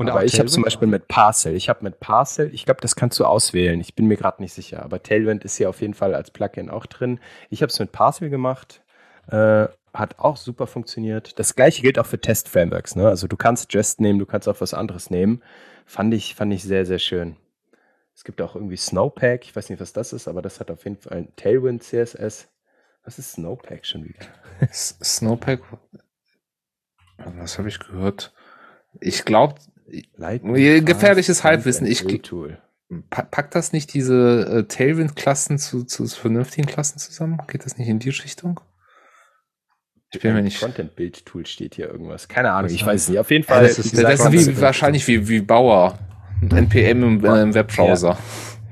Und 0.00 0.08
aber 0.08 0.24
ich 0.24 0.38
habe 0.38 0.48
zum 0.48 0.62
Beispiel 0.62 0.88
mit 0.88 1.08
Parcel, 1.08 1.54
ich 1.54 1.68
habe 1.68 1.84
mit 1.84 2.00
Parcel, 2.00 2.54
ich 2.54 2.64
glaube, 2.64 2.80
das 2.80 2.96
kannst 2.96 3.20
du 3.20 3.26
auswählen. 3.26 3.78
Ich 3.80 3.94
bin 3.94 4.06
mir 4.06 4.16
gerade 4.16 4.40
nicht 4.40 4.54
sicher, 4.54 4.82
aber 4.82 5.02
Tailwind 5.02 5.44
ist 5.44 5.56
hier 5.56 5.68
auf 5.68 5.82
jeden 5.82 5.92
Fall 5.92 6.14
als 6.14 6.30
Plugin 6.30 6.70
auch 6.70 6.86
drin. 6.86 7.20
Ich 7.50 7.60
habe 7.60 7.70
es 7.70 7.78
mit 7.78 7.92
Parcel 7.92 8.30
gemacht, 8.30 8.82
äh, 9.28 9.66
hat 9.92 10.18
auch 10.18 10.38
super 10.38 10.66
funktioniert. 10.66 11.38
Das 11.38 11.54
gleiche 11.54 11.82
gilt 11.82 11.98
auch 11.98 12.06
für 12.06 12.18
Test-Frameworks. 12.18 12.96
Ne? 12.96 13.08
Also 13.08 13.26
du 13.26 13.36
kannst 13.36 13.74
Jest 13.74 14.00
nehmen, 14.00 14.18
du 14.18 14.24
kannst 14.24 14.48
auch 14.48 14.60
was 14.62 14.72
anderes 14.72 15.10
nehmen. 15.10 15.42
Fand 15.84 16.14
ich, 16.14 16.34
fand 16.34 16.54
ich 16.54 16.62
sehr, 16.62 16.86
sehr 16.86 16.98
schön. 16.98 17.36
Es 18.20 18.24
gibt 18.24 18.42
auch 18.42 18.54
irgendwie 18.54 18.76
Snowpack, 18.76 19.44
ich 19.44 19.56
weiß 19.56 19.70
nicht, 19.70 19.80
was 19.80 19.94
das 19.94 20.12
ist, 20.12 20.28
aber 20.28 20.42
das 20.42 20.60
hat 20.60 20.70
auf 20.70 20.84
jeden 20.84 20.98
Fall 20.98 21.16
ein 21.16 21.34
Tailwind 21.36 21.82
CSS. 21.82 22.50
Was 23.02 23.18
ist 23.18 23.32
Snowpack 23.32 23.86
schon 23.86 24.04
wieder? 24.04 24.26
Snowpack, 24.70 25.62
was 27.16 27.56
habe 27.56 27.68
ich 27.68 27.78
gehört? 27.78 28.34
Ich 29.00 29.24
glaube, 29.24 29.54
gefährliches 30.82 31.44
Halbwissen. 31.44 31.86
Ich 31.86 32.06
packt 33.08 33.54
das 33.54 33.72
nicht 33.72 33.94
diese 33.94 34.44
äh, 34.44 34.62
Tailwind-Klassen 34.64 35.56
zu, 35.56 35.84
zu 35.84 36.06
vernünftigen 36.06 36.66
Klassen 36.66 36.98
zusammen? 36.98 37.40
Geht 37.46 37.64
das 37.64 37.78
nicht 37.78 37.88
in 37.88 38.00
die 38.00 38.10
Richtung? 38.10 38.60
Ich 40.12 40.20
bin 40.20 40.34
mir 40.34 40.42
nicht. 40.42 40.60
Content-Bild-Tool 40.60 41.46
steht 41.46 41.76
hier 41.76 41.88
irgendwas. 41.88 42.28
Keine 42.28 42.52
Ahnung, 42.52 42.70
ich 42.70 42.84
weiß 42.84 43.08
nicht. 43.08 43.18
Auf 43.18 43.30
jeden 43.30 43.44
Fall. 43.44 43.62
Ja, 43.62 43.68
das 43.68 43.78
ist, 43.78 43.96
das 43.96 44.20
ist 44.20 44.32
wie, 44.32 44.60
wahrscheinlich 44.60 45.08
wie, 45.08 45.26
wie 45.26 45.40
Bauer. 45.40 45.98
NPM 46.42 47.02
im, 47.02 47.24
äh, 47.24 47.42
im 47.42 47.54
Webbrowser. 47.54 48.18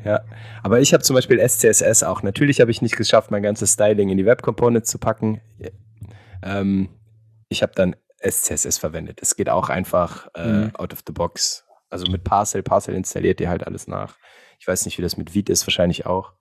Ja. 0.05 0.11
ja. 0.11 0.21
Aber 0.63 0.81
ich 0.81 0.93
habe 0.93 1.03
zum 1.03 1.15
Beispiel 1.15 1.39
SCSS 1.47 2.03
auch. 2.03 2.23
Natürlich 2.23 2.61
habe 2.61 2.71
ich 2.71 2.83
nicht 2.83 2.97
geschafft, 2.97 3.31
mein 3.31 3.43
ganzes 3.43 3.73
Styling 3.73 4.09
in 4.11 4.19
die 4.19 4.27
Web 4.27 4.43
Components 4.43 4.91
zu 4.91 4.99
packen. 4.99 5.41
Ähm, 6.43 6.89
ich 7.49 7.63
habe 7.63 7.73
dann 7.75 7.97
SCSS 8.21 8.79
verwendet. 8.79 9.21
Es 9.23 9.37
geht 9.37 9.49
auch 9.49 9.69
einfach 9.69 10.29
äh, 10.35 10.47
mhm. 10.47 10.77
out 10.77 10.93
of 10.93 11.01
the 11.07 11.13
box. 11.13 11.65
Also 11.91 12.11
mit 12.11 12.25
Parcel. 12.25 12.63
Parcel 12.63 12.95
installiert 12.95 13.41
ihr 13.41 13.49
halt 13.49 13.67
alles 13.67 13.87
nach. 13.87 14.17
Ich 14.59 14.67
weiß 14.67 14.85
nicht, 14.85 14.99
wie 14.99 15.03
das 15.03 15.17
mit 15.17 15.35
Vite 15.35 15.53
ist, 15.53 15.67
wahrscheinlich 15.67 16.05
auch. 16.07 16.33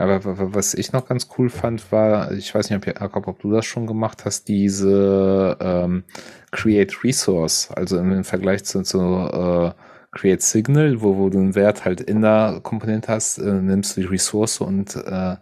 Aber 0.00 0.54
was 0.54 0.72
ich 0.72 0.92
noch 0.92 1.06
ganz 1.06 1.28
cool 1.36 1.50
fand, 1.50 1.92
war, 1.92 2.32
ich 2.32 2.54
weiß 2.54 2.70
nicht, 2.70 2.78
ob, 2.78 2.86
Jakob, 2.86 3.28
ob 3.28 3.38
du 3.40 3.50
das 3.52 3.66
schon 3.66 3.86
gemacht 3.86 4.24
hast, 4.24 4.48
diese 4.48 5.58
ähm, 5.60 6.04
Create 6.52 7.04
Resource, 7.04 7.70
also 7.72 7.98
im, 7.98 8.24
Vergleich 8.24 8.64
zu, 8.64 8.82
zu 8.82 8.98
äh, 8.98 9.72
Create 10.12 10.40
Signal, 10.40 11.02
wo, 11.02 11.18
wo 11.18 11.28
du 11.28 11.38
einen 11.38 11.54
Wert 11.54 11.84
halt 11.84 12.00
in 12.00 12.22
der 12.22 12.60
Komponente 12.62 13.12
hast, 13.12 13.38
äh, 13.38 13.52
nimmst 13.52 13.96
du 13.96 14.00
die 14.00 14.06
Ressource 14.06 14.62
und 14.62 14.96
äh, 14.96 15.36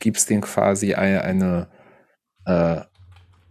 gibst 0.00 0.28
den 0.28 0.40
quasi 0.40 0.94
eine, 0.94 1.22
eine 1.22 1.68
äh, 2.46 2.80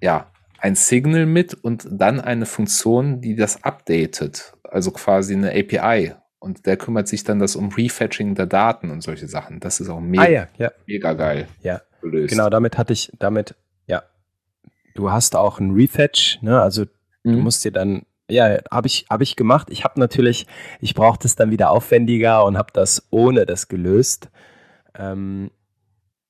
ja, 0.02 0.30
ein 0.58 0.76
Signal 0.76 1.26
mit 1.26 1.54
und 1.54 1.88
dann 1.90 2.20
eine 2.20 2.46
Funktion, 2.46 3.22
die 3.22 3.36
das 3.38 3.64
updatet, 3.64 4.54
also 4.64 4.92
quasi 4.92 5.36
eine 5.36 5.52
API. 5.52 6.16
Und 6.40 6.66
der 6.66 6.78
kümmert 6.78 7.08
sich 7.08 7.24
dann 7.26 7.40
das 7.40 7.56
um 7.56 7.70
Refetching 7.70 8.34
der 8.34 8.46
Daten 8.46 8.92
und 8.92 9.02
solche 9.02 9.28
Sachen. 9.28 9.60
Das 9.60 9.82
ist 9.82 9.90
auch 9.90 10.00
mega, 10.00 10.24
ah, 10.24 10.30
ja, 10.30 10.48
ja. 10.58 10.72
mega 10.86 11.14
geil. 11.14 11.48
Ja, 11.62 11.82
gelöst. 12.02 12.32
genau, 12.32 12.50
damit 12.50 12.78
hatte 12.78 12.94
ich, 12.94 13.12
damit, 13.20 13.56
ja. 13.88 14.04
Du 14.96 15.12
hast 15.12 15.36
auch 15.36 15.60
ein 15.60 15.72
Refetch, 15.72 16.42
ne? 16.42 16.62
Also 16.62 16.84
mhm. 17.24 17.34
du 17.34 17.38
musst 17.40 17.66
dir 17.66 17.72
dann, 17.72 18.04
ja, 18.30 18.58
habe 18.72 18.88
ich, 18.88 19.06
hab 19.10 19.22
ich 19.22 19.36
gemacht. 19.36 19.68
Ich 19.70 19.84
habe 19.84 20.00
natürlich, 20.00 20.48
ich 20.80 20.94
brauchte 20.94 21.28
es 21.28 21.36
dann 21.36 21.52
wieder 21.52 21.72
aufwendiger 21.72 22.46
und 22.46 22.58
habe 22.58 22.72
das 22.74 23.06
ohne 23.10 23.46
das 23.46 23.68
gelöst. 23.68 24.30
Ähm, 24.96 25.52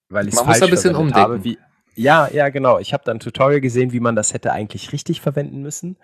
weil 0.09 0.27
ich 0.27 0.33
es 0.33 0.41
falsch 0.41 0.63
ein 0.63 0.69
bisschen 0.71 0.95
umdenken. 0.95 1.19
habe. 1.19 1.43
Wie, 1.43 1.59
ja, 1.95 2.29
ja, 2.31 2.49
genau. 2.49 2.79
Ich 2.79 2.93
habe 2.93 3.03
dann 3.05 3.17
ein 3.17 3.19
Tutorial 3.19 3.61
gesehen, 3.61 3.91
wie 3.91 3.99
man 3.99 4.15
das 4.15 4.33
hätte 4.33 4.53
eigentlich 4.53 4.91
richtig 4.91 5.21
verwenden 5.21 5.61
müssen. 5.61 5.97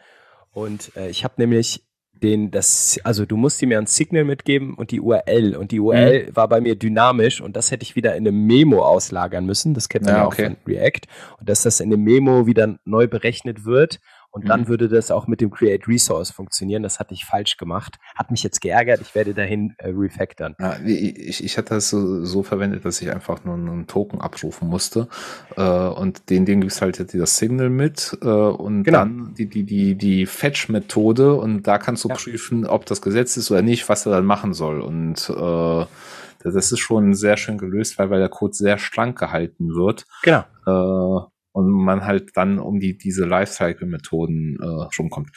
Und 0.51 0.95
äh, 0.95 1.09
ich 1.09 1.23
habe 1.23 1.33
nämlich 1.37 1.83
den, 2.21 2.51
das, 2.51 2.99
also 3.03 3.25
du 3.25 3.37
musst 3.37 3.61
mir 3.61 3.77
ein 3.77 3.87
Signal 3.87 4.23
mitgeben 4.23 4.73
und 4.73 4.91
die 4.91 4.99
URL. 4.99 5.55
Und 5.55 5.71
die 5.71 5.79
URL 5.79 6.27
mhm. 6.27 6.35
war 6.35 6.47
bei 6.47 6.61
mir 6.61 6.75
dynamisch 6.75 7.41
und 7.41 7.55
das 7.55 7.71
hätte 7.71 7.83
ich 7.83 7.95
wieder 7.95 8.15
in 8.15 8.27
einem 8.27 8.45
Memo 8.45 8.83
auslagern 8.83 9.45
müssen. 9.45 9.73
Das 9.73 9.89
kennt 9.89 10.05
man 10.05 10.15
ja, 10.15 10.25
okay. 10.25 10.43
auch 10.43 10.47
von 10.47 10.57
React. 10.67 11.01
Und 11.39 11.49
dass 11.49 11.63
das 11.63 11.79
in 11.79 11.91
einem 11.91 12.03
Memo 12.03 12.47
wieder 12.47 12.77
neu 12.85 13.07
berechnet 13.07 13.65
wird 13.65 13.99
und 14.35 14.43
mhm. 14.43 14.47
dann 14.49 14.67
würde 14.67 14.89
das 14.89 15.11
auch 15.11 15.27
mit 15.27 15.39
dem 15.39 15.49
Create 15.49 15.87
Resource 15.87 16.29
funktionieren. 16.29 16.83
Das 16.83 16.99
hatte 16.99 17.13
ich 17.13 17.23
falsch 17.23 17.55
gemacht. 17.55 17.95
Hat 18.15 18.31
mich 18.31 18.43
jetzt 18.43 18.59
geärgert. 18.59 18.99
Ich 18.99 19.15
werde 19.15 19.33
dahin 19.33 19.73
äh, 19.77 19.87
refactoren. 19.95 20.55
Ja, 20.59 20.75
ich, 20.85 21.41
ich 21.41 21.57
hatte 21.57 21.75
das 21.75 21.89
so, 21.89 22.25
so 22.25 22.43
verwendet, 22.43 22.83
dass 22.83 23.01
ich 23.01 23.09
einfach 23.11 23.45
nur 23.45 23.55
einen 23.55 23.87
Token 23.87 24.19
abrufen 24.19 24.67
musste. 24.67 25.07
Äh, 25.55 25.61
und 25.61 26.29
den, 26.29 26.45
den 26.45 26.59
gibt's 26.59 26.81
halt 26.81 26.99
jetzt 26.99 27.15
das 27.15 27.37
Signal 27.37 27.69
mit 27.69 28.17
äh, 28.21 28.27
und 28.27 28.83
genau. 28.83 28.99
dann 28.99 29.33
die, 29.37 29.45
die, 29.45 29.63
die, 29.63 29.95
die 29.95 30.25
Fetch-Methode 30.25 31.35
und 31.35 31.63
da 31.63 31.77
kannst 31.77 32.03
du 32.03 32.09
ja. 32.09 32.15
prüfen, 32.15 32.65
ob 32.65 32.85
das 32.85 33.01
Gesetz 33.01 33.37
ist 33.37 33.51
oder 33.51 33.61
nicht, 33.61 33.87
was 33.87 34.05
er 34.05 34.11
dann 34.11 34.25
machen 34.25 34.53
soll. 34.53 34.81
Und 34.81 35.29
äh, 35.29 35.85
das 36.43 36.73
ist 36.73 36.79
schon 36.79 37.13
sehr 37.13 37.37
schön 37.37 37.57
gelöst, 37.57 37.97
weil, 37.97 38.09
weil 38.09 38.19
der 38.19 38.27
Code 38.27 38.53
sehr 38.53 38.77
schlank 38.79 39.17
gehalten 39.17 39.69
wird. 39.75 40.05
Genau. 40.23 41.31
Und 41.55 41.71
man 41.71 42.03
halt 42.03 42.35
dann 42.35 42.59
um 42.59 42.81
die 42.81 42.97
diese 42.97 43.23
Lifecycle-Methoden 43.23 44.57
äh, 44.61 44.65
rumkommt. 44.99 45.29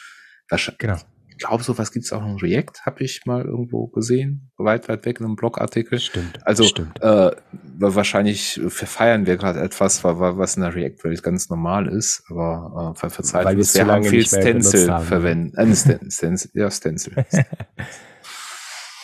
Das, 0.49 0.69
genau. 0.77 0.97
Ich 1.29 1.37
glaube, 1.37 1.63
sowas 1.63 1.93
gibt 1.93 2.03
es 2.03 2.11
auch 2.11 2.25
in 2.25 2.35
React, 2.35 2.81
habe 2.85 3.05
ich 3.05 3.25
mal 3.25 3.45
irgendwo 3.45 3.87
gesehen, 3.87 4.51
weit, 4.57 4.89
weit 4.89 5.05
weg 5.05 5.21
in 5.21 5.27
einem 5.27 5.37
Blogartikel. 5.37 5.97
Stimmt. 5.97 6.45
Also 6.45 6.65
stimmt. 6.65 7.01
Äh, 7.01 7.31
wahrscheinlich 7.77 8.59
verfeiern 8.67 9.25
wir 9.27 9.37
gerade 9.37 9.61
etwas, 9.61 10.03
was 10.03 10.57
in 10.57 10.63
der 10.63 10.75
React-Welt 10.75 11.23
ganz 11.23 11.49
normal 11.49 11.87
ist, 11.87 12.25
aber 12.27 12.93
äh, 12.93 12.99
ver 12.99 13.09
verzeiht 13.09 13.45
Weil 13.45 13.55
wir, 13.55 13.63
wir 13.63 13.87
haben 13.87 14.03
viel 14.03 14.25
Stencil 14.25 14.91
haben. 14.91 15.05
verwenden. 15.05 15.55
Äh, 15.55 15.73
Sten 15.73 16.11
Stencil, 16.11 16.51
ja, 16.53 16.69
Stencil. 16.69 17.13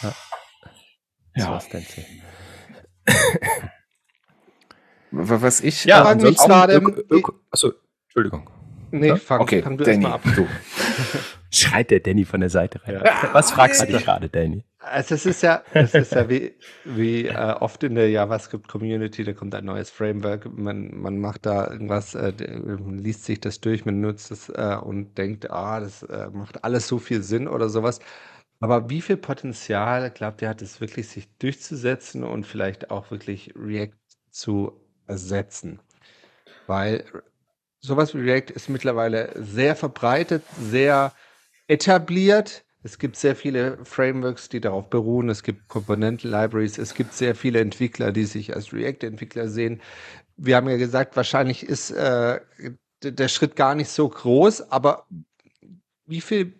ja. 0.01 0.15
ja. 1.37 1.61
Stencil. 1.61 2.03
Was 5.17 5.61
ich 5.61 5.85
ja, 5.85 6.13
mich 6.15 6.37
gerade. 6.37 6.81
Achso, 7.51 7.71
Entschuldigung. 8.07 8.49
Nee, 8.91 9.07
ja? 9.09 9.15
fang, 9.17 9.41
okay, 9.41 9.61
fang 9.61 9.77
du 9.77 9.83
Danny, 9.83 10.05
ab. 10.05 10.21
Du. 10.35 10.47
Schreit 11.51 11.91
der 11.91 12.01
Danny 12.01 12.25
von 12.25 12.41
der 12.41 12.49
Seite 12.49 12.81
rein. 12.83 13.01
Ja. 13.03 13.29
Was 13.33 13.51
fragst 13.51 13.81
du 13.81 13.85
dich 13.87 14.03
gerade, 14.03 14.29
Danny? 14.29 14.63
Also 14.79 15.15
es 15.15 15.25
ist 15.25 15.41
ja, 15.41 15.63
es 15.73 15.93
ist 15.93 16.13
ja 16.13 16.29
wie, 16.29 16.53
wie 16.83 17.25
äh, 17.25 17.55
oft 17.59 17.83
in 17.83 17.95
der 17.95 18.09
JavaScript-Community, 18.09 19.23
da 19.23 19.33
kommt 19.33 19.55
ein 19.55 19.65
neues 19.65 19.89
Framework, 19.89 20.47
man, 20.55 20.95
man 20.95 21.17
macht 21.17 21.45
da 21.45 21.71
irgendwas, 21.71 22.13
äh, 22.13 22.33
liest 22.37 23.25
sich 23.25 23.39
das 23.39 23.59
durch, 23.61 23.85
man 23.85 23.99
nutzt 23.99 24.31
es 24.31 24.49
äh, 24.49 24.77
und 24.79 25.17
denkt, 25.17 25.49
ah, 25.49 25.79
das 25.79 26.03
äh, 26.03 26.29
macht 26.31 26.63
alles 26.63 26.87
so 26.87 26.99
viel 26.99 27.23
Sinn 27.23 27.47
oder 27.47 27.69
sowas. 27.69 27.99
Aber 28.59 28.89
wie 28.89 29.01
viel 29.01 29.17
Potenzial, 29.17 30.11
glaubt 30.11 30.41
ihr, 30.41 30.49
hat 30.49 30.61
es 30.61 30.79
wirklich, 30.81 31.07
sich 31.07 31.27
durchzusetzen 31.39 32.23
und 32.23 32.45
vielleicht 32.45 32.91
auch 32.91 33.11
wirklich 33.11 33.53
React 33.55 33.97
zu 34.29 34.84
ersetzen. 35.07 35.79
Weil 36.67 37.05
sowas 37.79 38.13
wie 38.13 38.19
React 38.19 38.51
ist 38.53 38.69
mittlerweile 38.69 39.31
sehr 39.35 39.75
verbreitet, 39.75 40.43
sehr 40.59 41.13
etabliert. 41.67 42.63
Es 42.83 42.99
gibt 42.99 43.15
sehr 43.15 43.35
viele 43.35 43.83
Frameworks, 43.83 44.49
die 44.49 44.61
darauf 44.61 44.89
beruhen. 44.89 45.29
Es 45.29 45.43
gibt 45.43 45.67
Komponenten-Libraries. 45.67 46.77
Es 46.77 46.93
gibt 46.93 47.13
sehr 47.13 47.35
viele 47.35 47.59
Entwickler, 47.59 48.11
die 48.11 48.25
sich 48.25 48.55
als 48.55 48.73
React-Entwickler 48.73 49.47
sehen. 49.47 49.81
Wir 50.37 50.55
haben 50.55 50.69
ja 50.69 50.77
gesagt, 50.77 51.15
wahrscheinlich 51.15 51.63
ist 51.63 51.91
äh, 51.91 52.39
der 53.01 53.27
Schritt 53.27 53.55
gar 53.55 53.75
nicht 53.75 53.89
so 53.89 54.07
groß, 54.07 54.71
aber 54.71 55.07
wie 56.05 56.21
viel 56.21 56.53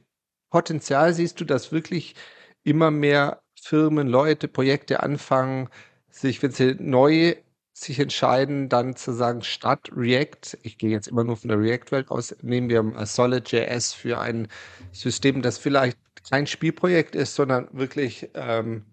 Potenzial 0.49 1.13
siehst 1.13 1.39
du, 1.39 1.45
dass 1.45 1.71
wirklich 1.71 2.15
immer 2.63 2.91
mehr 2.91 3.41
Firmen, 3.61 4.07
Leute, 4.07 4.47
Projekte 4.47 5.03
anfangen, 5.03 5.69
sich, 6.09 6.41
wenn 6.41 6.51
sie 6.51 6.75
neu 6.79 7.35
sich 7.78 7.99
entscheiden, 7.99 8.69
dann 8.69 8.95
zu 8.95 9.11
sagen, 9.11 9.41
statt 9.41 9.91
React, 9.93 10.57
ich 10.63 10.78
gehe 10.78 10.89
jetzt 10.89 11.07
immer 11.09 11.26
nur 11.26 11.36
von 11.36 11.49
der 11.49 11.59
React-Welt 11.59 12.09
aus, 12.09 12.34
nehmen 12.41 12.69
wir 12.69 13.05
Solid.js 13.05 13.93
für 13.93 14.19
ein 14.19 14.47
System, 14.93 15.41
das 15.41 15.57
vielleicht 15.57 15.97
kein 16.30 16.47
Spielprojekt 16.47 17.15
ist, 17.15 17.36
sondern 17.36 17.67
wirklich, 17.73 18.30
ähm, 18.34 18.86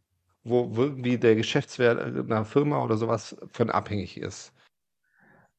wo 0.43 0.73
irgendwie 0.77 1.17
der 1.17 1.37
Geschäftswert 1.37 2.01
einer 2.01 2.45
Firma 2.45 2.83
oder 2.83 2.97
sowas 2.97 3.37
von 3.53 3.71
abhängig 3.71 4.17
ist. 4.17 4.53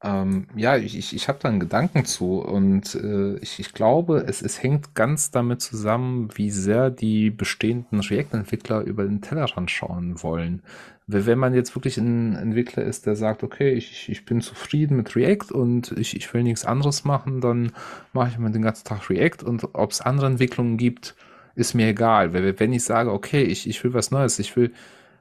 Ähm, 0.03 0.47
ja, 0.57 0.75
ich, 0.75 0.97
ich, 0.97 1.15
ich 1.15 1.29
habe 1.29 1.39
da 1.41 1.47
einen 1.47 1.61
Gedanken 1.61 2.03
zu 2.03 2.41
und 2.41 2.93
äh, 2.95 3.37
ich, 3.37 3.61
ich 3.61 3.71
glaube, 3.73 4.25
es, 4.27 4.41
es 4.41 4.61
hängt 4.61 4.95
ganz 4.95 5.31
damit 5.31 5.61
zusammen, 5.61 6.29
wie 6.35 6.51
sehr 6.51 6.89
die 6.89 7.29
bestehenden 7.29 8.01
React-Entwickler 8.01 8.81
über 8.81 9.05
den 9.05 9.21
Tellerrand 9.21 9.71
schauen 9.71 10.21
wollen. 10.21 10.61
Wenn 11.05 11.37
man 11.37 11.53
jetzt 11.53 11.75
wirklich 11.75 11.97
ein 11.97 12.35
Entwickler 12.35 12.83
ist, 12.83 13.05
der 13.05 13.15
sagt, 13.15 13.43
okay, 13.43 13.73
ich, 13.73 14.07
ich 14.09 14.25
bin 14.25 14.41
zufrieden 14.41 14.97
mit 14.97 15.15
React 15.15 15.51
und 15.51 15.91
ich, 15.91 16.15
ich 16.15 16.33
will 16.33 16.43
nichts 16.43 16.65
anderes 16.65 17.03
machen, 17.03 17.41
dann 17.41 17.73
mache 18.13 18.29
ich 18.29 18.37
mal 18.37 18.51
den 18.51 18.61
ganzen 18.61 18.85
Tag 18.85 19.09
React 19.09 19.43
und 19.45 19.67
ob 19.73 19.91
es 19.91 20.01
andere 20.01 20.27
Entwicklungen 20.27 20.77
gibt, 20.77 21.15
ist 21.55 21.73
mir 21.73 21.87
egal. 21.87 22.33
Wenn 22.33 22.73
ich 22.73 22.83
sage, 22.83 23.11
okay, 23.11 23.43
ich, 23.43 23.67
ich 23.67 23.83
will 23.83 23.93
was 23.93 24.11
Neues, 24.11 24.39
ich 24.39 24.55
will 24.55 24.71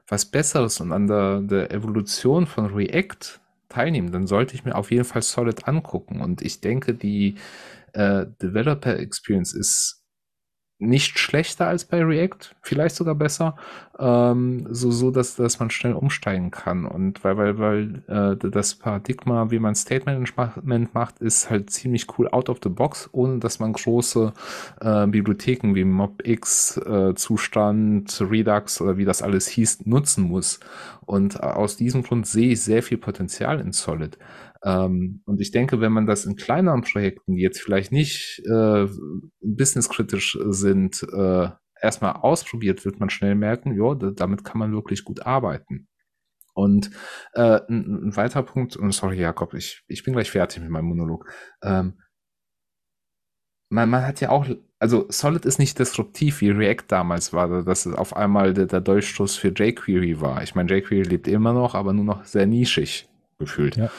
was 0.07 0.25
Besseres 0.25 0.79
und 0.79 0.91
an 0.91 1.07
der, 1.07 1.41
der 1.41 1.71
Evolution 1.71 2.47
von 2.47 2.73
React 2.73 3.39
teilnehmen, 3.69 4.11
dann 4.11 4.27
sollte 4.27 4.55
ich 4.55 4.65
mir 4.65 4.75
auf 4.75 4.91
jeden 4.91 5.05
Fall 5.05 5.21
Solid 5.21 5.67
angucken. 5.67 6.21
Und 6.21 6.41
ich 6.41 6.61
denke, 6.61 6.93
die 6.93 7.35
äh, 7.93 8.25
Developer 8.41 8.97
Experience 8.97 9.53
ist 9.53 10.02
nicht 10.79 11.17
schlechter 11.17 11.67
als 11.67 11.85
bei 11.85 12.03
React, 12.03 12.55
vielleicht 12.61 12.95
sogar 12.95 13.15
besser, 13.15 13.55
ähm, 13.99 14.67
so, 14.69 14.91
so 14.91 15.11
dass, 15.11 15.35
dass 15.35 15.59
man 15.59 15.69
schnell 15.69 15.93
umsteigen 15.93 16.51
kann. 16.51 16.85
Und 16.85 17.23
weil, 17.23 17.37
weil, 17.37 17.59
weil 17.59 18.03
äh, 18.33 18.49
das 18.49 18.75
Paradigma, 18.75 19.49
wie 19.51 19.59
man 19.59 19.75
State 19.75 20.05
Management 20.05 20.93
macht, 20.93 21.19
ist 21.19 21.49
halt 21.49 21.69
ziemlich 21.69 22.07
cool 22.17 22.27
out 22.29 22.49
of 22.49 22.59
the 22.63 22.69
box, 22.69 23.09
ohne 23.11 23.39
dass 23.39 23.59
man 23.59 23.73
große 23.73 24.33
äh, 24.81 25.07
Bibliotheken 25.07 25.75
wie 25.75 25.85
MobX, 25.85 26.77
äh, 26.77 27.13
Zustand, 27.15 28.19
Redux 28.19 28.81
oder 28.81 28.97
wie 28.97 29.05
das 29.05 29.21
alles 29.21 29.47
hieß, 29.47 29.85
nutzen 29.85 30.25
muss. 30.25 30.59
Und 31.05 31.41
aus 31.41 31.77
diesem 31.77 32.03
Grund 32.03 32.27
sehe 32.27 32.53
ich 32.53 32.61
sehr 32.61 32.83
viel 32.83 32.97
Potenzial 32.97 33.59
in 33.59 33.71
Solid. 33.71 34.17
Ähm, 34.63 35.21
und 35.25 35.41
ich 35.41 35.51
denke, 35.51 35.81
wenn 35.81 35.91
man 35.91 36.05
das 36.05 36.25
in 36.25 36.35
kleineren 36.35 36.81
Projekten, 36.81 37.35
die 37.35 37.41
jetzt 37.41 37.61
vielleicht 37.61 37.91
nicht 37.91 38.41
äh, 38.45 38.87
businesskritisch 39.41 40.37
sind, 40.49 41.03
äh, 41.13 41.49
erstmal 41.81 42.13
ausprobiert, 42.13 42.85
wird 42.85 42.99
man 42.99 43.09
schnell 43.09 43.35
merken, 43.35 43.75
ja, 43.75 43.93
damit 43.93 44.45
kann 44.45 44.59
man 44.59 44.71
wirklich 44.71 45.03
gut 45.03 45.25
arbeiten. 45.25 45.87
Und 46.53 46.91
äh, 47.33 47.59
ein, 47.67 48.07
ein 48.07 48.15
weiterer 48.15 48.43
Punkt, 48.43 48.77
und 48.77 48.91
sorry 48.91 49.19
Jakob, 49.19 49.53
ich, 49.53 49.83
ich 49.87 50.03
bin 50.03 50.13
gleich 50.13 50.31
fertig 50.31 50.61
mit 50.61 50.69
meinem 50.69 50.85
Monolog. 50.85 51.29
Ähm, 51.61 51.99
man, 53.69 53.89
man 53.89 54.05
hat 54.05 54.21
ja 54.21 54.29
auch, 54.29 54.47
also 54.79 55.07
Solid 55.09 55.45
ist 55.45 55.59
nicht 55.59 55.79
disruptiv 55.79 56.41
wie 56.41 56.51
React 56.51 56.85
damals 56.87 57.33
war, 57.33 57.63
dass 57.63 57.85
es 57.85 57.95
auf 57.95 58.15
einmal 58.15 58.53
der, 58.53 58.67
der 58.67 58.81
Durchstoß 58.81 59.35
für 59.35 59.49
jQuery 59.49 60.21
war. 60.21 60.43
Ich 60.43 60.55
meine, 60.55 60.71
jQuery 60.73 61.03
lebt 61.03 61.27
immer 61.27 61.53
noch, 61.53 61.73
aber 61.75 61.91
nur 61.91 62.05
noch 62.05 62.23
sehr 62.23 62.45
nischig 62.45 63.09
gefühlt. 63.39 63.75
Ja, 63.75 63.89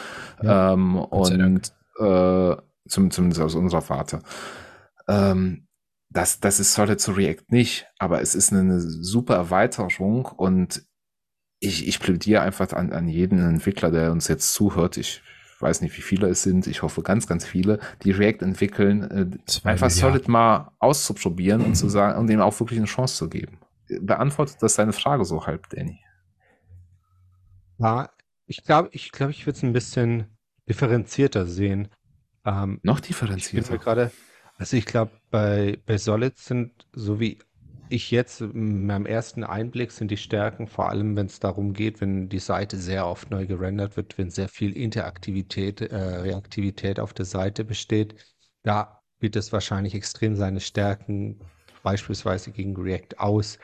ja. 0.43 0.73
Ähm, 0.73 0.97
und 0.97 1.73
äh, 1.99 2.57
zum, 2.89 3.11
zumindest 3.11 3.41
aus 3.41 3.55
unserer 3.55 3.89
Warte. 3.89 4.23
Ähm, 5.09 5.67
das, 6.11 6.41
das 6.41 6.61
ist 6.61 6.75
Solid 6.75 7.01
zu 7.01 7.13
React 7.13 7.45
nicht, 7.49 7.87
aber 7.99 8.21
es 8.21 8.35
ist 8.35 8.53
eine, 8.53 8.61
eine 8.61 8.81
super 8.81 9.35
Erweiterung 9.35 10.27
und 10.27 10.87
ich, 11.59 11.89
ich 11.89 11.99
plädiere 11.99 12.43
einfach 12.43 12.73
an, 12.73 12.93
an 12.93 13.09
jeden 13.09 13.39
Entwickler, 13.39 13.91
der 13.91 14.13
uns 14.13 14.29
jetzt 14.29 14.53
zuhört. 14.53 14.97
Ich 14.97 15.23
weiß 15.61 15.81
nicht, 15.81 15.97
wie 15.97 16.03
viele 16.03 16.29
es 16.29 16.43
sind. 16.43 16.67
Ich 16.67 16.83
hoffe 16.83 17.03
ganz, 17.03 17.27
ganz 17.27 17.45
viele, 17.45 17.81
die 18.03 18.11
React 18.11 18.43
entwickeln, 18.43 19.03
äh, 19.11 19.67
einfach 19.67 19.91
Solid 19.91 20.29
mal 20.29 20.73
auszuprobieren 20.79 21.63
und 21.63 21.75
zu 21.75 21.89
sagen 21.89 22.19
und 22.19 22.27
dem 22.27 22.41
auch 22.41 22.59
wirklich 22.61 22.79
eine 22.79 22.87
Chance 22.87 23.17
zu 23.17 23.29
geben. 23.29 23.59
Beantwortet 24.01 24.59
das 24.61 24.75
deine 24.75 24.93
Frage 24.93 25.25
so 25.25 25.47
halb, 25.47 25.69
Danny? 25.71 26.01
Ja, 27.79 28.11
ich 28.47 28.63
glaube, 28.63 28.91
ich 28.93 29.13
glaube, 29.13 29.33
ich 29.33 29.47
würde 29.47 29.57
es 29.57 29.63
ein 29.63 29.73
bisschen 29.73 30.37
differenzierter 30.69 31.47
sehen. 31.47 31.89
Ähm, 32.45 32.81
Noch 32.83 33.01
differenzierter? 33.01 33.79
gerade, 33.79 34.11
also 34.57 34.77
ich 34.77 34.87
glaube, 34.87 35.13
bei, 35.31 35.79
bei 35.87 35.99
Solid 35.99 36.39
sind, 36.39 36.87
so 36.93 37.21
wie 37.21 37.39
ich 37.89 38.11
jetzt 38.11 38.41
in 38.41 38.87
meinem 38.87 39.07
ersten 39.07 39.45
Einblick 39.45 39.93
sind 39.93 40.11
die 40.11 40.17
Stärken, 40.17 40.67
vor 40.67 40.89
allem 40.89 41.17
wenn 41.17 41.27
es 41.27 41.39
darum 41.39 41.75
geht, 41.75 42.01
wenn 42.01 42.29
die 42.29 42.39
Seite 42.39 42.77
sehr 42.77 43.07
oft 43.07 43.31
neu 43.31 43.47
gerendert 43.47 43.97
wird, 43.97 44.17
wenn 44.19 44.31
sehr 44.31 44.49
viel 44.49 44.77
Interaktivität, 44.77 45.81
äh, 45.81 45.97
Reaktivität 45.97 46.99
auf 46.99 47.13
der 47.13 47.27
Seite 47.27 47.65
besteht, 47.65 48.15
da 48.63 49.03
bietet 49.19 49.43
es 49.43 49.53
wahrscheinlich 49.53 49.95
extrem 49.95 50.35
seine 50.35 50.61
Stärken, 50.61 51.41
beispielsweise 51.83 52.51
gegen 52.51 52.77
React 52.77 53.19
aus. 53.19 53.59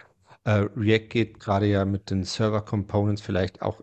Äh, 0.45 0.67
React 0.77 1.09
geht 1.09 1.41
gerade 1.41 1.67
ja 1.67 1.85
mit 1.85 2.11
den 2.11 2.25
Server 2.25 2.63
Components 2.63 3.23
vielleicht 3.23 3.63
auch 3.63 3.83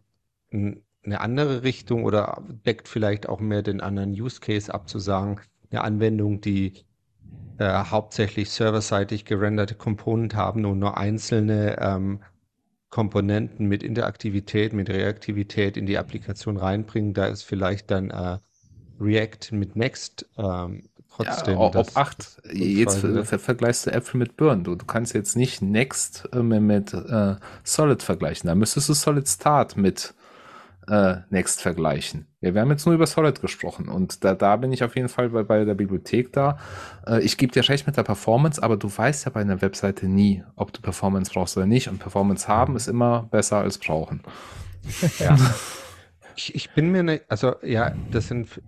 in 0.50 0.84
eine 1.08 1.22
andere 1.22 1.64
Richtung 1.64 2.04
oder 2.04 2.44
deckt 2.66 2.88
vielleicht 2.88 3.28
auch 3.28 3.40
mehr 3.40 3.64
den 3.64 3.82
anderen 3.82 4.12
Use 4.12 4.40
Case 4.40 4.74
ab, 4.74 4.88
zu 4.90 5.00
sagen, 5.00 5.40
eine 5.72 5.82
Anwendung, 5.82 6.42
die 6.42 6.74
äh, 7.58 7.86
hauptsächlich 7.86 8.52
serverseitig 8.52 9.26
gerenderte 9.26 9.76
Komponenten 9.76 10.38
haben 10.38 10.66
und 10.66 10.80
nur 10.80 10.98
einzelne 10.98 11.78
ähm, 11.80 12.20
Komponenten 12.90 13.68
mit 13.68 13.84
Interaktivität, 13.84 14.74
mit 14.74 14.90
Reaktivität 14.90 15.78
in 15.78 15.86
die 15.86 15.98
Applikation 15.98 16.58
reinbringen. 16.58 17.14
Da 17.14 17.28
ist 17.28 17.44
vielleicht 17.44 17.90
dann 17.90 18.12
äh, 18.12 18.38
React 19.00 19.52
mit 19.52 19.76
Next 19.76 20.26
ähm, 20.38 20.84
trotzdem. 21.10 21.54
Ja, 21.54 21.60
ob 21.60 21.76
8. 21.98 22.42
Jetzt 22.54 23.00
ver 23.00 23.26
ver 23.26 23.40
vergleichst 23.40 23.88
du 23.88 23.92
Äpfel 23.92 24.20
mit 24.20 24.38
Birnen. 24.38 24.64
Du, 24.64 24.76
du 24.76 24.86
kannst 24.86 25.14
jetzt 25.14 25.36
nicht 25.36 25.62
Next 25.62 26.30
äh, 26.32 26.42
mit, 26.42 26.62
mit 26.62 26.94
äh, 26.94 27.36
Solid 27.64 28.04
vergleichen. 28.04 28.48
Da 28.48 28.56
müsstest 28.56 28.90
du 28.90 28.94
Solid 28.94 29.28
Start 29.28 29.78
mit 29.78 30.14
äh, 30.90 31.18
Next 31.30 31.62
vergleichen. 31.62 32.28
Ja, 32.42 32.54
wir 32.54 32.62
haben 32.62 32.72
jetzt 32.72 32.86
nur 32.86 32.96
über 32.96 33.08
Solid 33.08 33.42
gesprochen 33.42 33.90
und 33.90 34.24
da, 34.24 34.36
da 34.36 34.56
bin 34.56 34.72
ich 34.72 34.84
auf 34.84 34.96
jeden 34.96 35.10
Fall 35.10 35.30
bei, 35.30 35.44
bei 35.44 35.66
der 35.66 35.74
Bibliothek 35.74 36.32
da. 36.34 36.58
Äh, 37.06 37.22
ich 37.22 37.38
gebe 37.38 37.52
dir 37.52 37.68
recht 37.68 37.88
mit 37.88 37.98
der 37.98 38.04
Performance, 38.04 38.62
aber 38.62 38.78
du 38.78 38.90
weißt 38.96 39.26
ja 39.26 39.32
bei 39.32 39.42
einer 39.42 39.62
Webseite 39.62 40.08
nie, 40.08 40.44
ob 40.56 40.74
du 40.74 40.82
Performance 40.82 41.32
brauchst 41.34 41.58
oder 41.58 41.66
nicht. 41.66 41.90
Und 41.90 42.00
Performance 42.00 42.48
haben 42.48 42.76
ist 42.76 42.88
immer 42.88 43.24
besser 43.32 43.58
als 43.58 43.78
brauchen. 43.78 44.22
Ja. 45.20 45.38
ich, 46.36 46.56
ich 46.56 46.72
bin 46.72 46.92
mir 46.92 47.04
nicht, 47.04 47.24
also 47.28 47.56
ja, 47.64 47.94
das 48.12 48.28
sind 48.28 48.62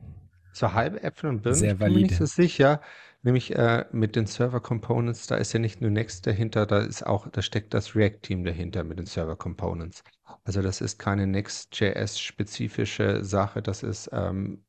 so 0.52 0.74
halbe 0.74 1.02
Äpfel 1.04 1.30
und 1.30 1.42
Birnen. 1.44 1.58
Sehr 1.58 1.74
ich 1.74 1.80
bin 1.80 1.94
mir 1.94 2.02
nicht 2.02 2.16
so 2.16 2.26
sicher. 2.26 2.82
Nämlich 3.22 3.54
äh, 3.56 3.86
mit 3.92 4.16
den 4.16 4.28
Server 4.28 4.62
Components, 4.62 5.28
da 5.28 5.36
ist 5.36 5.52
ja 5.52 5.60
nicht 5.60 5.82
nur 5.82 5.92
Next 5.92 6.26
dahinter, 6.26 6.66
da 6.66 6.80
ist 6.80 7.06
auch, 7.06 7.28
da 7.28 7.42
steckt 7.42 7.74
das 7.74 7.96
React-Team 7.96 8.46
dahinter 8.46 8.86
mit 8.86 8.98
den 8.98 9.06
Server 9.06 9.36
Components. 9.36 10.04
Also 10.46 10.62
das 10.62 10.80
ist 10.80 11.00
keine 11.00 11.28
Next.js-spezifische 11.28 13.24
Sache, 13.26 13.62
das 13.62 13.84
ist 13.84 14.10
ähm, 14.14 14.64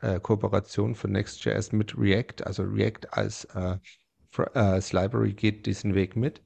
äh, 0.00 0.20
Kooperation 0.20 0.94
von 0.94 1.12
Next.js 1.12 1.72
mit 1.72 1.96
React. 1.98 2.44
Also 2.44 2.62
React 2.62 3.12
als, 3.12 3.44
äh, 3.54 3.76
äh, 4.38 4.58
als 4.58 4.92
Library 4.92 5.34
geht 5.34 5.66
diesen 5.66 5.94
Weg 5.94 6.16
mit. 6.16 6.42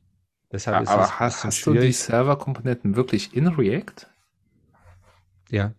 Deshalb 0.51 0.83
ist 0.83 0.89
Aber 0.89 1.21
hast, 1.21 1.45
hast 1.45 1.65
du 1.65 1.75
die 1.75 1.93
Server-Komponenten 1.93 2.97
wirklich 2.97 3.35
in 3.37 3.47
React? 3.47 4.09
Ja. 5.49 5.75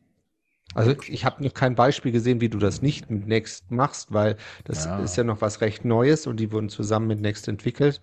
Also 0.74 0.96
ich 1.08 1.26
habe 1.26 1.44
noch 1.44 1.54
kein 1.54 1.76
Beispiel 1.76 2.12
gesehen, 2.12 2.40
wie 2.40 2.50
du 2.50 2.58
das 2.58 2.82
nicht 2.82 3.10
mit 3.10 3.28
Next 3.28 3.70
machst, 3.72 4.14
weil 4.14 4.38
das 4.64 4.86
ja. 4.86 5.00
ist 5.00 5.18
ja 5.18 5.24
noch 5.24 5.42
was 5.42 5.60
recht 5.62 5.84
Neues 5.84 6.28
und 6.28 6.40
die 6.40 6.52
wurden 6.52 6.70
zusammen 6.70 7.08
mit 7.08 7.20
Next 7.20 7.48
entwickelt, 7.48 8.02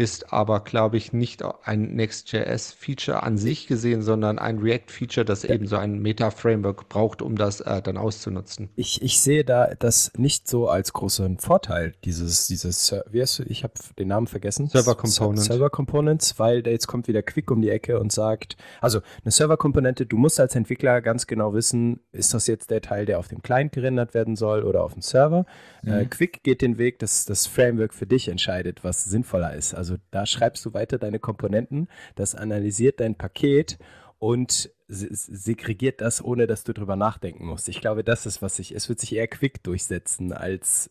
ist 0.00 0.32
aber, 0.32 0.60
glaube 0.60 0.96
ich, 0.96 1.12
nicht 1.12 1.44
ein 1.64 1.94
Next.js-Feature 1.94 3.22
an 3.22 3.36
sich 3.36 3.66
gesehen, 3.66 4.00
sondern 4.00 4.38
ein 4.38 4.58
React-Feature, 4.58 5.26
das 5.26 5.44
eben 5.44 5.66
so 5.66 5.76
ein 5.76 5.98
Meta-Framework 5.98 6.88
braucht, 6.88 7.20
um 7.20 7.36
das 7.36 7.60
äh, 7.60 7.82
dann 7.82 7.98
auszunutzen. 7.98 8.70
Ich, 8.76 9.02
ich 9.02 9.20
sehe 9.20 9.44
da 9.44 9.74
das 9.78 10.10
nicht 10.16 10.48
so 10.48 10.70
als 10.70 10.94
großen 10.94 11.38
Vorteil, 11.38 11.92
dieses, 12.04 12.46
dieses, 12.46 12.94
wie 13.10 13.20
heißt 13.20 13.40
du, 13.40 13.42
ich 13.42 13.62
habe 13.62 13.74
den 13.98 14.08
Namen 14.08 14.26
vergessen. 14.26 14.68
Server 14.68 14.94
Components. 14.94 15.44
Server 15.44 15.68
Components, 15.68 16.38
weil 16.38 16.62
da 16.62 16.70
jetzt 16.70 16.86
kommt 16.86 17.06
wieder 17.06 17.22
Quick 17.22 17.50
um 17.50 17.60
die 17.60 17.68
Ecke 17.68 18.00
und 18.00 18.10
sagt, 18.10 18.56
also 18.80 19.00
eine 19.22 19.32
Server-Komponente, 19.32 20.06
du 20.06 20.16
musst 20.16 20.40
als 20.40 20.54
Entwickler 20.54 21.02
ganz 21.02 21.26
genau 21.26 21.52
wissen, 21.52 22.00
ist 22.12 22.32
das 22.32 22.46
jetzt 22.46 22.70
der 22.70 22.80
Teil, 22.80 23.04
der 23.04 23.18
auf 23.18 23.28
dem 23.28 23.42
Client 23.42 23.72
gerendert 23.72 24.14
werden 24.14 24.34
soll 24.34 24.62
oder 24.62 24.82
auf 24.82 24.94
dem 24.94 25.02
Server? 25.02 25.44
Äh, 25.84 25.90
mhm. 25.90 25.92
Äh, 25.92 26.04
Quick 26.06 26.42
geht 26.42 26.62
den 26.62 26.78
Weg, 26.78 27.00
dass 27.00 27.26
das 27.26 27.46
Framework 27.46 27.92
für 27.92 28.06
dich 28.06 28.28
entscheidet, 28.28 28.82
was 28.82 29.04
sinnvoller 29.04 29.54
ist. 29.54 29.74
Also 29.74 29.89
da 30.10 30.26
schreibst 30.26 30.64
du 30.64 30.74
weiter 30.74 30.98
deine 30.98 31.18
Komponenten, 31.18 31.88
das 32.14 32.34
analysiert 32.34 33.00
dein 33.00 33.16
Paket 33.16 33.78
und 34.18 34.70
segregiert 34.88 36.00
das, 36.00 36.22
ohne 36.22 36.46
dass 36.46 36.64
du 36.64 36.72
drüber 36.74 36.96
nachdenken 36.96 37.46
musst. 37.46 37.68
Ich 37.68 37.80
glaube, 37.80 38.04
das 38.04 38.26
ist, 38.26 38.42
was 38.42 38.56
sich, 38.56 38.74
es 38.74 38.88
wird 38.88 39.00
sich 39.00 39.14
eher 39.14 39.28
quick 39.28 39.62
durchsetzen 39.62 40.32
als 40.32 40.90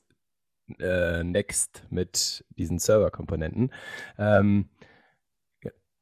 äh, 0.80 1.24
Next 1.24 1.84
mit 1.90 2.46
diesen 2.58 2.80
Server-Komponenten. 2.80 3.72
Ähm, 4.18 4.70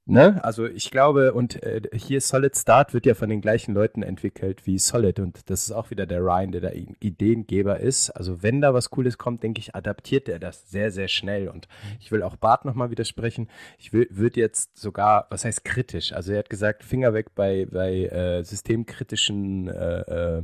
Ne? 0.10 0.41
Also 0.41 0.66
ich 0.66 0.89
glaube, 0.89 1.34
und 1.34 1.62
äh, 1.64 1.82
hier 1.93 2.22
Solid 2.22 2.55
Start 2.55 2.93
wird 2.93 3.05
ja 3.05 3.14
von 3.14 3.28
den 3.28 3.41
gleichen 3.41 3.74
Leuten 3.74 4.03
entwickelt 4.03 4.66
wie 4.66 4.80
Solid 4.80 5.20
und 5.20 5.49
das 5.49 5.64
ist 5.64 5.72
auch 5.74 5.89
wieder 5.89 6.05
der 6.05 6.22
Ryan, 6.22 6.53
der 6.53 6.62
da 6.62 6.70
Ideengeber 7.01 7.82
ist. 7.82 8.12
Also 8.12 8.41
wenn 8.41 8.62
da 8.62 8.74
was 8.74 8.89
Cooles 8.89 9.18
kommt, 9.18 9.43
denke 9.43 9.60
ich, 9.60 9.76
adaptiert 9.76 10.30
er 10.30 10.39
das 10.39 10.72
sehr, 10.72 10.91
sehr 10.91 11.10
schnell 11.10 11.49
und 11.49 11.68
ich 11.99 12.10
will 12.10 12.24
auch 12.24 12.38
Bart 12.38 12.64
nochmal 12.64 12.89
widersprechen. 12.89 13.49
Ich 13.78 13.91
würde 13.91 14.39
jetzt 14.39 14.78
sogar, 14.78 15.28
was 15.30 15.43
heißt 15.43 15.66
kritisch? 15.66 16.14
Also 16.14 16.32
er 16.32 16.39
hat 16.39 16.49
gesagt, 16.49 16.86
Finger 16.86 17.14
weg 17.14 17.36
bei, 17.36 17.68
bei 17.70 18.05
äh, 18.05 18.43
systemkritischen 18.43 19.68
äh, 19.68 20.41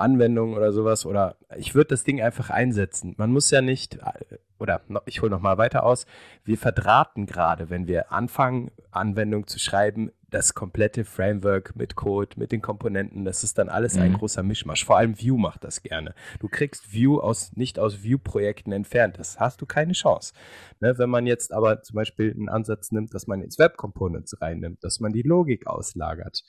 Anwendungen 0.00 0.56
oder 0.56 0.72
sowas 0.72 1.06
oder 1.06 1.36
ich 1.56 1.74
würde 1.74 1.88
das 1.88 2.04
Ding 2.04 2.20
einfach 2.20 2.50
einsetzen. 2.50 3.14
Man 3.18 3.32
muss 3.32 3.50
ja 3.50 3.60
nicht 3.60 3.96
äh, 3.96 4.36
oder 4.60 4.82
ich 5.06 5.22
hole 5.22 5.30
noch 5.30 5.40
mal 5.40 5.58
weiter 5.58 5.84
aus. 5.84 6.06
Wir 6.44 6.58
verdrahten 6.58 7.26
gerade, 7.26 7.70
wenn 7.70 7.86
wir 7.86 8.12
anfangen, 8.12 8.70
Anwendungen 8.90 9.46
zu 9.46 9.58
schreiben, 9.58 10.10
das 10.30 10.54
komplette 10.54 11.04
Framework 11.04 11.74
mit 11.74 11.96
Code, 11.96 12.38
mit 12.38 12.52
den 12.52 12.60
Komponenten. 12.60 13.24
Das 13.24 13.42
ist 13.42 13.58
dann 13.58 13.68
alles 13.68 13.96
mhm. 13.96 14.02
ein 14.02 14.12
großer 14.14 14.42
Mischmasch. 14.42 14.84
Vor 14.84 14.96
allem 14.96 15.18
Vue 15.18 15.38
macht 15.38 15.64
das 15.64 15.82
gerne. 15.82 16.14
Du 16.38 16.48
kriegst 16.48 16.94
Vue 16.94 17.22
aus, 17.22 17.56
nicht 17.56 17.78
aus 17.78 18.04
Vue-Projekten 18.04 18.72
entfernt. 18.72 19.18
Das 19.18 19.40
hast 19.40 19.60
du 19.60 19.66
keine 19.66 19.92
Chance. 19.92 20.32
Ne, 20.80 20.96
wenn 20.98 21.10
man 21.10 21.26
jetzt 21.26 21.52
aber 21.52 21.82
zum 21.82 21.96
Beispiel 21.96 22.32
einen 22.32 22.48
Ansatz 22.48 22.92
nimmt, 22.92 23.14
dass 23.14 23.26
man 23.26 23.42
ins 23.42 23.58
Web 23.58 23.76
Components 23.76 24.40
reinnimmt, 24.40 24.84
dass 24.84 25.00
man 25.00 25.12
die 25.12 25.22
Logik 25.22 25.66
auslagert, 25.66 26.44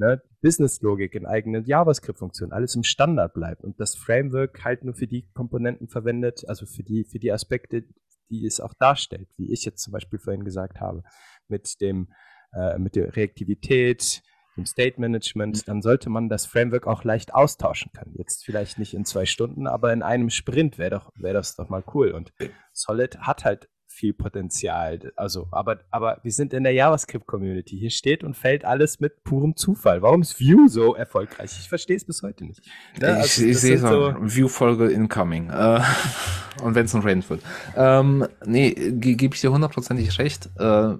ne, 0.00 0.22
Business-Logik 0.42 1.14
in 1.14 1.26
eigenen 1.26 1.64
JavaScript-Funktionen, 1.64 2.52
alles 2.52 2.74
im 2.74 2.82
Standard 2.82 3.34
bleibt 3.34 3.62
und 3.62 3.78
das 3.78 3.94
Framework 3.94 4.64
halt 4.64 4.82
nur 4.82 4.94
für 4.94 5.06
die 5.06 5.30
Komponenten 5.32 5.88
verwendet, 5.88 6.42
also 6.48 6.66
für 6.66 6.82
die, 6.82 7.04
für 7.04 7.18
die 7.18 7.30
Aspekte, 7.30 7.84
die 8.30 8.46
es 8.46 8.60
auch 8.60 8.74
darstellt, 8.74 9.28
wie 9.36 9.52
ich 9.52 9.64
jetzt 9.64 9.82
zum 9.82 9.92
Beispiel 9.92 10.18
vorhin 10.18 10.44
gesagt 10.44 10.80
habe, 10.80 11.02
mit 11.48 11.80
dem, 11.80 12.08
äh, 12.52 12.78
mit 12.78 12.96
der 12.96 13.14
Reaktivität, 13.14 14.22
dem 14.56 14.66
State 14.66 15.00
Management, 15.00 15.58
mhm. 15.58 15.62
dann 15.66 15.82
sollte 15.82 16.08
man 16.08 16.28
das 16.28 16.46
Framework 16.46 16.86
auch 16.86 17.04
leicht 17.04 17.34
austauschen 17.34 17.92
können. 17.92 18.14
Jetzt 18.16 18.44
vielleicht 18.44 18.78
nicht 18.78 18.94
in 18.94 19.04
zwei 19.04 19.26
Stunden, 19.26 19.66
aber 19.66 19.92
in 19.92 20.02
einem 20.02 20.30
Sprint 20.30 20.78
wäre 20.78 20.90
doch, 20.90 21.12
wäre 21.14 21.34
das 21.34 21.56
doch 21.56 21.68
mal 21.68 21.84
cool. 21.94 22.12
Und 22.12 22.32
Solid 22.72 23.18
hat 23.18 23.44
halt 23.44 23.68
viel 23.90 24.14
Potenzial. 24.14 25.12
Also, 25.16 25.48
aber, 25.50 25.80
aber 25.90 26.20
wir 26.22 26.32
sind 26.32 26.52
in 26.52 26.62
der 26.62 26.72
JavaScript-Community. 26.72 27.76
Hier 27.78 27.90
steht 27.90 28.22
und 28.22 28.36
fällt 28.36 28.64
alles 28.64 29.00
mit 29.00 29.24
purem 29.24 29.56
Zufall. 29.56 30.00
Warum 30.00 30.22
ist 30.22 30.40
Vue 30.40 30.68
so 30.68 30.94
erfolgreich? 30.94 31.50
Ich 31.60 31.68
verstehe 31.68 31.96
es 31.96 32.04
bis 32.04 32.22
heute 32.22 32.44
nicht. 32.44 32.62
Ne? 33.00 33.08
Also, 33.08 33.42
ich, 33.42 33.50
ich 33.50 33.58
sehe 33.58 33.78
so 33.78 34.14
Vue-Folge 34.18 34.88
incoming. 34.88 35.50
Äh, 35.50 35.80
und 36.62 36.74
wenn 36.74 36.86
es 36.86 36.94
ein 36.94 37.02
Rant 37.02 37.28
wird. 37.28 37.42
Ähm, 37.76 38.26
nee, 38.46 38.70
gebe 38.70 39.34
ich 39.34 39.40
dir 39.40 39.52
hundertprozentig 39.52 40.18
recht. 40.18 40.48
Äh, 40.58 40.94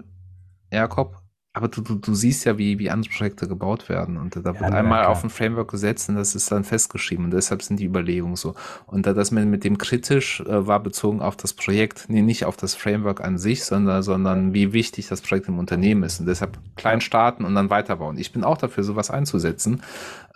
Jakob, 0.72 1.19
aber 1.60 1.68
du, 1.68 1.82
du, 1.82 1.96
du 1.96 2.14
siehst 2.14 2.46
ja, 2.46 2.56
wie, 2.56 2.78
wie 2.78 2.88
andere 2.88 3.12
Projekte 3.12 3.46
gebaut 3.46 3.90
werden. 3.90 4.16
Und 4.16 4.34
da 4.34 4.44
wird 4.44 4.60
ja, 4.60 4.68
einmal 4.68 5.04
auf 5.04 5.22
ein 5.22 5.28
Framework 5.28 5.70
gesetzt 5.70 6.08
und 6.08 6.14
das 6.14 6.34
ist 6.34 6.50
dann 6.50 6.64
festgeschrieben. 6.64 7.26
Und 7.26 7.32
deshalb 7.32 7.62
sind 7.62 7.78
die 7.78 7.84
Überlegungen 7.84 8.36
so. 8.36 8.54
Und 8.86 9.04
da 9.04 9.12
das 9.12 9.30
mit, 9.30 9.46
mit 9.46 9.62
dem 9.62 9.76
kritisch 9.76 10.40
äh, 10.40 10.66
war 10.66 10.82
bezogen 10.82 11.20
auf 11.20 11.36
das 11.36 11.52
Projekt, 11.52 12.06
nee, 12.08 12.22
nicht 12.22 12.46
auf 12.46 12.56
das 12.56 12.74
Framework 12.74 13.20
an 13.20 13.36
sich, 13.36 13.64
sondern, 13.64 14.02
sondern 14.02 14.54
wie 14.54 14.72
wichtig 14.72 15.08
das 15.08 15.20
Projekt 15.20 15.48
im 15.48 15.58
Unternehmen 15.58 16.02
ist. 16.02 16.18
Und 16.18 16.26
deshalb 16.26 16.58
klein 16.76 17.02
starten 17.02 17.44
und 17.44 17.54
dann 17.54 17.68
weiterbauen. 17.68 18.16
Ich 18.16 18.32
bin 18.32 18.42
auch 18.42 18.56
dafür, 18.56 18.82
sowas 18.82 19.10
einzusetzen. 19.10 19.82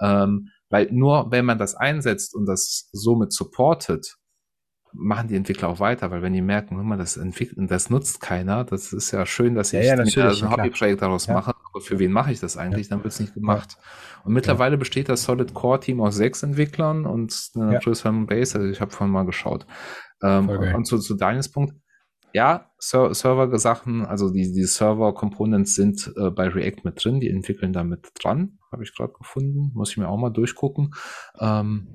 Ähm, 0.00 0.50
weil 0.68 0.88
nur 0.92 1.30
wenn 1.30 1.46
man 1.46 1.56
das 1.56 1.74
einsetzt 1.74 2.34
und 2.34 2.44
das 2.44 2.90
somit 2.92 3.32
supportet, 3.32 4.18
machen 4.94 5.28
die 5.28 5.36
Entwickler 5.36 5.68
auch 5.68 5.80
weiter, 5.80 6.10
weil 6.10 6.22
wenn 6.22 6.32
die 6.32 6.40
merken, 6.40 6.76
hör 6.76 6.84
mal, 6.84 6.96
das 6.96 7.16
entwickelt, 7.16 7.70
das 7.70 7.90
nutzt 7.90 8.20
keiner, 8.20 8.64
das 8.64 8.92
ist 8.92 9.10
ja 9.10 9.26
schön, 9.26 9.54
dass 9.54 9.72
ich 9.72 9.84
ja, 9.84 9.96
ja, 9.96 10.28
ein 10.28 10.50
Hobbyprojekt 10.50 11.02
daraus 11.02 11.26
ja. 11.26 11.34
mache, 11.34 11.52
aber 11.72 11.80
für 11.80 11.98
wen 11.98 12.12
mache 12.12 12.32
ich 12.32 12.40
das 12.40 12.56
eigentlich? 12.56 12.88
Dann 12.88 13.02
wird 13.02 13.12
es 13.12 13.20
nicht 13.20 13.34
gemacht. 13.34 13.76
Und 14.24 14.32
mittlerweile 14.32 14.78
besteht 14.78 15.08
das 15.08 15.24
Solid 15.24 15.52
Core 15.52 15.80
Team 15.80 16.00
aus 16.00 16.14
sechs 16.14 16.42
Entwicklern 16.42 17.06
und 17.06 17.50
einer 17.56 17.78
größeren 17.80 18.26
Base, 18.26 18.58
also 18.58 18.70
ich 18.70 18.80
habe 18.80 18.92
vorhin 18.92 19.12
mal 19.12 19.26
geschaut. 19.26 19.66
Ähm, 20.22 20.48
und 20.48 20.86
zu, 20.86 20.98
zu 20.98 21.14
deines 21.14 21.50
Punkt, 21.50 21.74
ja, 22.32 22.70
Ser 22.78 23.14
Server-Sachen, 23.14 24.04
also 24.04 24.30
die, 24.30 24.52
die 24.52 24.64
Server-Components 24.64 25.74
sind 25.74 26.12
äh, 26.16 26.30
bei 26.30 26.48
React 26.48 26.80
mit 26.84 27.04
drin, 27.04 27.20
die 27.20 27.30
entwickeln 27.30 27.72
da 27.72 27.84
mit 27.84 28.10
dran, 28.20 28.58
habe 28.74 28.84
ich 28.84 28.94
gerade 28.94 29.12
gefunden, 29.12 29.70
muss 29.74 29.90
ich 29.90 29.96
mir 29.96 30.08
auch 30.08 30.18
mal 30.18 30.30
durchgucken. 30.30 30.94
Ähm, 31.38 31.88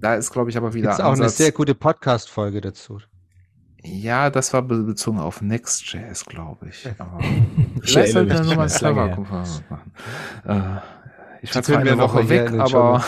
da 0.00 0.14
ist, 0.14 0.32
glaube 0.32 0.50
ich, 0.50 0.56
aber 0.56 0.74
wieder. 0.74 0.88
Das 0.88 0.98
ist 0.98 1.04
auch 1.04 1.12
eine 1.12 1.28
sehr 1.28 1.52
gute 1.52 1.74
Podcast-Folge 1.74 2.60
dazu. 2.60 2.98
Ja, 3.82 4.30
das 4.30 4.52
war 4.52 4.62
bezogen 4.62 5.20
auf 5.20 5.42
Next.js, 5.42 6.24
glaube 6.24 6.68
ich. 6.70 6.88
Aber 6.98 7.20
vielleicht 7.82 8.12
sollte 8.12 8.34
er 8.34 8.44
nochmal 8.44 8.68
Server 8.68 9.08
machen. 9.08 9.92
Äh, 10.44 10.80
ich 11.42 11.54
war 11.54 11.62
zwar 11.62 11.78
eine 11.78 11.96
Woche 11.98 12.28
weg, 12.28 12.52
aber 12.52 13.04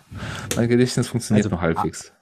mein 0.56 0.68
Gedächtnis 0.68 1.08
funktioniert 1.08 1.46
also, 1.46 1.56
noch 1.56 1.62
halbwegs. 1.62 2.12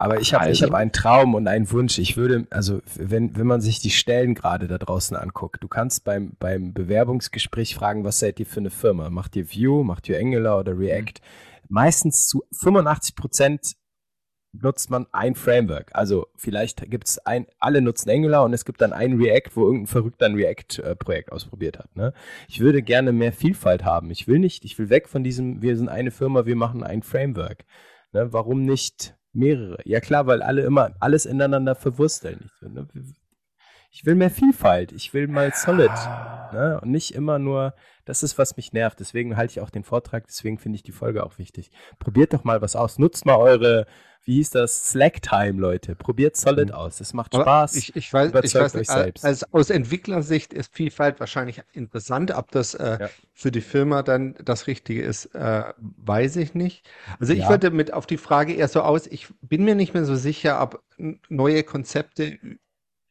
Aber 0.00 0.18
ich 0.18 0.32
habe 0.32 0.46
also. 0.46 0.64
hab 0.64 0.72
einen 0.72 0.92
Traum 0.92 1.34
und 1.34 1.46
einen 1.46 1.70
Wunsch. 1.70 1.98
Ich 1.98 2.16
würde, 2.16 2.46
also 2.48 2.80
wenn, 2.96 3.36
wenn 3.36 3.46
man 3.46 3.60
sich 3.60 3.80
die 3.80 3.90
Stellen 3.90 4.34
gerade 4.34 4.66
da 4.66 4.78
draußen 4.78 5.14
anguckt, 5.14 5.62
du 5.62 5.68
kannst 5.68 6.04
beim, 6.04 6.32
beim 6.38 6.72
Bewerbungsgespräch 6.72 7.74
fragen, 7.74 8.02
was 8.02 8.18
seid 8.18 8.40
ihr 8.40 8.46
für 8.46 8.60
eine 8.60 8.70
Firma? 8.70 9.10
Macht 9.10 9.36
ihr 9.36 9.50
Vue, 9.50 9.84
macht 9.84 10.08
ihr 10.08 10.18
Angular 10.18 10.58
oder 10.58 10.78
React? 10.78 11.20
Meistens 11.68 12.26
zu 12.26 12.44
85 12.62 13.14
Prozent 13.14 13.74
nutzt 14.52 14.88
man 14.88 15.06
ein 15.12 15.34
Framework. 15.34 15.90
Also 15.92 16.28
vielleicht 16.34 16.90
gibt 16.90 17.06
es 17.06 17.18
ein, 17.18 17.46
alle 17.58 17.82
nutzen 17.82 18.08
Angular 18.08 18.44
und 18.44 18.54
es 18.54 18.64
gibt 18.64 18.80
dann 18.80 18.94
ein 18.94 19.20
React, 19.20 19.50
wo 19.54 19.66
irgendein 19.66 19.86
Verrückter 19.86 20.24
ein 20.24 20.34
React-Projekt 20.34 21.30
ausprobiert 21.30 21.78
hat. 21.78 21.94
Ne? 21.94 22.14
Ich 22.48 22.60
würde 22.60 22.82
gerne 22.82 23.12
mehr 23.12 23.34
Vielfalt 23.34 23.84
haben. 23.84 24.10
Ich 24.10 24.26
will 24.26 24.38
nicht, 24.38 24.64
ich 24.64 24.78
will 24.78 24.88
weg 24.88 25.10
von 25.10 25.22
diesem, 25.22 25.60
wir 25.60 25.76
sind 25.76 25.90
eine 25.90 26.10
Firma, 26.10 26.46
wir 26.46 26.56
machen 26.56 26.82
ein 26.82 27.02
Framework. 27.02 27.66
Ne? 28.12 28.32
Warum 28.32 28.62
nicht 28.62 29.14
Mehrere. 29.32 29.78
Ja 29.84 30.00
klar, 30.00 30.26
weil 30.26 30.42
alle 30.42 30.62
immer 30.62 30.92
alles 31.00 31.26
ineinander 31.26 31.74
verwursteln. 31.74 32.50
Ich 32.54 32.62
will, 32.62 32.70
ne? 32.70 32.88
ich 33.90 34.06
will 34.06 34.14
mehr 34.14 34.30
Vielfalt. 34.30 34.92
Ich 34.92 35.14
will 35.14 35.28
mal 35.28 35.52
Solid. 35.54 35.90
Ne? 36.52 36.80
Und 36.82 36.90
nicht 36.90 37.14
immer 37.14 37.38
nur, 37.38 37.74
das 38.10 38.22
ist, 38.22 38.38
was 38.38 38.56
mich 38.56 38.72
nervt. 38.72 39.00
Deswegen 39.00 39.36
halte 39.36 39.52
ich 39.52 39.60
auch 39.60 39.70
den 39.70 39.84
Vortrag, 39.84 40.26
deswegen 40.26 40.58
finde 40.58 40.76
ich 40.76 40.82
die 40.82 40.92
Folge 40.92 41.24
auch 41.24 41.38
wichtig. 41.38 41.70
Probiert 41.98 42.34
doch 42.34 42.44
mal 42.44 42.60
was 42.60 42.76
aus. 42.76 42.98
Nutzt 42.98 43.24
mal 43.24 43.36
eure 43.36 43.86
wie 44.24 44.34
hieß 44.34 44.50
das, 44.50 44.90
Slack-Time, 44.90 45.58
Leute. 45.58 45.94
Probiert 45.94 46.36
Solid 46.36 46.68
mhm. 46.68 46.74
aus. 46.74 47.00
Es 47.00 47.14
macht 47.14 47.34
Spaß. 47.34 47.74
Ich, 47.76 47.96
ich 47.96 48.12
weiß, 48.12 48.32
ich 48.42 48.54
weiß 48.54 48.74
euch 48.76 48.86
selbst. 48.86 49.24
Also 49.24 49.46
aus 49.50 49.70
Entwicklersicht 49.70 50.52
ist 50.52 50.74
Vielfalt 50.74 51.20
wahrscheinlich 51.20 51.62
interessant. 51.72 52.30
Ob 52.32 52.50
das 52.50 52.74
äh, 52.74 52.98
ja. 53.00 53.10
für 53.32 53.50
die 53.50 53.62
Firma 53.62 54.02
dann 54.02 54.34
das 54.44 54.66
Richtige 54.66 55.02
ist, 55.02 55.34
äh, 55.34 55.72
weiß 55.78 56.36
ich 56.36 56.54
nicht. 56.54 56.86
Also 57.18 57.32
ich 57.32 57.40
ja. 57.40 57.48
würde 57.48 57.70
mit 57.70 57.94
auf 57.94 58.06
die 58.06 58.18
Frage 58.18 58.52
eher 58.52 58.68
so 58.68 58.82
aus, 58.82 59.06
ich 59.06 59.28
bin 59.40 59.64
mir 59.64 59.74
nicht 59.74 59.94
mehr 59.94 60.04
so 60.04 60.16
sicher, 60.16 60.60
ob 60.60 60.82
neue 61.28 61.62
Konzepte, 61.62 62.38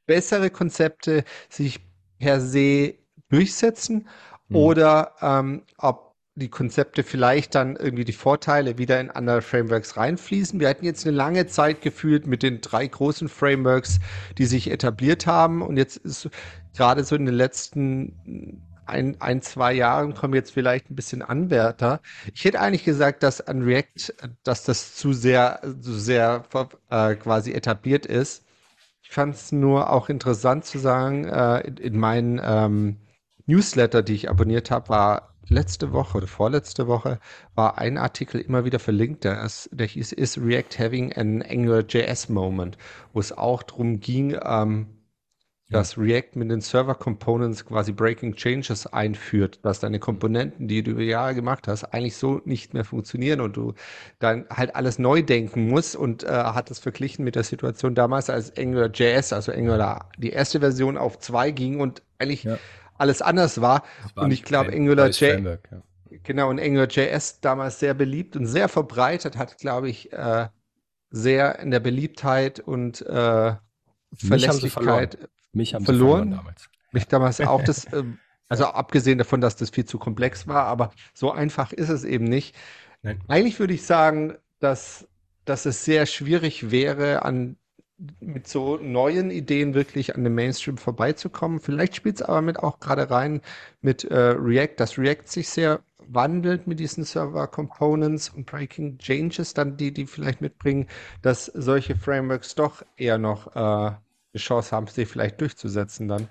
bessere 0.06 0.52
Konzepte 0.52 1.24
sich 1.50 1.80
per 2.20 2.40
se 2.40 2.96
durchsetzen 3.30 4.08
hm. 4.50 4.56
oder 4.56 5.14
ähm, 5.22 5.64
ob 5.78 6.10
die 6.36 6.50
Konzepte 6.50 7.04
vielleicht 7.04 7.54
dann 7.56 7.76
irgendwie 7.76 8.06
die 8.06 8.14
Vorteile 8.14 8.78
wieder 8.78 9.00
in 9.00 9.12
andere 9.12 9.42
Frameworks 9.42 9.98
reinfließen. 9.98 10.60
Wir 10.60 10.70
hatten 10.70 10.86
jetzt 10.86 11.06
eine 11.06 11.16
lange 11.16 11.48
Zeit 11.48 11.82
gefühlt 11.82 12.28
mit 12.28 12.44
den 12.44 12.62
drei 12.62 12.88
großen 12.88 13.28
Frameworks, 13.28 14.00
die 14.38 14.46
sich 14.46 14.72
etabliert 14.72 15.28
haben. 15.28 15.62
Und 15.62 15.78
jetzt 15.78 15.98
ist 15.98 16.30
gerade 16.76 17.04
so 17.04 17.16
in 17.16 17.26
den 17.26 17.36
letzten 17.36 18.66
ein, 18.86 19.18
ein, 19.20 19.42
zwei 19.42 19.74
Jahren 19.74 20.16
kommen 20.16 20.34
jetzt 20.34 20.52
vielleicht 20.52 20.90
ein 20.90 20.96
bisschen 20.96 21.22
Anwärter. 21.22 22.02
Ich 22.34 22.44
hätte 22.44 22.60
eigentlich 22.60 22.84
gesagt, 22.84 23.22
dass 23.22 23.40
an 23.40 23.62
React, 23.62 24.14
dass 24.44 24.64
das 24.64 24.96
zu 24.96 25.14
sehr, 25.14 25.62
zu 25.80 25.94
sehr 25.94 26.44
äh, 26.90 27.16
quasi 27.16 27.54
etabliert 27.54 28.06
ist. 28.06 28.46
Ich 29.04 29.12
fand 29.12 29.36
es 29.36 29.52
nur 29.52 29.92
auch 29.92 30.10
interessant 30.10 30.66
zu 30.66 30.80
sagen, 30.80 31.26
äh, 31.26 31.62
in, 31.62 31.78
in 31.78 32.00
meinen 32.00 32.42
ähm, 32.44 32.98
Newsletter, 33.50 34.04
die 34.04 34.14
ich 34.14 34.30
abonniert 34.30 34.70
habe, 34.70 34.90
war 34.90 35.34
letzte 35.48 35.92
Woche 35.92 36.20
oder 36.20 36.28
vorletzte 36.28 36.88
Woche 36.88 37.20
war 37.56 37.80
ein 37.80 37.98
Artikel 37.98 38.40
immer 38.40 38.64
wieder 38.64 38.78
verlinkt, 38.78 39.24
der, 39.24 39.42
ist, 39.42 39.70
der 39.72 39.88
hieß 39.88 40.12
Is 40.12 40.38
React 40.38 40.78
Having 40.78 41.14
an 41.14 41.42
AngularJS 41.42 42.30
Moment, 42.30 42.78
wo 43.12 43.20
es 43.20 43.36
auch 43.36 43.64
darum 43.64 44.00
ging, 44.00 44.38
ähm, 44.44 44.86
dass 45.72 45.98
React 45.98 46.36
mit 46.36 46.52
den 46.52 46.62
Server 46.62 46.94
Components 46.94 47.66
quasi 47.66 47.92
Breaking 47.92 48.36
Changes 48.36 48.86
einführt, 48.86 49.60
dass 49.64 49.80
deine 49.80 50.00
Komponenten, 50.00 50.68
die 50.68 50.84
du 50.84 50.92
über 50.92 51.02
Jahre 51.02 51.34
gemacht 51.34 51.68
hast, 51.68 51.86
eigentlich 51.86 52.18
so 52.18 52.42
nicht 52.46 52.76
mehr 52.76 52.86
funktionieren 52.86 53.42
und 53.42 53.58
du 53.58 53.74
dann 54.20 54.46
halt 54.52 54.76
alles 54.76 55.00
neu 55.00 55.24
denken 55.24 55.68
musst 55.68 55.96
und 55.96 56.24
äh, 56.24 56.28
hat 56.28 56.70
das 56.70 56.78
verglichen 56.78 57.26
mit 57.26 57.36
der 57.36 57.44
Situation 57.44 57.96
damals, 57.96 58.30
als 58.30 58.56
AngularJS, 58.56 59.34
also 59.34 59.52
Angular 59.52 60.10
die 60.18 60.30
erste 60.30 60.60
Version 60.60 60.98
auf 60.98 61.18
zwei 61.18 61.50
ging 61.50 61.80
und 61.80 62.04
eigentlich 62.20 62.44
ja 62.44 62.60
alles 63.00 63.22
anders 63.22 63.62
war. 63.62 63.84
war 64.16 64.26
Und 64.26 64.32
ich 64.32 64.44
glaube, 64.44 64.72
Angular 64.74 65.10
J, 65.10 65.40
ja. 65.72 65.84
genau, 66.24 66.50
und 66.50 66.60
Angular 66.60 66.88
JS 66.88 67.40
damals 67.42 67.80
sehr 67.80 67.94
beliebt 67.94 68.36
und 68.36 68.46
sehr 68.46 68.70
verbreitet 68.70 69.38
hat, 69.38 69.58
glaube 69.58 69.90
ich, 69.90 70.12
äh, 70.14 70.48
sehr 71.12 71.60
in 71.60 71.72
der 71.72 71.80
Beliebtheit 71.80 72.60
und 72.60 73.02
äh, 73.06 73.56
Mich 74.22 74.48
haben 74.48 74.60
sie 74.60 74.70
Verlässlichkeit 74.70 75.18
Mich 75.54 75.74
haben 75.74 75.86
Verloren? 75.86 76.30
sie 76.30 76.30
verloren 76.30 76.32
damals. 76.32 76.70
mich 76.92 77.08
damals 77.08 77.42
auch 77.42 77.64
das, 77.64 77.92
ähm, 77.94 78.20
also 78.48 78.66
abgesehen 78.66 79.18
davon, 79.18 79.42
dass 79.42 79.56
das 79.56 79.70
viel 79.70 79.86
zu 79.86 80.00
komplex 80.00 80.48
war, 80.48 80.66
aber 80.66 80.92
so 81.14 81.32
einfach 81.32 81.72
ist 81.72 81.90
es 81.90 82.04
eben 82.04 82.26
nicht. 82.26 82.56
Nein. 83.02 83.22
Eigentlich 83.28 83.60
würde 83.60 83.74
ich 83.74 83.84
sagen, 83.86 84.38
dass, 84.60 85.08
dass 85.46 85.66
es 85.66 85.86
sehr 85.86 86.06
schwierig 86.06 86.72
wäre, 86.72 87.24
an, 87.24 87.58
mit 88.20 88.48
so 88.48 88.78
neuen 88.78 89.30
Ideen 89.30 89.74
wirklich 89.74 90.16
an 90.16 90.24
dem 90.24 90.36
Mainstream 90.36 90.78
vorbeizukommen. 90.78 91.60
Vielleicht 91.60 91.96
spielt 91.96 92.16
es 92.16 92.22
aber 92.22 92.42
mit 92.42 92.60
auch 92.60 92.80
gerade 92.80 93.10
rein 93.10 93.42
mit 93.82 94.06
äh, 94.06 94.16
React, 94.16 94.76
dass 94.78 94.98
React 94.98 95.28
sich 95.28 95.50
sehr 95.50 95.82
wandelt 96.08 96.66
mit 96.66 96.80
diesen 96.80 97.04
Server 97.04 97.48
Components 97.48 98.30
und 98.30 98.46
Breaking 98.46 98.98
Changes, 98.98 99.54
dann 99.54 99.78
die, 99.78 99.94
die 99.94 100.08
vielleicht 100.08 100.42
mitbringen, 100.42 100.88
dass 101.22 101.46
solche 101.46 101.96
Frameworks 101.96 102.56
doch 102.56 102.84
eher 102.98 103.18
noch 103.18 103.56
äh, 103.56 103.60
eine 103.60 103.98
Chance 104.36 104.76
haben, 104.76 104.88
sich 104.88 105.08
vielleicht 105.08 105.42
durchzusetzen 105.42 106.08
dann. 106.08 106.30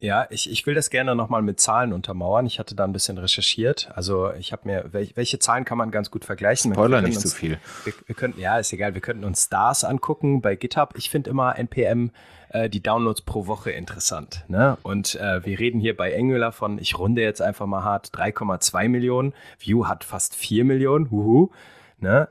Ja, 0.00 0.28
ich, 0.30 0.48
ich 0.50 0.64
will 0.64 0.74
das 0.74 0.90
gerne 0.90 1.16
nochmal 1.16 1.42
mit 1.42 1.58
Zahlen 1.58 1.92
untermauern. 1.92 2.46
Ich 2.46 2.60
hatte 2.60 2.76
da 2.76 2.84
ein 2.84 2.92
bisschen 2.92 3.18
recherchiert. 3.18 3.90
Also 3.94 4.32
ich 4.34 4.52
habe 4.52 4.62
mir, 4.68 4.84
welche, 4.92 5.16
welche 5.16 5.38
Zahlen 5.40 5.64
kann 5.64 5.76
man 5.76 5.90
ganz 5.90 6.12
gut 6.12 6.24
vergleichen? 6.24 6.72
Spoiler 6.72 7.02
nicht 7.02 7.20
zu 7.20 7.28
viel. 7.28 7.58
Wir, 7.84 7.92
wir 8.06 8.14
könnten, 8.14 8.40
ja, 8.40 8.58
ist 8.58 8.72
egal, 8.72 8.94
wir 8.94 9.00
könnten 9.00 9.24
uns 9.24 9.44
Stars 9.44 9.82
angucken 9.82 10.40
bei 10.40 10.54
GitHub. 10.54 10.94
Ich 10.96 11.10
finde 11.10 11.30
immer 11.30 11.58
NPM 11.58 12.12
äh, 12.50 12.70
die 12.70 12.80
Downloads 12.80 13.22
pro 13.22 13.48
Woche 13.48 13.72
interessant. 13.72 14.44
Ne? 14.46 14.78
Und 14.84 15.16
äh, 15.16 15.44
wir 15.44 15.58
reden 15.58 15.80
hier 15.80 15.96
bei 15.96 16.16
Angular 16.16 16.52
von, 16.52 16.78
ich 16.78 16.96
runde 16.96 17.22
jetzt 17.22 17.42
einfach 17.42 17.66
mal 17.66 17.82
hart, 17.82 18.10
3,2 18.14 18.88
Millionen. 18.88 19.34
Vue 19.58 19.88
hat 19.88 20.04
fast 20.04 20.36
4 20.36 20.64
Millionen. 20.64 21.10
Huhu. 21.10 21.50
Ne? 21.98 22.28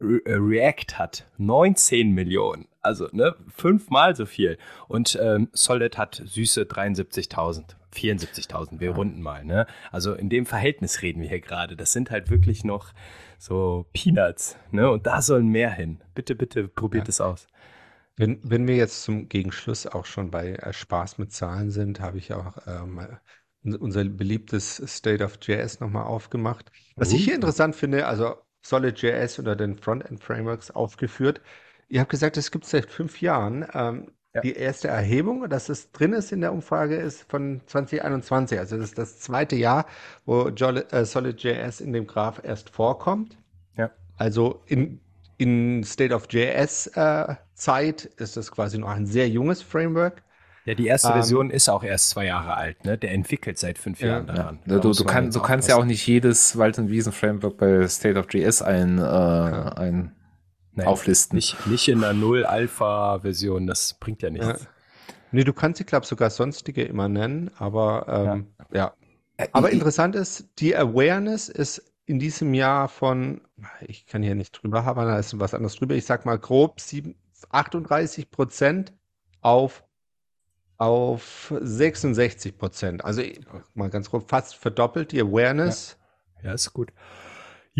Re 0.00 0.20
äh, 0.24 0.34
React 0.34 0.98
hat 0.98 1.26
19 1.36 2.10
Millionen. 2.10 2.66
Also 2.88 3.08
ne, 3.12 3.34
fünfmal 3.54 4.16
so 4.16 4.26
viel. 4.26 4.58
Und 4.88 5.18
ähm, 5.20 5.48
Solid 5.52 5.96
hat 5.98 6.22
süße 6.24 6.64
73.000. 6.64 7.76
74.000, 7.94 8.80
wir 8.80 8.90
runden 8.90 9.22
mal, 9.22 9.44
ne? 9.44 9.66
Also 9.90 10.12
in 10.14 10.28
dem 10.28 10.44
Verhältnis 10.46 11.00
reden 11.02 11.22
wir 11.22 11.28
hier 11.28 11.40
gerade. 11.40 11.74
Das 11.76 11.92
sind 11.92 12.10
halt 12.10 12.28
wirklich 12.30 12.62
noch 12.64 12.92
so 13.38 13.86
Peanuts, 13.94 14.56
ne? 14.72 14.90
Und 14.90 15.06
da 15.06 15.22
sollen 15.22 15.48
mehr 15.48 15.70
hin. 15.70 16.02
Bitte, 16.14 16.34
bitte 16.34 16.68
probiert 16.68 17.06
Ja. 17.06 17.10
es 17.10 17.20
aus. 17.20 17.46
Wenn, 18.16 18.40
wenn 18.42 18.66
wir 18.68 18.76
jetzt 18.76 19.04
zum 19.04 19.28
Gegenschluss 19.28 19.86
auch 19.86 20.04
schon 20.04 20.30
bei 20.30 20.54
äh, 20.54 20.72
Spaß 20.72 21.18
mit 21.18 21.32
Zahlen 21.32 21.70
sind, 21.70 22.00
habe 22.00 22.18
ich 22.18 22.32
auch 22.34 22.58
ähm, 22.66 23.00
un- 23.64 23.76
unser 23.76 24.04
beliebtes 24.04 24.82
State 24.86 25.24
of 25.24 25.38
JS 25.40 25.80
nochmal 25.80 26.04
aufgemacht. 26.04 26.70
Was 26.96 27.12
ich 27.12 27.24
hier 27.24 27.34
Uh. 27.34 27.36
interessant 27.36 27.74
finde, 27.76 28.06
also 28.06 28.36
Solid.js 28.62 29.38
oder 29.38 29.56
den 29.56 29.78
Frontend-Frameworks 29.78 30.72
aufgeführt. 30.72 31.40
Ihr 31.88 32.00
habt 32.00 32.10
gesagt, 32.10 32.36
es 32.36 32.50
gibt 32.50 32.64
es 32.64 32.70
seit 32.70 32.90
fünf 32.90 33.20
Jahren. 33.20 33.66
Ähm, 33.74 34.08
Ja. 34.34 34.42
Die 34.42 34.52
erste 34.52 34.88
Erhebung, 34.88 35.48
dass 35.48 35.70
es 35.70 35.90
drin 35.90 36.12
ist 36.12 36.32
in 36.32 36.42
der 36.42 36.52
Umfrage, 36.52 36.96
ist 36.96 37.24
von 37.30 37.62
2021. 37.66 38.58
Also 38.58 38.76
das 38.76 38.90
ist 38.90 38.98
das 38.98 39.18
zweite 39.20 39.56
Jahr, 39.56 39.86
wo 40.26 40.48
äh, 40.48 41.04
Solid.js 41.06 41.80
in 41.80 41.94
dem 41.94 42.06
Graph 42.06 42.42
erst 42.44 42.68
vorkommt. 42.68 43.38
Ja. 43.78 43.90
Also 44.18 44.62
in, 44.66 45.00
in 45.38 45.82
State 45.82 46.14
of 46.14 46.26
JS 46.30 46.88
äh, 46.88 47.36
Zeit 47.54 48.04
ist 48.04 48.36
das 48.36 48.52
quasi 48.52 48.76
noch 48.78 48.90
ein 48.90 49.06
sehr 49.06 49.28
junges 49.30 49.62
Framework. 49.62 50.22
Ja, 50.66 50.74
die 50.74 50.86
erste 50.86 51.08
Ähm, 51.08 51.14
Version 51.14 51.50
ist 51.50 51.70
auch 51.70 51.82
erst 51.82 52.10
zwei 52.10 52.26
Jahre 52.26 52.54
alt, 52.54 52.84
ne? 52.84 52.98
Der 52.98 53.12
entwickelt 53.12 53.58
seit 53.58 53.78
fünf 53.78 54.00
Ja. 54.00 54.08
Jahren 54.08 54.26
Ja. 54.28 54.34
daran. 54.34 54.58
Du, 54.66 54.74
Da 54.74 54.80
du, 54.80 54.92
du, 54.92 55.04
kann, 55.04 55.30
du 55.30 55.40
kannst 55.40 55.70
ja 55.70 55.76
auch 55.76 55.86
nicht 55.86 56.06
jedes 56.06 56.58
Wald- 56.58 56.78
und 56.78 56.90
Wiesen-Framework 56.90 57.56
bei 57.56 57.88
State 57.88 58.18
of 58.18 58.26
JS 58.30 58.60
ein, 58.60 58.98
äh, 58.98 59.02
ein 59.02 60.12
Nein, 60.78 60.86
auflisten. 60.88 61.36
Nicht, 61.36 61.66
nicht 61.66 61.88
in 61.88 62.02
einer 62.02 62.12
Null-Alpha-Version, 62.14 63.66
das 63.66 63.94
bringt 63.94 64.22
ja 64.22 64.30
nichts. 64.30 64.66
Nee, 65.30 65.44
du 65.44 65.52
kannst 65.52 65.78
sie, 65.78 65.84
glaube 65.84 66.04
ich, 66.04 66.08
sogar 66.08 66.30
sonstige 66.30 66.82
immer 66.84 67.08
nennen, 67.08 67.50
aber 67.58 68.06
ähm, 68.08 68.46
ja. 68.72 68.94
Aber 69.52 69.68
Äh, 69.68 69.70
ich- 69.70 69.74
interessant 69.74 70.16
ist, 70.16 70.48
die 70.58 70.74
Awareness 70.74 71.48
ist 71.48 71.82
in 72.06 72.18
diesem 72.18 72.54
Jahr 72.54 72.88
von, 72.88 73.42
ich 73.86 74.06
kann 74.06 74.22
hier 74.22 74.34
nicht 74.34 74.52
drüber 74.52 74.84
haben, 74.84 75.00
da 75.04 75.18
ist 75.18 75.38
was 75.38 75.52
anderes 75.52 75.76
drüber, 75.76 75.94
ich 75.94 76.06
sag 76.06 76.24
mal 76.24 76.38
grob 76.38 76.80
sieben, 76.80 77.14
38 77.50 78.30
Prozent 78.30 78.94
auf, 79.42 79.84
auf 80.78 81.52
66 81.60 82.56
Prozent. 82.56 83.04
Also 83.04 83.22
mal 83.74 83.90
ganz 83.90 84.10
grob, 84.10 84.28
fast 84.28 84.54
verdoppelt 84.56 85.12
die 85.12 85.20
Awareness. 85.20 85.98
Ja, 86.42 86.52
ist 86.52 86.72
gut. 86.72 86.90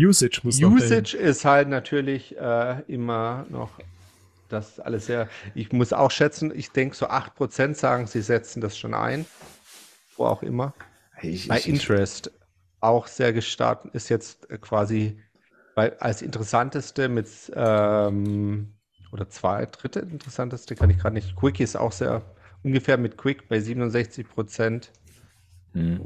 Usage 0.05 0.41
muss. 0.43 0.61
Usage 0.61 1.15
ist 1.17 1.45
halt 1.45 1.69
natürlich 1.69 2.37
äh, 2.37 2.81
immer 2.87 3.45
noch 3.49 3.71
das 4.49 4.79
alles 4.79 5.05
sehr. 5.05 5.29
Ich 5.53 5.71
muss 5.71 5.93
auch 5.93 6.11
schätzen, 6.11 6.51
ich 6.53 6.71
denke, 6.71 6.95
so 6.95 7.07
8% 7.07 7.75
sagen, 7.75 8.07
sie 8.07 8.21
setzen 8.21 8.61
das 8.61 8.77
schon 8.77 8.93
ein. 8.93 9.25
Wo 10.17 10.25
auch 10.25 10.43
immer. 10.43 10.73
ich, 11.21 11.47
Bei 11.47 11.57
ich, 11.57 11.67
ich, 11.67 11.73
Interest 11.73 12.31
auch 12.81 13.07
sehr 13.07 13.33
gestartet, 13.33 13.93
ist 13.93 14.09
jetzt 14.09 14.49
äh, 14.49 14.57
quasi 14.57 15.19
bei, 15.75 15.97
als 15.99 16.21
interessanteste 16.21 17.09
mit 17.09 17.27
ähm, 17.53 18.73
oder 19.11 19.29
zwei 19.29 19.65
dritte 19.65 19.99
interessanteste, 19.99 20.75
kann 20.75 20.89
ich 20.89 20.97
gerade 20.97 21.15
nicht. 21.15 21.35
Quick 21.35 21.59
ist 21.59 21.75
auch 21.75 21.91
sehr 21.91 22.21
ungefähr 22.63 22.97
mit 22.97 23.17
Quick 23.17 23.47
bei 23.47 23.59
67 23.59 24.27
Prozent. 24.27 24.91
Hm. 25.73 26.01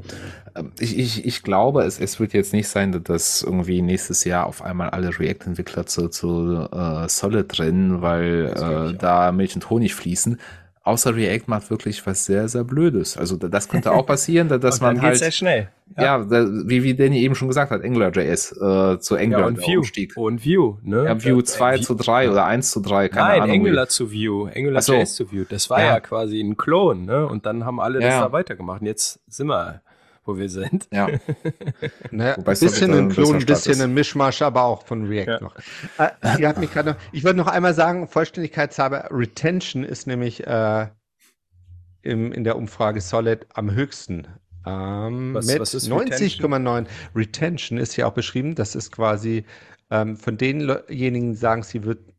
Ähm, 0.54 0.72
Ich, 0.78 0.98
ich, 0.98 1.24
ich 1.24 1.42
glaube, 1.42 1.84
es, 1.84 1.98
es 1.98 2.20
wird 2.20 2.34
jetzt 2.34 2.52
nicht 2.52 2.68
sein, 2.68 2.92
dass 2.92 3.02
das 3.04 3.42
irgendwie 3.42 3.80
nächstes 3.82 4.24
Jahr 4.24 4.46
auf 4.46 4.62
einmal 4.62 4.90
alle 4.90 5.18
React-Entwickler 5.18 5.86
zu, 5.86 6.08
zu 6.08 6.68
äh, 6.70 7.08
Solid 7.08 7.58
rennen, 7.58 8.02
weil 8.02 8.52
äh, 8.94 8.98
da 8.98 9.32
Milch 9.32 9.54
und 9.54 9.70
Honig 9.70 9.94
fließen. 9.94 10.38
Außer 10.86 11.16
React 11.16 11.44
macht 11.46 11.70
wirklich 11.70 12.06
was 12.06 12.26
sehr, 12.26 12.46
sehr 12.46 12.62
Blödes. 12.62 13.16
Also 13.16 13.36
da- 13.36 13.48
das 13.48 13.68
könnte 13.70 13.90
auch 13.92 14.04
passieren, 14.04 14.48
dass, 14.60 14.82
man 14.82 15.00
halt, 15.00 15.16
sehr 15.16 15.30
schnell. 15.30 15.68
ja, 15.96 16.18
da, 16.22 16.46
wie, 16.46 16.82
wie 16.82 16.94
Danny 16.94 17.22
eben 17.22 17.34
schon 17.34 17.48
gesagt 17.48 17.70
hat, 17.70 17.82
AngularJS 17.82 18.52
äh, 18.52 18.98
zu 18.98 19.16
Angular 19.16 19.40
Ja, 19.40 19.46
und 19.46 19.58
Vue. 19.66 19.78
Umstieg. 19.78 20.14
Und 20.16 20.44
Vue, 20.44 20.76
ne? 20.82 21.04
Ja, 21.06 21.24
Vue 21.24 21.40
Äh, 21.40 21.44
2 21.44 21.76
Vue- 21.78 21.80
zu 21.80 21.94
3 21.94 22.30
oder 22.30 22.44
1 22.44 22.70
zu 22.70 22.80
3, 22.80 23.08
keine 23.08 23.28
Nein, 23.28 23.40
Ahnung. 23.42 23.56
Angular 23.56 23.88
zu 23.88 24.12
Vue, 24.12 24.52
Angular 24.54 24.78
Ach 24.80 24.82
so. 24.82 25.02
Zu 25.04 25.32
Vue. 25.32 25.46
Das 25.48 25.70
war 25.70 25.80
ja. 25.80 25.86
Ja. 25.86 26.00
quasi 26.00 26.38
ein 26.40 26.58
Klon, 26.58 27.06
ne? 27.06 27.26
Und 27.26 27.46
dann 27.46 27.64
haben 27.64 27.80
alle 27.80 28.00
das 28.00 28.12
Ja. 28.12 28.20
da 28.20 28.32
weitergemacht. 28.32 28.82
Und 28.82 28.86
jetzt 28.86 29.20
sind 29.26 29.46
wir, 29.46 29.80
wo 30.24 30.36
wir 30.38 30.48
sind. 30.48 30.88
Ja, 30.92 31.08
Naja, 32.10 32.36
Wobei 32.36 32.52
ein 32.52 32.58
bisschen 32.58 32.92
ein 32.94 33.08
Klon, 33.10 33.36
ein 33.36 33.46
bisschen 33.46 33.80
ein 33.80 33.92
Mischmasch, 33.94 34.42
aber 34.42 34.62
auch 34.64 34.86
von 34.86 35.06
React 35.06 35.26
Ja. 35.30 35.40
noch. 35.40 35.54
Äh, 35.98 36.40
ihr 36.40 36.48
habt 36.48 36.58
mich 36.58 36.72
gerade 36.72 36.90
noch, 36.90 36.96
ich 37.12 37.24
wollte 37.24 37.36
noch 37.36 37.46
einmal 37.46 37.74
sagen, 37.74 38.08
Vollständigkeitshalber, 38.08 39.08
Retention 39.10 39.84
ist 39.84 40.06
nämlich 40.06 40.46
äh, 40.46 40.88
im, 42.02 42.32
in 42.32 42.44
der 42.44 42.56
Umfrage 42.56 43.00
Solid 43.00 43.46
am 43.54 43.70
höchsten. 43.74 44.26
Ähm, 44.66 45.34
Was- 45.34 45.46
mit 45.46 45.60
was 45.60 45.74
ist 45.74 45.88
90,9. 45.90 46.86
Retention 47.14 47.78
ist 47.78 47.92
hier 47.94 48.08
auch 48.08 48.12
beschrieben. 48.14 48.54
Das 48.54 48.74
ist 48.74 48.92
quasi 48.92 49.44
ähm, 49.90 50.16
von 50.16 50.36
denjenigen, 50.38 51.32
die 51.32 51.36
sagen, 51.38 51.62
sie 51.62 51.84
wird 51.84 52.13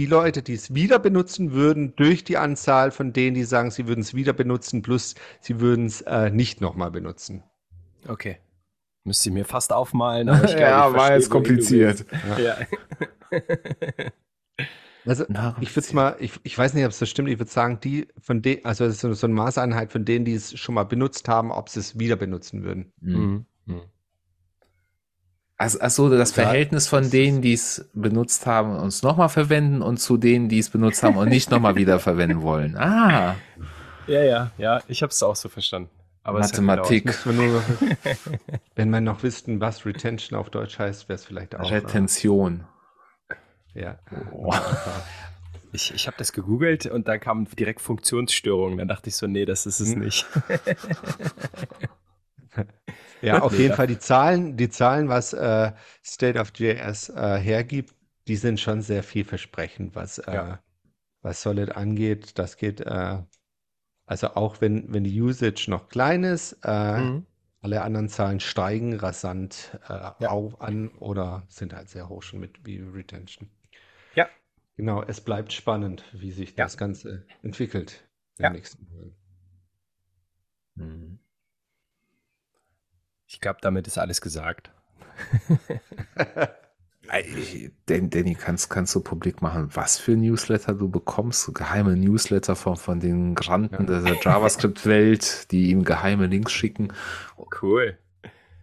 die 0.00 0.06
Leute, 0.06 0.42
die 0.42 0.54
es 0.54 0.74
wieder 0.74 0.98
benutzen 0.98 1.52
würden, 1.52 1.94
durch 1.94 2.24
die 2.24 2.38
Anzahl 2.38 2.90
von 2.90 3.12
denen, 3.12 3.34
die 3.34 3.44
sagen, 3.44 3.70
sie 3.70 3.86
würden 3.86 4.00
es 4.00 4.14
wieder 4.14 4.32
benutzen, 4.32 4.80
plus 4.80 5.14
sie 5.42 5.60
würden 5.60 5.84
es 5.84 6.00
äh, 6.00 6.30
nicht 6.30 6.62
nochmal 6.62 6.90
benutzen. 6.90 7.42
Okay. 8.08 8.38
Müsste 9.04 9.28
ich 9.28 9.34
mir 9.34 9.44
fast 9.44 9.74
aufmalen, 9.74 10.30
aber 10.30 10.44
ich 10.44 10.56
glaube, 10.56 10.62
ja 10.62 10.88
ich 10.88 10.94
war 10.94 11.12
jetzt 11.12 11.28
kompliziert. 11.28 12.06
Ja. 12.42 12.56
Also 15.04 15.24
ich 15.60 15.76
würde 15.76 15.86
es 15.86 15.92
mal, 15.92 16.16
ich, 16.18 16.32
ich 16.44 16.56
weiß 16.56 16.72
nicht, 16.72 16.86
ob 16.86 16.92
es 16.92 16.98
das 16.98 17.10
stimmt, 17.10 17.28
ich 17.28 17.38
würde 17.38 17.50
sagen, 17.50 17.80
die 17.80 18.08
von 18.18 18.40
denen, 18.40 18.64
also 18.64 18.86
das 18.86 18.94
ist 18.94 19.00
so, 19.02 19.12
so 19.12 19.26
eine 19.26 19.34
Maßeinheit 19.34 19.92
von 19.92 20.06
denen, 20.06 20.24
die 20.24 20.32
es 20.32 20.58
schon 20.58 20.76
mal 20.76 20.84
benutzt 20.84 21.28
haben, 21.28 21.50
ob 21.50 21.68
sie 21.68 21.80
es 21.80 21.98
wieder 21.98 22.16
benutzen 22.16 22.62
würden. 22.62 22.90
Mhm. 23.02 23.44
Mhm. 23.66 23.82
Also, 25.60 25.78
also 25.80 26.08
das 26.08 26.34
Ja, 26.34 26.44
Verhältnis 26.44 26.88
von 26.88 27.02
das 27.02 27.10
denen, 27.10 27.42
die 27.42 27.52
es 27.52 27.90
benutzt 27.92 28.46
haben 28.46 28.76
und 28.78 28.88
es 28.88 29.02
nochmal 29.02 29.28
verwenden 29.28 29.82
und 29.82 29.98
zu 29.98 30.16
denen, 30.16 30.48
die 30.48 30.58
es 30.58 30.70
benutzt 30.70 31.02
haben 31.02 31.18
und 31.18 31.28
nicht 31.28 31.50
nochmal 31.50 31.76
wieder 31.76 31.98
verwenden 32.00 32.40
wollen. 32.40 32.78
Ah, 32.78 33.36
Ja, 34.06 34.22
ja, 34.22 34.50
ja, 34.56 34.80
ich 34.88 35.02
habe 35.02 35.10
es 35.10 35.22
auch 35.22 35.36
so 35.36 35.50
verstanden. 35.50 35.90
Aber 36.22 36.38
Mathematik. 36.38 37.04
Noch, 37.26 37.62
wenn 38.74 38.88
wir 38.88 39.02
noch 39.02 39.22
wüssten, 39.22 39.60
was 39.60 39.84
Retention 39.84 40.38
auf 40.38 40.48
Deutsch 40.48 40.78
heißt, 40.78 41.10
wäre 41.10 41.16
es 41.16 41.26
vielleicht 41.26 41.54
auch. 41.54 41.70
Retention. 41.70 42.64
Äh, 43.74 43.82
ja. 43.82 43.98
Oh. 44.32 44.54
Ich, 45.72 45.94
ich 45.94 46.08
habe 46.08 46.16
das 46.18 46.32
gegoogelt 46.32 46.86
und 46.86 47.06
da 47.06 47.16
kamen 47.16 47.46
direkt 47.56 47.80
Funktionsstörungen. 47.80 48.78
Dann 48.78 48.88
dachte 48.88 49.08
ich 49.08 49.14
so, 49.14 49.28
nee, 49.28 49.44
das 49.44 49.66
ist 49.66 49.78
es 49.78 49.92
Hm. 49.92 50.00
nicht. 50.00 50.26
Ja, 53.22 53.40
auf 53.40 53.58
jeden 53.58 53.74
Fall 53.74 53.86
die 53.86 53.98
Zahlen, 53.98 54.56
die 54.56 54.70
Zahlen, 54.70 55.08
was 55.08 55.32
äh, 55.32 55.72
State 56.04 56.38
of 56.38 56.52
JS 56.56 57.10
äh, 57.10 57.38
hergibt, 57.38 57.94
die 58.28 58.36
sind 58.36 58.60
schon 58.60 58.80
sehr 58.82 59.02
vielversprechend, 59.02 59.94
was, 59.94 60.18
äh, 60.18 60.32
Ja. 60.34 60.62
was 61.22 61.42
Solid 61.42 61.76
angeht. 61.76 62.38
Das 62.38 62.56
geht, 62.56 62.80
äh, 62.80 63.18
Also 64.06 64.34
auch 64.36 64.60
wenn, 64.60 64.92
wenn 64.92 65.04
die 65.04 65.20
Usage 65.22 65.66
noch 65.70 65.88
klein 65.88 66.24
ist, 66.24 66.58
äh, 66.64 67.00
Mhm. 67.00 67.26
alle 67.62 67.82
anderen 67.82 68.08
Zahlen 68.08 68.40
steigen 68.40 68.94
rasant 68.96 69.78
äh, 69.88 70.10
Ja. 70.20 70.30
auf 70.30 70.60
an 70.60 70.88
oder 70.98 71.44
sind 71.48 71.74
halt 71.74 71.88
sehr 71.90 72.08
hoch 72.08 72.22
schon 72.22 72.40
mit 72.40 72.64
View 72.66 72.90
Retention. 72.92 73.50
Ja. 74.14 74.28
Genau, 74.76 75.02
es 75.04 75.20
bleibt 75.20 75.52
spannend, 75.52 76.04
wie 76.12 76.32
sich 76.32 76.56
Ja. 76.56 76.64
das 76.64 76.76
Ganze 76.76 77.24
entwickelt 77.42 78.08
den 78.38 78.52
nächsten 78.52 78.84
Monaten. 78.90 79.16
Mhm. 80.76 81.18
Ich 83.32 83.40
glaube, 83.40 83.60
damit 83.62 83.86
ist 83.86 83.96
alles 83.96 84.20
gesagt. 84.20 84.72
Danny, 87.86 88.34
kannst, 88.34 88.70
kannst 88.70 88.92
du 88.96 89.00
publik 89.00 89.40
machen, 89.40 89.68
was 89.72 89.98
für 89.98 90.16
Newsletter 90.16 90.74
du 90.74 90.88
bekommst? 90.88 91.54
Geheime 91.54 91.96
Newsletter 91.96 92.56
von, 92.56 92.76
von 92.76 92.98
den 92.98 93.36
Granten 93.36 93.86
Ja. 93.86 94.00
der 94.00 94.16
JavaScript-Welt, 94.20 95.52
die 95.52 95.70
ihm 95.70 95.84
geheime 95.84 96.26
Links 96.26 96.50
schicken. 96.50 96.92
Cool. 97.62 97.96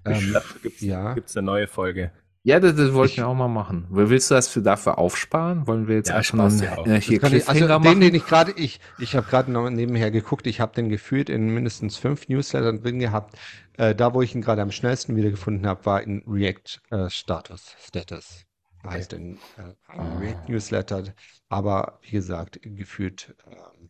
Ähm, 0.04 0.34
Dafür 0.34 0.62
gibt 0.62 0.76
es 0.76 0.82
ja. 0.82 1.16
eine 1.16 1.46
neue 1.46 1.68
Folge. 1.68 2.12
Ja, 2.44 2.60
das, 2.62 2.76
das 2.76 2.94
wollten 2.94 3.12
Ich- 3.12 3.18
wir 3.18 3.28
auch 3.28 3.34
mal 3.36 3.48
machen. 3.50 3.88
Willst 3.90 4.32
du 4.32 4.36
das 4.36 4.48
für 4.48 4.62
dafür 4.62 4.98
aufsparen? 4.98 5.68
Wollen 5.68 5.88
wir 5.88 5.96
jetzt 5.96 6.10
Ja, 6.10 6.16
einfach 6.18 6.36
Spaß 6.36 6.62
ja 6.62 6.78
auch. 6.78 6.88
äh, 6.88 7.02
hier 7.02 7.22
ich, 7.24 7.50
also 7.50 7.68
den, 7.68 7.82
machen? 7.84 8.00
den 8.00 8.16
ich 8.16 8.26
gerade, 8.26 8.52
ich, 8.54 8.80
ich 9.00 9.16
habe 9.16 9.28
gerade 9.28 9.52
noch 9.52 9.70
nebenher 9.70 10.12
geguckt, 10.12 10.48
ich 10.48 10.62
habe 10.62 10.74
den 10.74 10.88
gefühlt 10.90 11.30
in 11.30 11.50
mindestens 11.54 11.98
fünf 11.98 12.30
Newslettern 12.30 12.82
drin 12.82 13.00
gehabt. 13.00 13.38
Äh, 13.78 13.94
da, 13.96 14.14
wo 14.14 14.22
ich 14.22 14.34
ihn 14.34 14.42
gerade 14.42 14.62
am 14.62 14.72
schnellsten 14.72 15.16
wiedergefunden 15.16 15.68
habe, 15.68 15.86
war 15.86 16.02
in 16.02 16.24
React 16.28 16.80
äh, 16.92 17.10
Status. 17.10 17.76
Status 17.86 18.44
heißt 18.86 19.12
in, 19.14 19.38
äh. 19.58 20.00
React 20.20 20.50
Newsletter. 20.50 21.04
Aber 21.50 22.00
wie 22.04 22.12
gesagt, 22.12 22.60
gefühlt 22.64 23.36
ähm, 23.46 23.90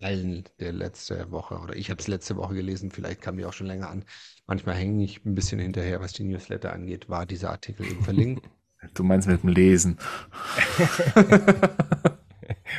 allen 0.00 0.44
der 0.60 0.72
letzte 0.72 1.30
Woche 1.30 1.58
oder 1.58 1.76
ich 1.76 1.90
habe 1.90 2.00
es 2.00 2.08
letzte 2.08 2.36
Woche 2.36 2.54
gelesen, 2.54 2.90
vielleicht 2.90 3.20
kam 3.22 3.36
die 3.36 3.44
auch 3.44 3.52
schon 3.52 3.66
länger 3.66 3.90
an. 3.90 4.04
Manchmal 4.46 4.76
hänge 4.76 5.04
ich 5.04 5.24
ein 5.24 5.34
bisschen 5.34 5.58
hinterher, 5.60 6.00
was 6.00 6.12
die 6.12 6.24
Newsletter 6.24 6.72
angeht, 6.72 7.08
war 7.08 7.26
dieser 7.26 7.50
Artikel 7.50 7.86
eben 7.86 8.02
verlinkt. 8.02 8.48
Du 8.94 9.02
meinst 9.02 9.26
mit 9.26 9.42
dem 9.42 9.48
Lesen. 9.48 9.98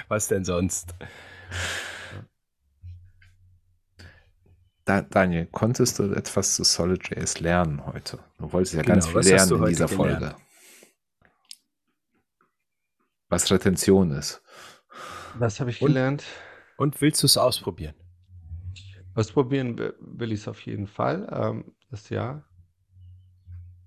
Was 0.07 0.29
denn 0.29 0.45
sonst? 0.45 0.95
Da, 4.85 5.01
Daniel, 5.01 5.45
konntest 5.47 5.99
du 5.99 6.13
etwas 6.13 6.55
zu 6.55 6.63
Solid.js 6.63 7.41
lernen 7.41 7.85
heute? 7.85 8.17
Du 8.37 8.49
wolltest 8.53 8.75
ja 8.75 8.81
Genau, 8.81 8.93
ganz 8.93 9.07
viel 9.07 9.19
lernen 9.19 9.57
in 9.57 9.65
dieser 9.65 9.89
Folge. 9.89 10.15
gelernt? 10.15 10.35
Was 13.27 13.51
Retention 13.51 14.11
ist. 14.11 14.41
Was 15.35 15.59
habe 15.59 15.69
ich 15.69 15.81
Und? 15.81 15.89
gelernt? 15.89 16.23
Und 16.79 17.01
willst 17.01 17.21
du 17.21 17.25
es 17.25 17.37
ausprobieren? 17.37 17.93
Ausprobieren 19.13 19.77
wi- 19.77 19.91
will 19.99 20.31
ich 20.31 20.39
es 20.39 20.47
auf 20.47 20.61
jeden 20.61 20.87
Fall, 20.87 21.27
ähm, 21.29 21.75
das 21.91 22.07
Jahr. 22.07 22.45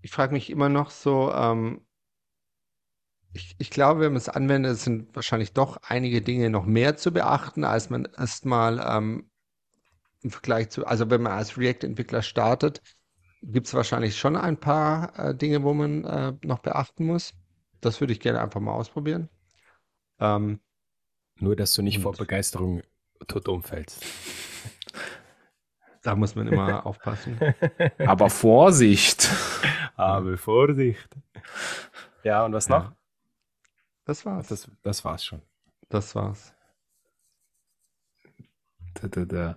Ich 0.03 0.11
frage 0.11 0.34
mich 0.34 0.51
immer 0.51 0.68
noch 0.68 0.90
so, 0.90 1.32
ähm, 1.32 1.86
ich, 3.32 3.55
ich 3.57 3.70
glaube, 3.70 4.01
wenn 4.01 4.12
man 4.12 4.18
es 4.18 4.28
anwendet, 4.28 4.76
sind 4.76 5.16
wahrscheinlich 5.16 5.55
doch 5.55 5.78
einige 5.88 6.20
Dinge 6.20 6.51
noch 6.51 6.66
mehr 6.66 6.99
zu 6.99 7.12
beachten, 7.12 7.64
als 7.64 7.88
man 7.88 8.05
erstmal 8.05 8.78
ähm, 8.86 9.30
im 10.20 10.30
Vergleich 10.30 10.68
zu, 10.68 10.86
also 10.86 11.09
wenn 11.09 11.22
man 11.22 11.32
als 11.32 11.57
React-Entwickler 11.57 12.20
startet, 12.20 12.82
gibt 13.43 13.68
es 13.68 13.74
wahrscheinlich 13.74 14.18
schon 14.18 14.36
ein 14.36 14.61
paar 14.61 15.18
äh, 15.18 15.34
Dinge, 15.34 15.62
wo 15.62 15.72
man 15.72 16.05
äh, 16.05 16.34
noch 16.45 16.59
beachten 16.59 17.07
muss. 17.07 17.32
Das 17.80 18.03
würde 18.03 18.12
ich 18.12 18.20
gerne 18.20 18.43
einfach 18.43 18.61
mal 18.61 18.74
ausprobieren. 18.74 19.30
Ähm, 20.20 20.61
Nur, 21.36 21.56
dass 21.56 21.74
du 21.74 21.82
nicht 21.82 22.00
vor 22.00 22.12
Und- 22.12 22.18
Begeisterung 22.18 22.82
tot 23.28 23.48
umfällst. 23.48 24.04
da 26.02 26.14
muss 26.16 26.34
man 26.34 26.48
immer 26.48 26.84
aufpassen. 26.86 27.38
Aber 27.98 28.30
Vorsicht! 28.30 29.28
Aber 29.96 30.36
Vorsicht. 30.38 31.08
Ja, 32.24 32.44
und 32.44 32.52
was 32.52 32.68
noch? 32.68 32.84
Ja. 32.84 32.96
Das 34.04 34.24
war's. 34.26 34.48
Das, 34.48 34.70
das 34.82 35.04
war's 35.04 35.24
schon. 35.24 35.42
Das 35.88 36.14
war's. 36.14 36.52
Der, 39.00 39.08
der, 39.08 39.26
der 39.26 39.56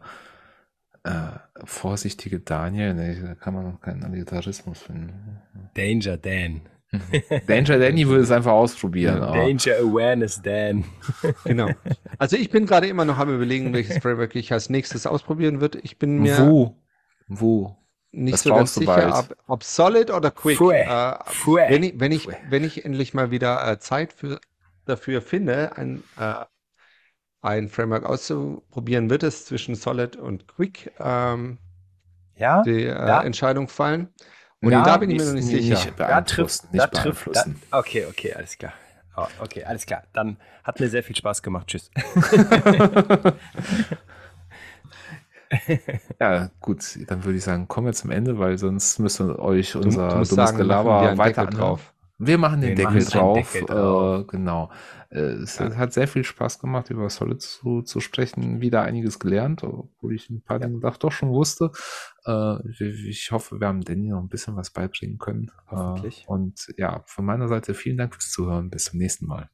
äh, 1.03 1.65
vorsichtige 1.65 2.39
Daniel, 2.39 2.93
ne, 2.93 3.19
da 3.21 3.35
kann 3.35 3.53
man 3.53 3.69
noch 3.71 3.81
keinen 3.81 4.03
Allitarismus 4.03 4.81
finden. 4.83 5.41
Danger 5.73 6.17
Dan. 6.17 6.61
Danger 7.47 7.79
Danny 7.79 8.07
würde 8.07 8.23
es 8.23 8.31
einfach 8.31 8.51
ausprobieren. 8.51 9.21
aber- 9.21 9.37
Danger 9.37 9.75
Awareness 9.79 10.41
Dan. 10.41 10.83
Genau. 11.43 11.69
Also 12.17 12.35
ich 12.37 12.49
bin 12.49 12.65
gerade 12.65 12.87
immer 12.87 13.05
noch 13.05 13.17
am 13.17 13.33
überlegen, 13.33 13.73
welches 13.73 13.97
Framework 13.99 14.35
ich 14.35 14.51
als 14.53 14.69
nächstes 14.69 15.05
ausprobieren 15.07 15.61
würde. 15.61 15.79
Ich 15.83 15.97
bin 15.99 16.19
mir 16.19 16.37
Wo? 16.39 16.75
Wo? 17.27 17.75
nicht 18.11 18.33
Das 18.35 18.43
so 18.43 18.53
ganz 18.55 18.73
sicher, 18.75 19.19
ob, 19.19 19.37
ob 19.47 19.63
Solid 19.63 20.09
oder 20.09 20.31
Quick. 20.31 20.57
Pfui. 20.57 20.73
Äh, 20.75 21.13
Pfui. 21.25 21.61
wenn 21.67 21.83
ich, 21.83 21.99
wenn 21.99 22.11
ich, 22.13 22.27
wenn 22.49 22.63
ich 22.63 22.85
endlich 22.85 23.13
mal 23.13 23.29
wieder 23.31 23.69
äh, 23.69 23.77
Zeit 23.79 24.13
für, 24.13 24.39
dafür 24.85 25.21
finde, 25.21 25.75
ein, 25.75 26.01
äh, 26.17 26.45
ein 27.41 27.67
Framework 27.69 28.05
auszuprobieren, 28.05 29.09
wird 29.09 29.23
es 29.23 29.45
zwischen 29.45 29.75
Solid 29.75 30.15
und 30.15 30.47
Quick 30.47 30.91
ähm, 30.99 31.57
Ja? 32.37 32.63
die 32.63 32.83
äh, 32.83 32.87
Ja. 32.87 33.21
Entscheidung 33.21 33.67
fallen. 33.67 34.07
Und 34.61 34.71
Ja, 34.71 34.83
da 34.83 34.97
bin 34.97 35.09
ich 35.11 35.19
mir 35.19 35.25
noch 35.25 35.33
nicht 35.33 35.45
sicher. 35.45 35.75
Nicht 35.75 35.93
Da 35.99 36.21
trifft, 36.21 36.73
nicht 36.73 36.81
da 36.83 36.87
trifft, 36.87 37.29
da, 37.33 37.45
okay, 37.71 38.05
okay, 38.09 38.33
alles 38.33 38.57
klar. 38.57 38.73
Oh, 39.17 39.27
okay, 39.39 39.63
alles 39.63 39.85
klar. 39.85 40.03
Dann 40.13 40.37
hat 40.63 40.79
mir 40.79 40.89
sehr 40.89 41.03
viel 41.03 41.15
Spaß 41.15 41.41
gemacht. 41.41 41.67
Tschüss. 41.67 41.89
Ja, 46.19 46.49
gut, 46.59 46.83
dann 47.07 47.23
würde 47.23 47.37
ich 47.37 47.43
sagen, 47.43 47.67
kommen 47.67 47.87
wir 47.87 47.93
zum 47.93 48.11
Ende, 48.11 48.39
weil 48.39 48.57
sonst 48.57 48.99
müssen 48.99 49.35
euch 49.35 49.71
Du, 49.71 49.79
unser 49.79 50.09
du 50.09 50.17
musst 50.17 50.31
dummes 50.31 50.49
sagen, 50.49 50.57
machen 50.57 50.57
Gelaber 50.57 51.17
weiter 51.17 51.45
Deckel 51.45 51.59
drauf. 51.59 51.93
Wir 52.17 52.37
machen 52.37 52.61
den 52.61 52.69
Wir 52.69 52.75
Deckel 52.75 52.93
machen 52.95 53.09
drauf. 53.09 53.51
Deckel 53.51 53.65
drauf. 53.67 54.21
Äh, 54.21 54.23
genau. 54.25 54.69
Äh, 55.15 55.41
es 55.43 55.57
Ja. 55.57 55.75
hat 55.75 55.93
sehr 55.93 56.07
viel 56.07 56.23
Spaß 56.23 56.59
gemacht, 56.59 56.89
über 56.89 57.09
Solid 57.09 57.41
zu, 57.41 57.81
zu 57.81 57.99
sprechen. 58.01 58.59
Wieder 58.61 58.81
einiges 58.81 59.19
gelernt, 59.19 59.63
obwohl 59.63 60.13
ich 60.13 60.29
ein 60.29 60.41
paar 60.41 60.59
Dinge 60.59 60.79
doch, 60.79 60.97
doch 60.97 61.11
schon 61.11 61.29
wusste. 61.29 61.71
Äh, 62.25 62.69
ich, 62.69 62.81
ich 62.81 63.31
hoffe, 63.31 63.59
wir 63.59 63.67
haben 63.67 63.81
Danny 63.81 64.09
noch 64.09 64.19
ein 64.21 64.29
bisschen 64.29 64.55
was 64.55 64.71
beibringen 64.71 65.17
können. 65.17 65.51
Hoffentlich. 65.67 66.23
Äh, 66.23 66.27
und 66.31 66.73
ja, 66.77 67.03
von 67.07 67.25
meiner 67.25 67.47
Seite 67.47 67.73
vielen 67.73 67.97
Dank 67.97 68.13
fürs 68.13 68.31
Zuhören. 68.31 68.69
Bis 68.69 68.85
zum 68.85 68.99
nächsten 68.99 69.25
Mal. 69.25 69.49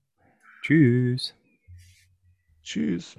Tschüss. 0.62 1.36
Tschüss. 2.64 3.18